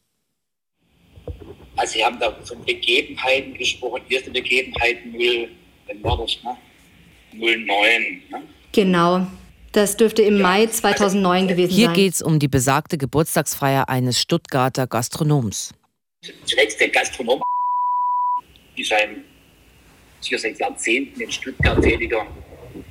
Also 1.77 1.95
Sie 1.95 2.05
haben 2.05 2.19
da 2.19 2.33
von 2.43 2.65
Begebenheiten 2.65 3.55
gesprochen, 3.55 4.03
erste 4.09 4.31
Begebenheiten 4.31 5.13
0, 5.13 5.49
wann 5.87 6.05
war 6.05 6.19
das, 6.19 6.39
ne? 6.43 6.57
09, 7.33 7.67
ne? 7.67 8.43
Genau. 8.73 9.27
Das 9.73 9.97
dürfte 9.97 10.23
im 10.23 10.39
ja. 10.39 10.43
Mai 10.43 10.67
2009 10.67 11.49
gewesen 11.49 11.75
Hier 11.75 11.87
sein. 11.87 11.95
Hier 11.95 12.05
geht 12.05 12.15
es 12.15 12.23
um 12.23 12.39
die 12.39 12.49
besagte 12.49 12.97
Geburtstagsfeier 12.97 13.91
eines 13.91 14.19
Stuttgarter 14.19 14.87
Gastronoms. 14.87 15.75
Zunächst 16.45 16.81
der 16.81 16.89
Gastronom 16.89 17.43
ist 18.77 18.93
ein 18.93 19.25
sicher 20.21 20.39
seit 20.39 20.59
Jahrzehnten 20.59 21.21
in 21.21 21.31
Stuttgart 21.31 21.81
tätiger 21.83 22.27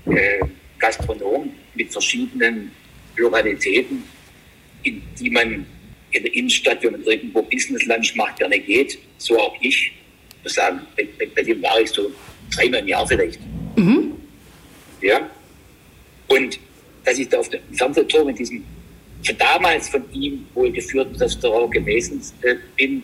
äh, 0.06 0.40
Gastronom, 0.80 1.54
mit 1.74 1.92
verschiedenen 1.92 2.72
Lokalitäten, 3.18 4.04
in 4.84 5.02
die 5.20 5.30
man 5.30 5.66
in 6.12 6.24
der 6.24 6.34
Innenstadt, 6.34 6.82
wenn 6.84 6.94
man 6.94 7.04
irgendwo 7.04 7.42
Business 7.42 7.86
Lunch 7.86 8.16
macht, 8.16 8.38
gerne 8.38 8.60
geht, 8.60 8.98
so 9.18 9.38
auch 9.38 9.56
ich. 9.62 9.92
Ich 10.38 10.44
muss 10.44 10.54
sagen, 10.54 10.82
bei, 10.96 11.08
bei, 11.18 11.26
bei 11.28 11.42
dem 11.44 11.62
war 11.62 11.80
ich 11.80 11.90
so 11.90 12.12
dreimal 12.54 12.82
im 12.82 12.88
Jahr 12.88 13.08
vielleicht. 13.08 13.40
Mhm. 13.76 14.14
Ja. 15.02 15.30
Und 16.28 16.60
dass 17.04 17.18
ich 17.18 17.28
da 17.28 17.40
auf 17.40 17.50
dem 17.50 17.62
Fernsehturm 17.74 18.30
in 18.30 18.36
diesem 18.36 18.66
von 19.26 19.38
damals 19.38 19.90
von 19.90 20.04
ihm 20.14 20.46
wohl 20.54 20.72
geführten 20.72 21.16
Restaurant 21.16 21.74
gewesen 21.74 22.22
äh, 22.44 22.56
bin, 22.78 23.04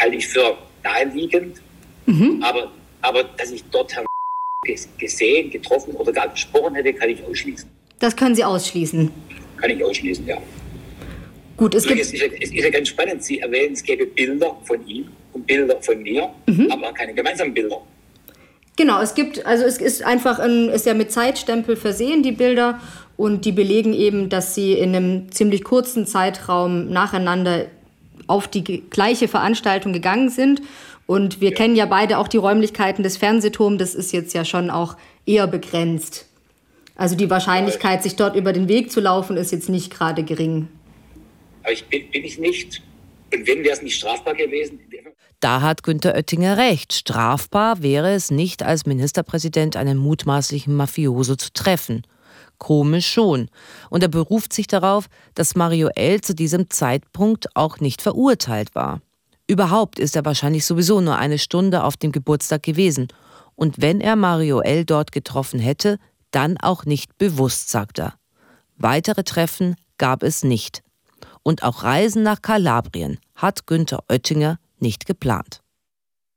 halte 0.00 0.16
ich 0.16 0.26
für 0.28 0.56
naheliegend. 0.84 1.58
Mhm. 2.06 2.42
Aber, 2.42 2.70
aber 3.02 3.24
dass 3.36 3.50
ich 3.50 3.64
dort 3.70 3.94
Herrn 3.94 4.06
gesehen, 4.98 5.50
getroffen 5.50 5.94
oder 5.94 6.12
gar 6.12 6.28
gesprochen 6.28 6.74
hätte, 6.74 6.92
kann 6.92 7.08
ich 7.10 7.22
ausschließen. 7.24 7.68
Das 7.98 8.14
können 8.16 8.34
Sie 8.34 8.44
ausschließen. 8.44 9.10
Kann 9.56 9.70
ich 9.70 9.82
ausschließen, 9.82 10.26
ja. 10.26 10.36
Gut, 11.56 11.74
es 11.74 11.84
gibt. 11.86 12.00
Es 12.00 12.12
ist, 12.12 12.20
ja, 12.20 12.28
es 12.40 12.52
ist 12.52 12.64
ja 12.64 12.70
ganz 12.70 12.88
spannend. 12.88 13.22
Sie 13.24 13.40
erwähnen, 13.40 13.72
es 13.72 13.82
gäbe 13.82 14.06
Bilder 14.06 14.56
von 14.64 14.86
ihm 14.86 15.08
und 15.32 15.46
Bilder 15.46 15.80
von 15.82 16.02
mir, 16.02 16.28
Mhm. 16.46 16.70
aber 16.70 16.92
keine 16.92 17.14
gemeinsamen 17.14 17.52
Bilder. 17.54 17.80
Genau, 18.76 19.00
es 19.02 19.14
gibt, 19.14 19.44
also 19.44 19.64
es 19.64 19.78
ist 19.78 20.04
einfach 20.04 20.38
ein, 20.38 20.68
ist 20.68 20.86
ja 20.86 20.94
mit 20.94 21.10
Zeitstempel 21.10 21.74
versehen, 21.74 22.22
die 22.22 22.32
Bilder. 22.32 22.80
Und 23.16 23.44
die 23.44 23.50
belegen 23.50 23.94
eben, 23.94 24.28
dass 24.28 24.54
sie 24.54 24.74
in 24.74 24.94
einem 24.94 25.32
ziemlich 25.32 25.64
kurzen 25.64 26.06
Zeitraum 26.06 26.88
nacheinander 26.90 27.66
auf 28.28 28.46
die 28.46 28.62
gleiche 28.62 29.26
Veranstaltung 29.26 29.92
gegangen 29.92 30.30
sind. 30.30 30.62
Und 31.06 31.40
wir 31.40 31.52
kennen 31.54 31.74
ja 31.74 31.86
beide 31.86 32.18
auch 32.18 32.28
die 32.28 32.36
Räumlichkeiten 32.36 33.02
des 33.02 33.16
Fernsehturms. 33.16 33.78
Das 33.78 33.94
ist 33.94 34.12
jetzt 34.12 34.34
ja 34.34 34.44
schon 34.44 34.70
auch 34.70 34.96
eher 35.26 35.46
begrenzt. 35.46 36.26
Also 36.94 37.14
die 37.16 37.30
Wahrscheinlichkeit, 37.30 38.02
sich 38.02 38.16
dort 38.16 38.36
über 38.36 38.52
den 38.52 38.68
Weg 38.68 38.90
zu 38.92 39.00
laufen, 39.00 39.36
ist 39.36 39.52
jetzt 39.52 39.68
nicht 39.68 39.92
gerade 39.92 40.22
gering. 40.22 40.68
Aber 41.62 41.72
ich 41.72 41.84
bin, 41.86 42.10
bin 42.10 42.24
ich 42.24 42.38
nicht. 42.38 42.82
Und 43.32 43.46
wenn 43.46 43.62
wäre 43.62 43.74
es 43.74 43.82
nicht 43.82 43.96
strafbar 43.96 44.34
gewesen, 44.34 44.80
Da 45.40 45.60
hat 45.60 45.82
Günter 45.82 46.14
Oettinger 46.14 46.58
recht. 46.58 46.92
Strafbar 46.92 47.82
wäre 47.82 48.12
es 48.12 48.30
nicht, 48.30 48.62
als 48.62 48.84
Ministerpräsident 48.84 49.76
einen 49.76 49.96
mutmaßlichen 49.96 50.74
Mafioso 50.74 51.36
zu 51.36 51.52
treffen. 51.52 52.02
Komisch 52.58 53.06
schon. 53.06 53.48
Und 53.90 54.02
er 54.02 54.08
beruft 54.08 54.52
sich 54.52 54.66
darauf, 54.66 55.06
dass 55.34 55.54
Mario 55.54 55.88
L. 55.94 56.20
zu 56.20 56.34
diesem 56.34 56.70
Zeitpunkt 56.70 57.54
auch 57.56 57.80
nicht 57.80 58.02
verurteilt 58.02 58.74
war. 58.74 59.00
Überhaupt 59.46 59.98
ist 59.98 60.16
er 60.16 60.24
wahrscheinlich 60.24 60.66
sowieso 60.66 61.00
nur 61.00 61.16
eine 61.16 61.38
Stunde 61.38 61.84
auf 61.84 61.96
dem 61.96 62.12
Geburtstag 62.12 62.62
gewesen. 62.62 63.08
Und 63.54 63.80
wenn 63.80 64.00
er 64.00 64.16
Mario 64.16 64.60
L. 64.60 64.84
dort 64.84 65.12
getroffen 65.12 65.58
hätte, 65.60 65.98
dann 66.30 66.58
auch 66.58 66.84
nicht 66.84 67.16
bewusst, 67.16 67.70
sagt 67.70 67.98
er. 67.98 68.14
Weitere 68.76 69.24
Treffen 69.24 69.76
gab 69.96 70.22
es 70.22 70.44
nicht. 70.44 70.82
Und 71.42 71.62
auch 71.62 71.82
Reisen 71.82 72.22
nach 72.22 72.42
Kalabrien 72.42 73.18
hat 73.34 73.66
Günther 73.66 74.04
Oettinger 74.08 74.58
nicht 74.78 75.06
geplant. 75.06 75.62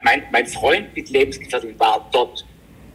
mein, 0.04 0.24
mein 0.32 0.48
Freund 0.48 0.96
mit 0.96 1.10
Lebensgefährtin 1.10 1.78
war 1.80 2.10
dort 2.12 2.46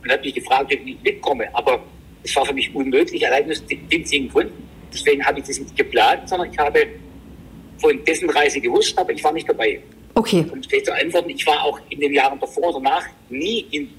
und 0.03 0.11
hat 0.11 0.23
mich 0.23 0.35
gefragt, 0.35 0.65
ob 0.67 0.73
ich 0.73 0.85
nicht 0.85 1.03
mitkomme. 1.03 1.55
Aber 1.55 1.83
es 2.27 2.35
war 2.35 2.45
für 2.45 2.53
mich 2.55 2.75
unmöglich, 2.75 3.25
allein 3.25 3.49
aus 3.51 3.65
den 3.67 3.89
winzigen 3.89 4.29
Gründen. 4.29 4.69
Deswegen 4.93 5.25
habe 5.25 5.39
ich 5.39 5.47
das 5.47 5.61
nicht 5.61 5.77
geplant, 5.77 6.29
sondern 6.29 6.51
ich 6.53 6.59
habe 6.59 6.87
von 7.79 8.05
dessen 8.05 8.29
Reise 8.31 8.61
gewusst, 8.61 8.99
aber 8.99 9.13
ich 9.13 9.23
war 9.23 9.33
nicht 9.33 9.49
dabei. 9.49 9.81
Okay. 10.15 10.45
Um 10.51 10.59
es 10.59 10.85
zu 10.85 10.93
antworten, 10.93 11.31
ich 11.31 11.47
war 11.47 11.63
auch 11.63 11.79
in 11.89 12.01
den 12.01 12.13
Jahren 12.13 12.41
davor 12.41 12.71
oder 12.71 12.81
danach 12.83 13.07
nie 13.29 13.61
in, 13.71 13.91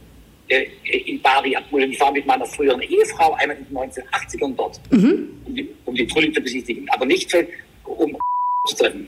äh, 0.50 0.66
in 1.06 1.22
Bari 1.22 1.56
abholen. 1.56 1.92
Ich 1.92 2.00
war 2.02 2.12
mit 2.12 2.26
meiner 2.26 2.46
früheren 2.46 2.82
Ehefrau 2.82 3.34
einmal 3.36 3.58
in 3.58 3.66
den 3.66 3.78
1980ern 3.78 4.56
dort, 4.58 4.82
Mhm. 4.92 5.30
um 5.46 5.56
die, 5.56 5.70
um 5.86 5.96
die 5.96 6.08
Tunnel 6.08 6.34
zu 6.34 6.42
besichtigen, 6.42 6.90
aber 6.90 7.06
nicht 7.06 7.32
für, 7.32 7.48
um 7.86 8.18
zu 8.66 8.76
treffen. 8.76 9.08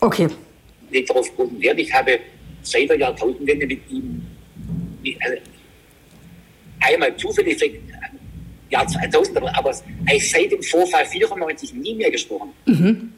Okay. 0.00 0.28
Nicht 0.90 1.08
darauf 1.08 1.34
großen 1.36 1.62
Wert. 1.62 1.78
Ich 1.78 1.92
habe 1.94 2.18
seit 2.62 2.90
der 2.90 2.98
Jahrtausendwende 2.98 3.66
mit 3.66 3.80
ihm 3.90 4.26
wie, 5.02 5.16
also, 5.20 5.36
einmal 6.80 7.16
zufällig, 7.16 7.58
Jahr 8.72 8.86
2000, 8.86 9.36
aber, 9.54 9.72
seit 9.72 10.50
dem 10.50 10.62
Vorfall 10.62 11.06
94 11.06 11.74
nie 11.74 11.94
mehr 11.94 12.10
gesprochen. 12.10 12.52
Mhm. 12.66 13.12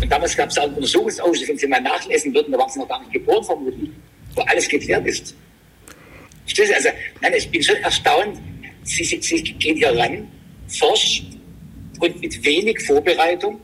Und 0.00 0.12
damals 0.12 0.36
gab 0.36 0.50
es 0.50 0.58
auch 0.58 0.64
einen 0.64 0.74
Untersuchungsausschuss, 0.74 1.48
wenn 1.48 1.58
Sie 1.58 1.66
mal 1.66 1.80
nachlesen 1.80 2.32
würden, 2.32 2.52
da 2.52 2.58
waren 2.58 2.70
Sie 2.70 2.78
noch 2.78 2.88
gar 2.88 3.00
nicht 3.00 3.12
geboren 3.12 3.44
vermutlich, 3.44 3.90
wo 4.34 4.42
alles 4.42 4.68
geklärt 4.68 5.06
ist. 5.06 5.34
Verstehst 6.44 6.70
du? 6.70 6.74
Also, 6.76 6.88
nein, 7.20 7.32
ich 7.36 7.50
bin 7.50 7.62
schon 7.62 7.76
erstaunt. 7.76 8.38
Sie, 8.84 9.04
Sie, 9.04 9.20
Sie 9.20 9.42
gehen 9.42 9.76
hier 9.76 9.96
ran, 9.96 10.28
forscht 10.68 11.24
und 12.00 12.20
mit 12.20 12.44
wenig 12.44 12.80
Vorbereitung, 12.86 13.60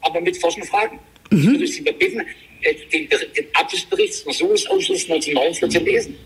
aber 0.00 0.20
mit 0.20 0.36
forschen 0.36 0.64
Fragen. 0.64 0.98
Ich 1.30 1.44
würde 1.44 1.66
Sie 1.66 1.80
mal 1.82 1.94
bitten, 1.94 2.20
äh, 2.62 2.74
den, 2.92 3.08
den 3.08 3.46
Abschlussbericht 3.54 4.12
des 4.12 4.22
Untersuchungsausschusses 4.22 5.04
1949 5.10 5.70
zu 5.70 5.84
lesen, 5.84 6.16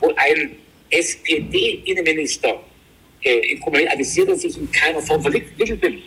wo 0.00 0.12
ein 0.14 0.56
SPD-Innenminister 0.90 2.60
äh, 3.24 3.52
im 3.52 3.60
Kommunal 3.60 3.88
avisiert, 3.88 4.28
dass 4.28 4.44
ich 4.44 4.56
in 4.56 4.70
keiner 4.70 5.00
Form 5.00 5.22
verwickelt 5.22 5.80
bin. 5.80 5.98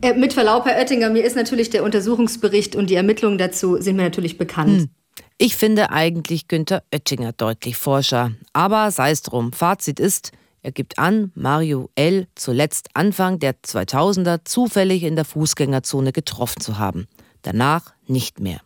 Äh, 0.00 0.14
mit 0.14 0.32
Verlaub, 0.32 0.64
Herr 0.66 0.78
Oettinger, 0.78 1.10
mir 1.10 1.24
ist 1.24 1.36
natürlich 1.36 1.70
der 1.70 1.82
Untersuchungsbericht 1.82 2.76
und 2.76 2.90
die 2.90 2.94
Ermittlungen 2.94 3.38
dazu 3.38 3.80
sind 3.80 3.96
mir 3.96 4.02
natürlich 4.02 4.38
bekannt. 4.38 4.82
Hm. 4.82 4.90
Ich 5.38 5.56
finde 5.56 5.90
eigentlich 5.90 6.48
Günther 6.48 6.82
Oettinger 6.92 7.32
deutlich 7.32 7.76
forscher. 7.76 8.32
Aber 8.52 8.90
sei 8.90 9.10
es 9.10 9.22
drum. 9.22 9.52
Fazit 9.52 10.00
ist, 10.00 10.32
er 10.62 10.72
gibt 10.72 10.98
an, 10.98 11.32
Mario 11.34 11.90
L. 11.94 12.26
zuletzt 12.34 12.88
Anfang 12.94 13.38
der 13.38 13.54
2000er 13.54 14.40
zufällig 14.44 15.04
in 15.04 15.16
der 15.16 15.24
Fußgängerzone 15.24 16.12
getroffen 16.12 16.60
zu 16.60 16.78
haben. 16.78 17.06
Danach 17.42 17.94
nicht 18.06 18.40
mehr. 18.40 18.60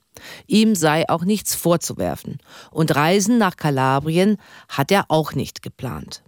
Ihm 0.47 0.75
sei 0.75 1.09
auch 1.09 1.25
nichts 1.25 1.55
vorzuwerfen. 1.55 2.39
Und 2.71 2.95
Reisen 2.95 3.39
nach 3.39 3.57
Kalabrien 3.57 4.39
hat 4.69 4.91
er 4.91 5.07
auch 5.09 5.35
nicht 5.35 5.63
geplant. 5.63 6.23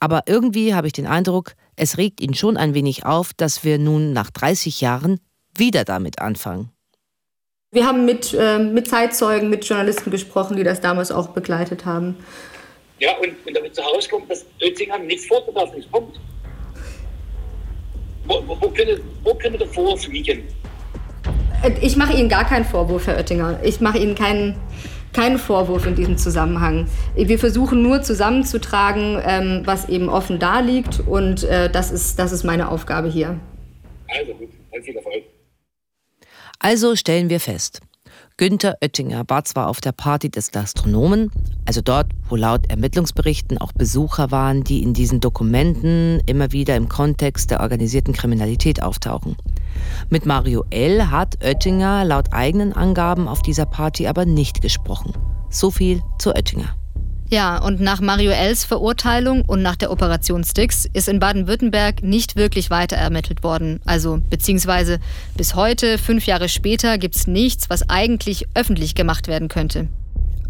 Aber 0.00 0.22
irgendwie 0.26 0.74
habe 0.74 0.86
ich 0.86 0.92
den 0.92 1.06
Eindruck, 1.06 1.54
es 1.76 1.98
regt 1.98 2.20
ihn 2.20 2.34
schon 2.34 2.56
ein 2.56 2.74
wenig 2.74 3.04
auf, 3.04 3.32
dass 3.34 3.64
wir 3.64 3.78
nun 3.78 4.12
nach 4.12 4.30
30 4.30 4.80
Jahren 4.80 5.20
wieder 5.56 5.84
damit 5.84 6.20
anfangen. 6.20 6.70
Wir 7.70 7.86
haben 7.86 8.06
mit, 8.06 8.32
äh, 8.32 8.58
mit 8.58 8.88
Zeitzeugen, 8.88 9.50
mit 9.50 9.64
Journalisten 9.64 10.10
gesprochen, 10.10 10.56
die 10.56 10.64
das 10.64 10.80
damals 10.80 11.10
auch 11.12 11.28
begleitet 11.28 11.84
haben. 11.84 12.16
Ja, 12.98 13.10
und, 13.18 13.34
und 13.46 13.56
damit 13.56 13.74
zu 13.74 13.82
herauskommt, 13.82 14.30
dass 14.30 14.44
Oettinger 14.62 14.98
nichts 14.98 15.26
vorzuwerfen 15.26 15.78
ist. 15.78 15.90
Punkt. 15.92 16.18
Wo, 18.26 18.42
wo, 18.46 18.60
wo, 18.60 18.68
könnte, 18.70 19.00
wo 19.22 19.34
könnte 19.34 19.58
der 19.58 19.68
Vorwurf 19.68 20.06
liegen? 20.08 20.44
Äh, 21.62 21.72
Ich 21.80 21.96
mache 21.96 22.14
Ihnen 22.14 22.28
gar 22.28 22.44
keinen 22.44 22.64
Vorwurf, 22.64 23.06
Herr 23.06 23.16
Oettinger. 23.16 23.60
Ich 23.62 23.80
mache 23.80 23.98
Ihnen 23.98 24.14
keinen, 24.14 24.56
keinen 25.12 25.38
Vorwurf 25.38 25.86
in 25.86 25.94
diesem 25.94 26.16
Zusammenhang. 26.16 26.86
Wir 27.14 27.38
versuchen 27.38 27.82
nur 27.82 28.02
zusammenzutragen, 28.02 29.20
ähm, 29.24 29.62
was 29.64 29.88
eben 29.88 30.08
offen 30.08 30.38
da 30.38 30.60
liegt. 30.60 31.00
Und 31.00 31.44
äh, 31.44 31.70
das, 31.70 31.90
ist, 31.90 32.18
das 32.18 32.32
ist 32.32 32.44
meine 32.44 32.70
Aufgabe 32.70 33.08
hier. 33.08 33.38
Also 34.08 34.32
gut, 34.34 34.48
viel 34.82 34.96
Erfolg. 34.96 35.24
Also 36.60 36.96
stellen 36.96 37.30
wir 37.30 37.40
fest, 37.40 37.80
Günther 38.36 38.76
Oettinger 38.80 39.24
war 39.26 39.44
zwar 39.44 39.68
auf 39.68 39.80
der 39.80 39.90
Party 39.90 40.30
des 40.30 40.52
Gastronomen, 40.52 41.30
also 41.66 41.80
dort, 41.80 42.06
wo 42.28 42.36
laut 42.36 42.70
Ermittlungsberichten 42.70 43.58
auch 43.58 43.72
Besucher 43.72 44.30
waren, 44.30 44.62
die 44.62 44.82
in 44.82 44.94
diesen 44.94 45.18
Dokumenten 45.18 46.22
immer 46.26 46.52
wieder 46.52 46.76
im 46.76 46.88
Kontext 46.88 47.50
der 47.50 47.60
organisierten 47.60 48.14
Kriminalität 48.14 48.80
auftauchen. 48.80 49.36
Mit 50.10 50.26
Mario 50.26 50.64
L. 50.70 51.10
hat 51.10 51.42
Oettinger 51.42 52.04
laut 52.04 52.32
eigenen 52.32 52.72
Angaben 52.72 53.28
auf 53.28 53.42
dieser 53.42 53.66
Party 53.66 54.06
aber 54.06 54.24
nicht 54.24 54.62
gesprochen. 54.62 55.12
So 55.50 55.70
viel 55.70 56.02
zu 56.18 56.30
Oettinger. 56.34 56.74
Ja, 57.30 57.62
und 57.62 57.78
nach 57.80 58.00
Mario 58.00 58.30
L.'s 58.30 58.64
Verurteilung 58.64 59.42
und 59.42 59.60
nach 59.60 59.76
der 59.76 59.90
Operation 59.90 60.44
Styx 60.44 60.86
ist 60.90 61.08
in 61.08 61.20
Baden-Württemberg 61.20 62.02
nicht 62.02 62.36
wirklich 62.36 62.70
weiter 62.70 62.96
ermittelt 62.96 63.42
worden. 63.42 63.80
Also, 63.84 64.20
beziehungsweise 64.30 64.98
bis 65.36 65.54
heute, 65.54 65.98
fünf 65.98 66.24
Jahre 66.24 66.48
später, 66.48 66.96
gibt 66.96 67.16
es 67.16 67.26
nichts, 67.26 67.68
was 67.68 67.90
eigentlich 67.90 68.46
öffentlich 68.54 68.94
gemacht 68.94 69.28
werden 69.28 69.48
könnte. 69.48 69.88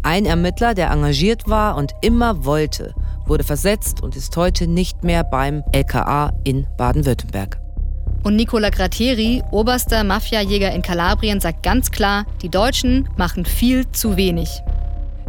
Ein 0.03 0.25
Ermittler, 0.25 0.73
der 0.73 0.91
engagiert 0.91 1.49
war 1.49 1.75
und 1.75 1.91
immer 2.01 2.45
wollte, 2.45 2.95
wurde 3.25 3.43
versetzt 3.43 4.01
und 4.01 4.15
ist 4.15 4.37
heute 4.37 4.65
nicht 4.65 5.03
mehr 5.03 5.25
beim 5.25 5.63
LKA 5.73 6.31
in 6.45 6.65
Baden-Württemberg. 6.77 7.59
Und 8.23 8.35
Nicola 8.35 8.69
Gratteri, 8.69 9.43
oberster 9.51 10.03
Mafiajäger 10.03 10.71
in 10.71 10.81
Kalabrien, 10.81 11.39
sagt 11.39 11.63
ganz 11.63 11.91
klar, 11.91 12.25
die 12.41 12.49
Deutschen 12.49 13.07
machen 13.17 13.45
viel 13.45 13.89
zu 13.91 14.17
wenig. 14.17 14.61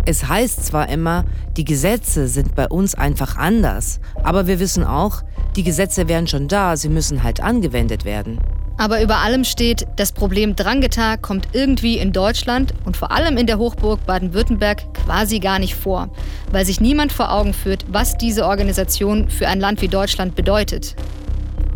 Es 0.07 0.26
heißt 0.26 0.64
zwar 0.64 0.88
immer, 0.88 1.24
die 1.57 1.64
Gesetze 1.64 2.26
sind 2.26 2.55
bei 2.55 2.66
uns 2.68 2.95
einfach 2.95 3.36
anders, 3.36 4.01
aber 4.24 4.47
wir 4.47 4.59
wissen 4.59 4.82
auch, 4.82 5.22
die 5.57 5.62
Gesetze 5.62 6.09
wären 6.09 6.26
schon 6.26 6.49
da, 6.49 6.76
sie 6.76 6.88
müssen 6.88 7.22
halt 7.22 7.41
angewendet 7.41 8.05
werden. 8.05 8.41
Aber 8.78 9.03
über 9.03 9.18
allem 9.18 9.45
steht, 9.45 9.86
das 9.97 10.11
Problem 10.11 10.57
Drangheta 10.57 11.18
kommt 11.18 11.49
irgendwie 11.53 11.99
in 11.99 12.12
Deutschland 12.14 12.72
und 12.86 12.97
vor 12.97 13.12
allem 13.12 13.36
in 13.36 13.47
der 13.47 13.59
Hochburg 13.59 14.07
Baden-Württemberg 14.07 14.95
quasi 14.95 15.38
gar 15.38 15.59
nicht 15.59 15.74
vor, 15.74 16.09
weil 16.51 16.64
sich 16.64 16.80
niemand 16.80 17.12
vor 17.12 17.30
Augen 17.30 17.53
führt, 17.53 17.84
was 17.88 18.16
diese 18.16 18.47
Organisation 18.47 19.28
für 19.28 19.49
ein 19.49 19.61
Land 19.61 19.82
wie 19.82 19.88
Deutschland 19.88 20.34
bedeutet. 20.34 20.97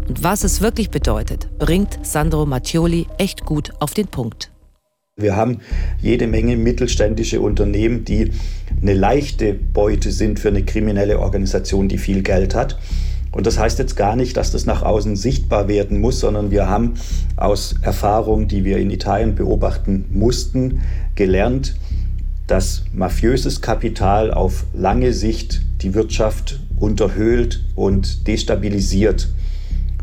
Und 0.08 0.22
was 0.22 0.44
es 0.44 0.60
wirklich 0.60 0.90
bedeutet, 0.90 1.48
bringt 1.58 1.98
Sandro 2.02 2.44
Mattioli 2.44 3.06
echt 3.16 3.44
gut 3.44 3.72
auf 3.80 3.94
den 3.94 4.06
Punkt. 4.06 4.50
Wir 5.16 5.36
haben 5.36 5.60
jede 6.02 6.26
Menge 6.26 6.56
mittelständische 6.56 7.40
Unternehmen, 7.40 8.04
die 8.04 8.32
eine 8.82 8.94
leichte 8.94 9.54
Beute 9.54 10.10
sind 10.10 10.40
für 10.40 10.48
eine 10.48 10.64
kriminelle 10.64 11.20
Organisation, 11.20 11.88
die 11.88 11.98
viel 11.98 12.22
Geld 12.22 12.54
hat. 12.54 12.78
Und 13.32 13.46
das 13.46 13.58
heißt 13.58 13.78
jetzt 13.78 13.96
gar 13.96 14.14
nicht, 14.14 14.36
dass 14.36 14.50
das 14.50 14.66
nach 14.66 14.82
außen 14.82 15.16
sichtbar 15.16 15.68
werden 15.68 16.00
muss, 16.00 16.20
sondern 16.20 16.50
wir 16.50 16.68
haben 16.68 16.94
aus 17.36 17.76
Erfahrungen, 17.80 18.46
die 18.46 18.64
wir 18.64 18.78
in 18.78 18.90
Italien 18.90 19.34
beobachten 19.34 20.04
mussten, 20.10 20.82
gelernt, 21.14 21.76
dass 22.46 22.84
mafiöses 22.92 23.60
Kapital 23.60 24.32
auf 24.32 24.66
lange 24.74 25.12
Sicht 25.12 25.62
die 25.80 25.94
Wirtschaft 25.94 26.60
unterhöhlt 26.76 27.64
und 27.74 28.26
destabilisiert. 28.26 29.28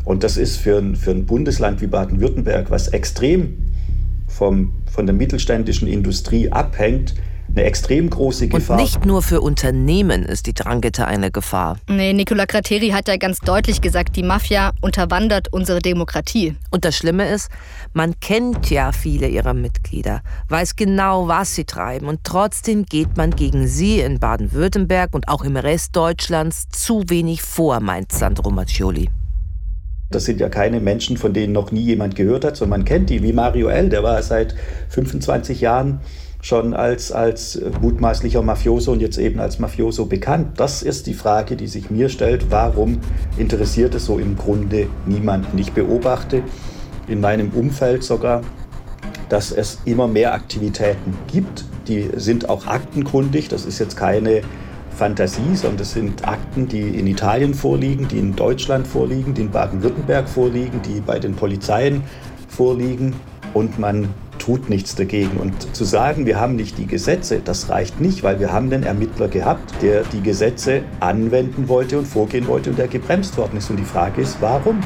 Und 0.04 0.24
das 0.24 0.36
ist 0.36 0.56
für 0.56 0.78
ein, 0.78 0.96
für 0.96 1.12
ein 1.12 1.26
Bundesland 1.26 1.80
wie 1.80 1.86
Baden-Württemberg, 1.86 2.70
was 2.70 2.88
extrem 2.88 3.56
vom, 4.26 4.72
von 4.90 5.06
der 5.06 5.14
mittelständischen 5.14 5.86
Industrie 5.86 6.50
abhängt, 6.50 7.14
eine 7.54 7.64
extrem 7.64 8.08
große 8.08 8.48
Gefahr. 8.48 8.78
Und 8.78 8.82
nicht 8.82 9.04
nur 9.04 9.22
für 9.22 9.40
Unternehmen 9.40 10.24
ist 10.24 10.46
die 10.46 10.54
Drangheta 10.54 11.04
eine 11.04 11.30
Gefahr. 11.30 11.78
Nee, 11.88 12.12
Nicola 12.12 12.46
Crateri 12.46 12.90
hat 12.90 13.08
ja 13.08 13.16
ganz 13.16 13.40
deutlich 13.40 13.80
gesagt, 13.80 14.16
die 14.16 14.22
Mafia 14.22 14.72
unterwandert 14.80 15.52
unsere 15.52 15.80
Demokratie. 15.80 16.56
Und 16.70 16.84
das 16.84 16.96
Schlimme 16.96 17.28
ist, 17.28 17.50
man 17.92 18.18
kennt 18.20 18.70
ja 18.70 18.92
viele 18.92 19.28
ihrer 19.28 19.54
Mitglieder, 19.54 20.22
weiß 20.48 20.76
genau, 20.76 21.28
was 21.28 21.54
sie 21.54 21.64
treiben 21.64 22.06
und 22.06 22.20
trotzdem 22.24 22.86
geht 22.86 23.16
man 23.16 23.30
gegen 23.32 23.66
sie 23.66 24.00
in 24.00 24.18
Baden-Württemberg 24.18 25.14
und 25.14 25.28
auch 25.28 25.44
im 25.44 25.56
Rest 25.56 25.94
Deutschlands 25.94 26.68
zu 26.70 27.04
wenig 27.08 27.42
vor, 27.42 27.80
meint 27.80 28.12
Sandro 28.12 28.50
Maccioli. 28.50 29.10
Das 30.14 30.24
sind 30.24 30.40
ja 30.40 30.48
keine 30.48 30.80
Menschen, 30.80 31.16
von 31.16 31.32
denen 31.32 31.52
noch 31.52 31.72
nie 31.72 31.82
jemand 31.82 32.14
gehört 32.14 32.44
hat, 32.44 32.56
sondern 32.56 32.80
man 32.80 32.84
kennt 32.86 33.10
die, 33.10 33.22
wie 33.22 33.32
Mario 33.32 33.68
L., 33.68 33.88
der 33.88 34.02
war 34.02 34.22
seit 34.22 34.54
25 34.90 35.60
Jahren 35.60 36.00
schon 36.42 36.74
als, 36.74 37.12
als 37.12 37.60
mutmaßlicher 37.80 38.42
Mafioso 38.42 38.92
und 38.92 39.00
jetzt 39.00 39.16
eben 39.16 39.38
als 39.38 39.60
Mafioso 39.60 40.06
bekannt. 40.06 40.58
Das 40.58 40.82
ist 40.82 41.06
die 41.06 41.14
Frage, 41.14 41.56
die 41.56 41.68
sich 41.68 41.88
mir 41.88 42.08
stellt. 42.08 42.50
Warum 42.50 42.98
interessiert 43.38 43.94
es 43.94 44.06
so 44.06 44.18
im 44.18 44.36
Grunde 44.36 44.88
niemanden? 45.06 45.56
Ich 45.58 45.72
beobachte 45.72 46.42
in 47.06 47.20
meinem 47.20 47.50
Umfeld 47.50 48.02
sogar, 48.02 48.42
dass 49.28 49.52
es 49.52 49.78
immer 49.84 50.08
mehr 50.08 50.34
Aktivitäten 50.34 51.14
gibt. 51.28 51.64
Die 51.86 52.10
sind 52.16 52.48
auch 52.48 52.66
aktenkundig. 52.66 53.48
Das 53.48 53.64
ist 53.64 53.78
jetzt 53.78 53.96
keine 53.96 54.42
Fantasie, 54.96 55.54
sondern 55.54 55.78
das 55.78 55.92
sind 55.92 56.26
Akten, 56.26 56.68
die 56.68 56.80
in 56.80 57.06
Italien 57.06 57.54
vorliegen, 57.54 58.08
die 58.08 58.18
in 58.18 58.36
Deutschland 58.36 58.86
vorliegen, 58.86 59.34
die 59.34 59.42
in 59.42 59.50
Baden-Württemberg 59.50 60.28
vorliegen, 60.28 60.80
die 60.82 61.00
bei 61.00 61.18
den 61.18 61.34
Polizeien 61.34 62.02
vorliegen. 62.48 63.14
Und 63.54 63.78
man 63.78 64.08
tut 64.38 64.68
nichts 64.68 64.94
dagegen. 64.94 65.36
Und 65.36 65.74
zu 65.74 65.84
sagen, 65.84 66.26
wir 66.26 66.40
haben 66.40 66.56
nicht 66.56 66.78
die 66.78 66.86
Gesetze, 66.86 67.40
das 67.44 67.68
reicht 67.68 68.00
nicht, 68.00 68.22
weil 68.22 68.40
wir 68.40 68.52
haben 68.52 68.72
einen 68.72 68.82
Ermittler 68.82 69.28
gehabt, 69.28 69.74
der 69.82 70.02
die 70.04 70.20
Gesetze 70.20 70.82
anwenden 71.00 71.68
wollte 71.68 71.98
und 71.98 72.06
vorgehen 72.06 72.46
wollte 72.46 72.70
und 72.70 72.78
der 72.78 72.88
gebremst 72.88 73.36
worden 73.36 73.58
ist. 73.58 73.70
Und 73.70 73.76
die 73.76 73.84
Frage 73.84 74.22
ist, 74.22 74.38
warum? 74.40 74.80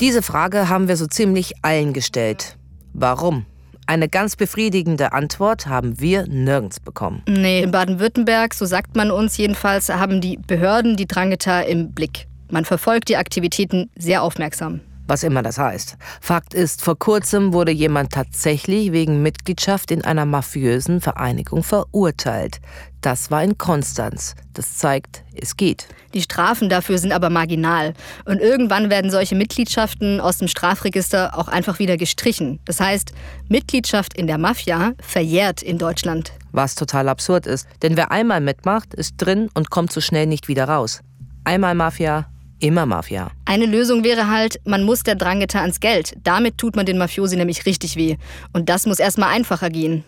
Diese 0.00 0.22
Frage 0.22 0.68
haben 0.68 0.88
wir 0.88 0.96
so 0.96 1.06
ziemlich 1.06 1.52
allen 1.62 1.92
gestellt. 1.92 2.56
Warum? 2.94 3.44
Eine 3.90 4.08
ganz 4.08 4.36
befriedigende 4.36 5.12
Antwort 5.12 5.66
haben 5.66 5.98
wir 5.98 6.24
nirgends 6.28 6.78
bekommen. 6.78 7.24
Nee, 7.26 7.64
in 7.64 7.72
Baden-Württemberg, 7.72 8.54
so 8.54 8.64
sagt 8.64 8.94
man 8.94 9.10
uns 9.10 9.36
jedenfalls, 9.36 9.88
haben 9.88 10.20
die 10.20 10.36
Behörden 10.36 10.96
die 10.96 11.08
Drangheta 11.08 11.62
im 11.62 11.90
Blick. 11.90 12.28
Man 12.52 12.64
verfolgt 12.64 13.08
die 13.08 13.16
Aktivitäten 13.16 13.90
sehr 13.98 14.22
aufmerksam 14.22 14.80
was 15.10 15.24
immer 15.24 15.42
das 15.42 15.58
heißt. 15.58 15.96
Fakt 16.20 16.54
ist, 16.54 16.82
vor 16.82 16.98
kurzem 16.98 17.52
wurde 17.52 17.72
jemand 17.72 18.12
tatsächlich 18.12 18.92
wegen 18.92 19.22
Mitgliedschaft 19.22 19.90
in 19.90 20.04
einer 20.04 20.24
mafiösen 20.24 21.00
Vereinigung 21.00 21.64
verurteilt. 21.64 22.60
Das 23.00 23.30
war 23.30 23.42
in 23.42 23.58
Konstanz. 23.58 24.36
Das 24.54 24.76
zeigt, 24.76 25.24
es 25.34 25.56
geht. 25.56 25.88
Die 26.14 26.22
Strafen 26.22 26.68
dafür 26.68 26.98
sind 26.98 27.12
aber 27.12 27.28
marginal. 27.28 27.94
Und 28.24 28.40
irgendwann 28.40 28.88
werden 28.88 29.10
solche 29.10 29.34
Mitgliedschaften 29.34 30.20
aus 30.20 30.38
dem 30.38 30.46
Strafregister 30.48 31.36
auch 31.36 31.48
einfach 31.48 31.80
wieder 31.80 31.96
gestrichen. 31.96 32.60
Das 32.64 32.78
heißt, 32.78 33.12
Mitgliedschaft 33.48 34.14
in 34.14 34.28
der 34.28 34.38
Mafia 34.38 34.92
verjährt 35.02 35.60
in 35.62 35.78
Deutschland. 35.78 36.32
Was 36.52 36.76
total 36.76 37.08
absurd 37.08 37.46
ist. 37.46 37.66
Denn 37.82 37.96
wer 37.96 38.12
einmal 38.12 38.40
mitmacht, 38.40 38.94
ist 38.94 39.14
drin 39.16 39.48
und 39.54 39.70
kommt 39.70 39.92
so 39.92 40.00
schnell 40.00 40.26
nicht 40.26 40.46
wieder 40.46 40.66
raus. 40.66 41.00
Einmal 41.42 41.74
Mafia, 41.74 42.29
Immer 42.60 42.84
Mafia. 42.84 43.30
Eine 43.46 43.64
Lösung 43.64 44.04
wäre 44.04 44.28
halt, 44.28 44.60
man 44.66 44.84
muss 44.84 45.02
der 45.02 45.14
Drangheta 45.14 45.60
ans 45.60 45.80
Geld. 45.80 46.14
Damit 46.22 46.58
tut 46.58 46.76
man 46.76 46.84
den 46.84 46.98
Mafiosi 46.98 47.36
nämlich 47.36 47.64
richtig 47.64 47.96
weh. 47.96 48.16
Und 48.52 48.68
das 48.68 48.86
muss 48.86 48.98
erstmal 48.98 49.30
einfacher 49.30 49.70
gehen. 49.70 50.04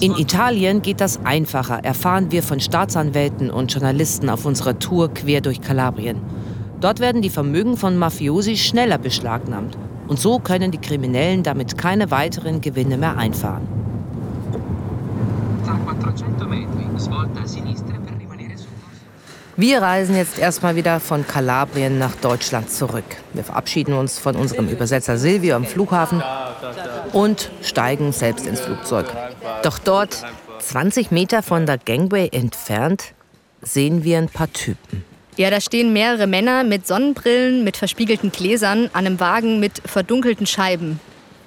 In 0.00 0.16
Italien 0.16 0.82
geht 0.82 1.00
das 1.00 1.24
einfacher, 1.24 1.84
erfahren 1.84 2.30
wir 2.30 2.42
von 2.42 2.60
Staatsanwälten 2.60 3.50
und 3.50 3.72
Journalisten 3.72 4.28
auf 4.28 4.44
unserer 4.44 4.78
Tour 4.78 5.12
quer 5.12 5.40
durch 5.40 5.60
Kalabrien. 5.60 6.20
Dort 6.80 7.00
werden 7.00 7.22
die 7.22 7.30
Vermögen 7.30 7.76
von 7.76 7.96
Mafiosi 7.96 8.56
schneller 8.56 8.98
beschlagnahmt. 8.98 9.78
Und 10.08 10.18
so 10.18 10.38
können 10.38 10.72
die 10.72 10.78
Kriminellen 10.80 11.42
damit 11.42 11.78
keine 11.78 12.10
weiteren 12.10 12.60
Gewinne 12.60 12.98
mehr 12.98 13.16
einfahren. 13.16 13.81
Wir 19.54 19.82
reisen 19.82 20.16
jetzt 20.16 20.38
erstmal 20.38 20.76
wieder 20.76 20.98
von 20.98 21.26
Kalabrien 21.26 21.98
nach 21.98 22.16
Deutschland 22.16 22.70
zurück. 22.70 23.04
Wir 23.34 23.44
verabschieden 23.44 23.92
uns 23.92 24.18
von 24.18 24.34
unserem 24.34 24.68
Übersetzer 24.68 25.18
Silvio 25.18 25.56
am 25.56 25.66
Flughafen 25.66 26.22
und 27.12 27.50
steigen 27.62 28.12
selbst 28.12 28.46
ins 28.46 28.60
Flugzeug. 28.60 29.06
Doch 29.62 29.78
dort, 29.78 30.24
20 30.58 31.10
Meter 31.10 31.42
von 31.42 31.66
der 31.66 31.76
Gangway 31.76 32.30
entfernt, 32.32 33.12
sehen 33.60 34.04
wir 34.04 34.18
ein 34.18 34.30
paar 34.30 34.50
Typen. 34.52 35.04
Ja, 35.36 35.50
da 35.50 35.60
stehen 35.60 35.92
mehrere 35.92 36.26
Männer 36.26 36.64
mit 36.64 36.86
Sonnenbrillen, 36.86 37.62
mit 37.62 37.76
verspiegelten 37.76 38.32
Gläsern 38.32 38.90
an 38.94 39.06
einem 39.06 39.20
Wagen 39.20 39.60
mit 39.60 39.82
verdunkelten 39.84 40.46
Scheiben. 40.46 40.98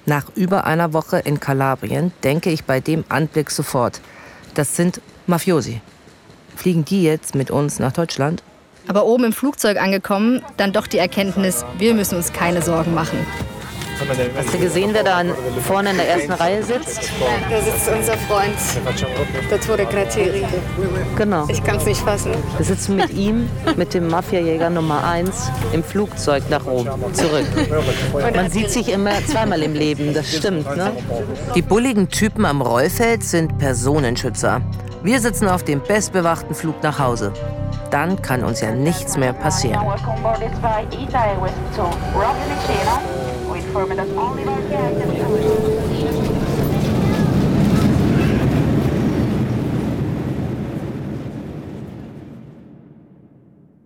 Nach 0.06 0.24
über 0.36 0.64
einer 0.64 0.92
Woche 0.92 1.18
in 1.18 1.40
Kalabrien 1.40 2.12
denke 2.22 2.50
ich 2.50 2.64
bei 2.64 2.78
dem 2.80 3.04
Anblick 3.08 3.50
sofort, 3.50 4.00
das 4.56 4.76
sind 4.76 5.00
Mafiosi. 5.26 5.80
Fliegen 6.56 6.84
die 6.84 7.02
jetzt 7.02 7.34
mit 7.34 7.50
uns 7.50 7.78
nach 7.78 7.92
Deutschland? 7.92 8.42
Aber 8.88 9.04
oben 9.04 9.24
im 9.24 9.32
Flugzeug 9.32 9.80
angekommen, 9.80 10.42
dann 10.56 10.72
doch 10.72 10.86
die 10.86 10.98
Erkenntnis, 10.98 11.64
wir 11.78 11.94
müssen 11.94 12.16
uns 12.16 12.32
keine 12.32 12.62
Sorgen 12.62 12.94
machen. 12.94 13.18
Hast 14.36 14.52
du 14.52 14.58
gesehen, 14.58 14.90
wer 14.92 15.02
da 15.02 15.22
vorne 15.66 15.90
in 15.90 15.96
der 15.96 16.08
ersten 16.08 16.32
Reihe 16.32 16.62
sitzt? 16.62 17.10
Da 17.50 17.60
sitzt 17.60 17.88
unser 17.88 18.16
Freund, 18.18 18.54
Dottore 19.50 19.86
Gratteri. 19.86 20.44
Genau. 21.16 21.46
Ich 21.48 21.64
kann 21.64 21.76
es 21.76 21.86
nicht 21.86 22.00
fassen. 22.00 22.32
Wir 22.56 22.66
sitzen 22.66 22.96
mit 22.96 23.10
ihm, 23.10 23.48
mit 23.76 23.94
dem 23.94 24.08
Mafiajäger 24.08 24.68
Nummer 24.68 25.02
1, 25.04 25.50
im 25.72 25.82
Flugzeug 25.82 26.42
nach 26.50 26.66
Rom 26.66 26.88
zurück. 27.14 27.46
Man 28.34 28.50
sieht 28.50 28.70
sich 28.70 28.92
immer 28.92 29.12
zweimal 29.26 29.62
im 29.62 29.72
Leben, 29.72 30.12
das 30.12 30.36
stimmt, 30.36 30.76
ne? 30.76 30.92
Die 31.54 31.62
bulligen 31.62 32.08
Typen 32.08 32.44
am 32.44 32.60
Rollfeld 32.60 33.24
sind 33.24 33.56
Personenschützer. 33.58 34.60
Wir 35.06 35.20
sitzen 35.20 35.46
auf 35.46 35.62
dem 35.62 35.80
bestbewachten 35.80 36.52
Flug 36.52 36.82
nach 36.82 36.98
Hause. 36.98 37.32
Dann 37.92 38.20
kann 38.20 38.42
uns 38.42 38.60
ja 38.60 38.72
nichts 38.72 39.16
mehr 39.16 39.32
passieren. 39.32 39.86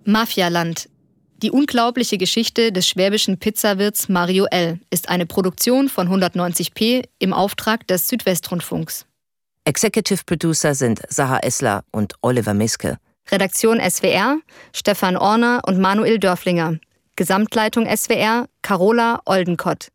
Mafialand. 0.07 0.89
Die 1.43 1.51
unglaubliche 1.51 2.16
Geschichte 2.16 2.73
des 2.73 2.89
schwäbischen 2.89 3.39
Pizzawirts 3.39 4.09
Mario 4.09 4.47
L. 4.51 4.81
ist 4.89 5.11
eine 5.11 5.27
Produktion 5.27 5.91
von 5.91 6.09
190p 6.09 7.05
im 7.18 7.35
Auftrag 7.35 7.87
des 7.89 8.09
Südwestrundfunks. 8.09 9.05
Executive 9.71 10.25
Producer 10.27 10.75
sind 10.75 11.01
Saha 11.11 11.39
Essler 11.45 11.85
und 11.93 12.14
Oliver 12.23 12.55
Miske. 12.55 12.99
Redaktion 13.31 13.79
SWR 13.79 14.41
Stefan 14.75 15.16
Orner 15.16 15.62
und 15.64 15.79
Manuel 15.79 16.18
Dörflinger. 16.18 16.81
Gesamtleitung 17.14 17.87
SWR 17.87 18.49
Carola 18.62 19.21
Oldenkott. 19.27 19.93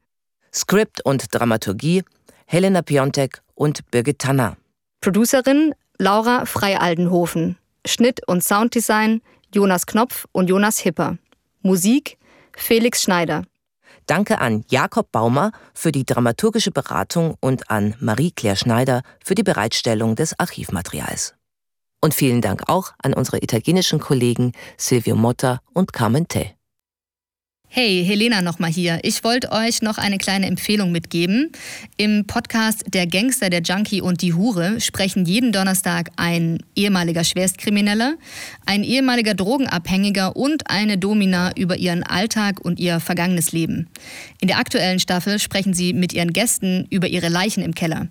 Skript 0.53 1.03
und 1.03 1.25
Dramaturgie 1.35 2.03
Helena 2.45 2.83
Piontek 2.83 3.41
und 3.53 3.91
Birgit 3.91 4.19
Tanner. 4.19 4.55
Producerin 5.01 5.75
Laura 5.97 6.45
Frei-Aldenhofen. 6.45 7.57
Schnitt 7.85 8.25
und 8.29 8.45
Sounddesign 8.45 9.21
Jonas 9.53 9.85
Knopf 9.85 10.25
und 10.31 10.47
Jonas 10.47 10.79
Hipper. 10.79 11.17
Musik 11.63 12.17
Felix 12.55 13.01
Schneider. 13.01 13.43
Danke 14.05 14.39
an 14.39 14.63
Jakob 14.69 15.11
Baumer 15.11 15.51
für 15.73 15.91
die 15.91 16.05
dramaturgische 16.05 16.71
Beratung 16.71 17.35
und 17.39 17.69
an 17.71 17.95
Marie-Claire 17.99 18.55
Schneider 18.55 19.01
für 19.23 19.35
die 19.35 19.43
Bereitstellung 19.43 20.15
des 20.15 20.39
Archivmaterials. 20.39 21.35
Und 22.01 22.13
vielen 22.13 22.41
Dank 22.41 22.69
auch 22.69 22.91
an 23.01 23.13
unsere 23.13 23.39
italienischen 23.41 23.99
Kollegen 23.99 24.51
Silvio 24.77 25.15
Motta 25.15 25.59
und 25.73 25.91
Carmen 25.91 26.27
Te. 26.27 26.54
Hey, 27.77 28.05
Helena 28.05 28.41
nochmal 28.41 28.71
hier. 28.71 28.99
Ich 29.03 29.21
wollte 29.25 29.51
euch 29.51 29.81
noch 29.81 29.97
eine 29.97 30.17
kleine 30.17 30.45
Empfehlung 30.45 30.93
mitgeben. 30.93 31.51
Im 31.97 32.25
Podcast 32.25 32.85
Der 32.93 33.05
Gangster, 33.05 33.49
der 33.49 33.63
Junkie 33.63 33.99
und 33.99 34.21
die 34.21 34.33
Hure 34.33 34.79
sprechen 34.79 35.25
jeden 35.25 35.51
Donnerstag 35.51 36.09
ein 36.15 36.59
ehemaliger 36.77 37.25
Schwerstkrimineller, 37.25 38.15
ein 38.65 38.85
ehemaliger 38.85 39.33
Drogenabhängiger 39.33 40.37
und 40.37 40.69
eine 40.69 40.97
Domina 40.97 41.51
über 41.57 41.75
ihren 41.75 42.03
Alltag 42.03 42.61
und 42.61 42.79
ihr 42.79 43.01
vergangenes 43.01 43.51
Leben. 43.51 43.89
In 44.39 44.47
der 44.47 44.59
aktuellen 44.59 45.01
Staffel 45.01 45.37
sprechen 45.37 45.73
sie 45.73 45.91
mit 45.91 46.13
ihren 46.13 46.31
Gästen 46.31 46.87
über 46.91 47.07
ihre 47.07 47.27
Leichen 47.27 47.61
im 47.61 47.75
Keller. 47.75 48.07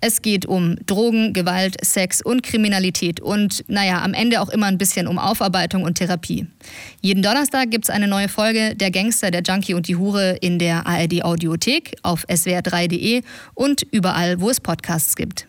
Es 0.00 0.22
geht 0.22 0.46
um 0.46 0.76
Drogen, 0.86 1.34
Gewalt, 1.34 1.76
Sex 1.84 2.22
und 2.22 2.42
Kriminalität 2.42 3.20
und, 3.20 3.62
naja, 3.68 4.00
am 4.00 4.14
Ende 4.14 4.40
auch 4.40 4.48
immer 4.48 4.68
ein 4.68 4.78
bisschen 4.78 5.06
um 5.06 5.18
Aufarbeitung 5.18 5.82
und 5.82 5.98
Therapie. 5.98 6.46
Jeden 7.02 7.22
Donnerstag 7.22 7.70
gibt 7.70 7.84
es 7.84 7.90
eine 7.90 8.08
neue 8.08 8.30
Folge 8.30 8.74
Der 8.74 8.90
Gangster, 9.02 9.32
der 9.32 9.42
Junkie 9.42 9.74
und 9.74 9.88
die 9.88 9.96
Hure 9.96 10.36
in 10.40 10.60
der 10.60 10.86
ARD 10.86 11.24
Audiothek, 11.24 11.96
auf 12.04 12.24
swr3.de 12.28 13.22
und 13.54 13.82
überall, 13.90 14.40
wo 14.40 14.48
es 14.48 14.60
Podcasts 14.60 15.16
gibt. 15.16 15.48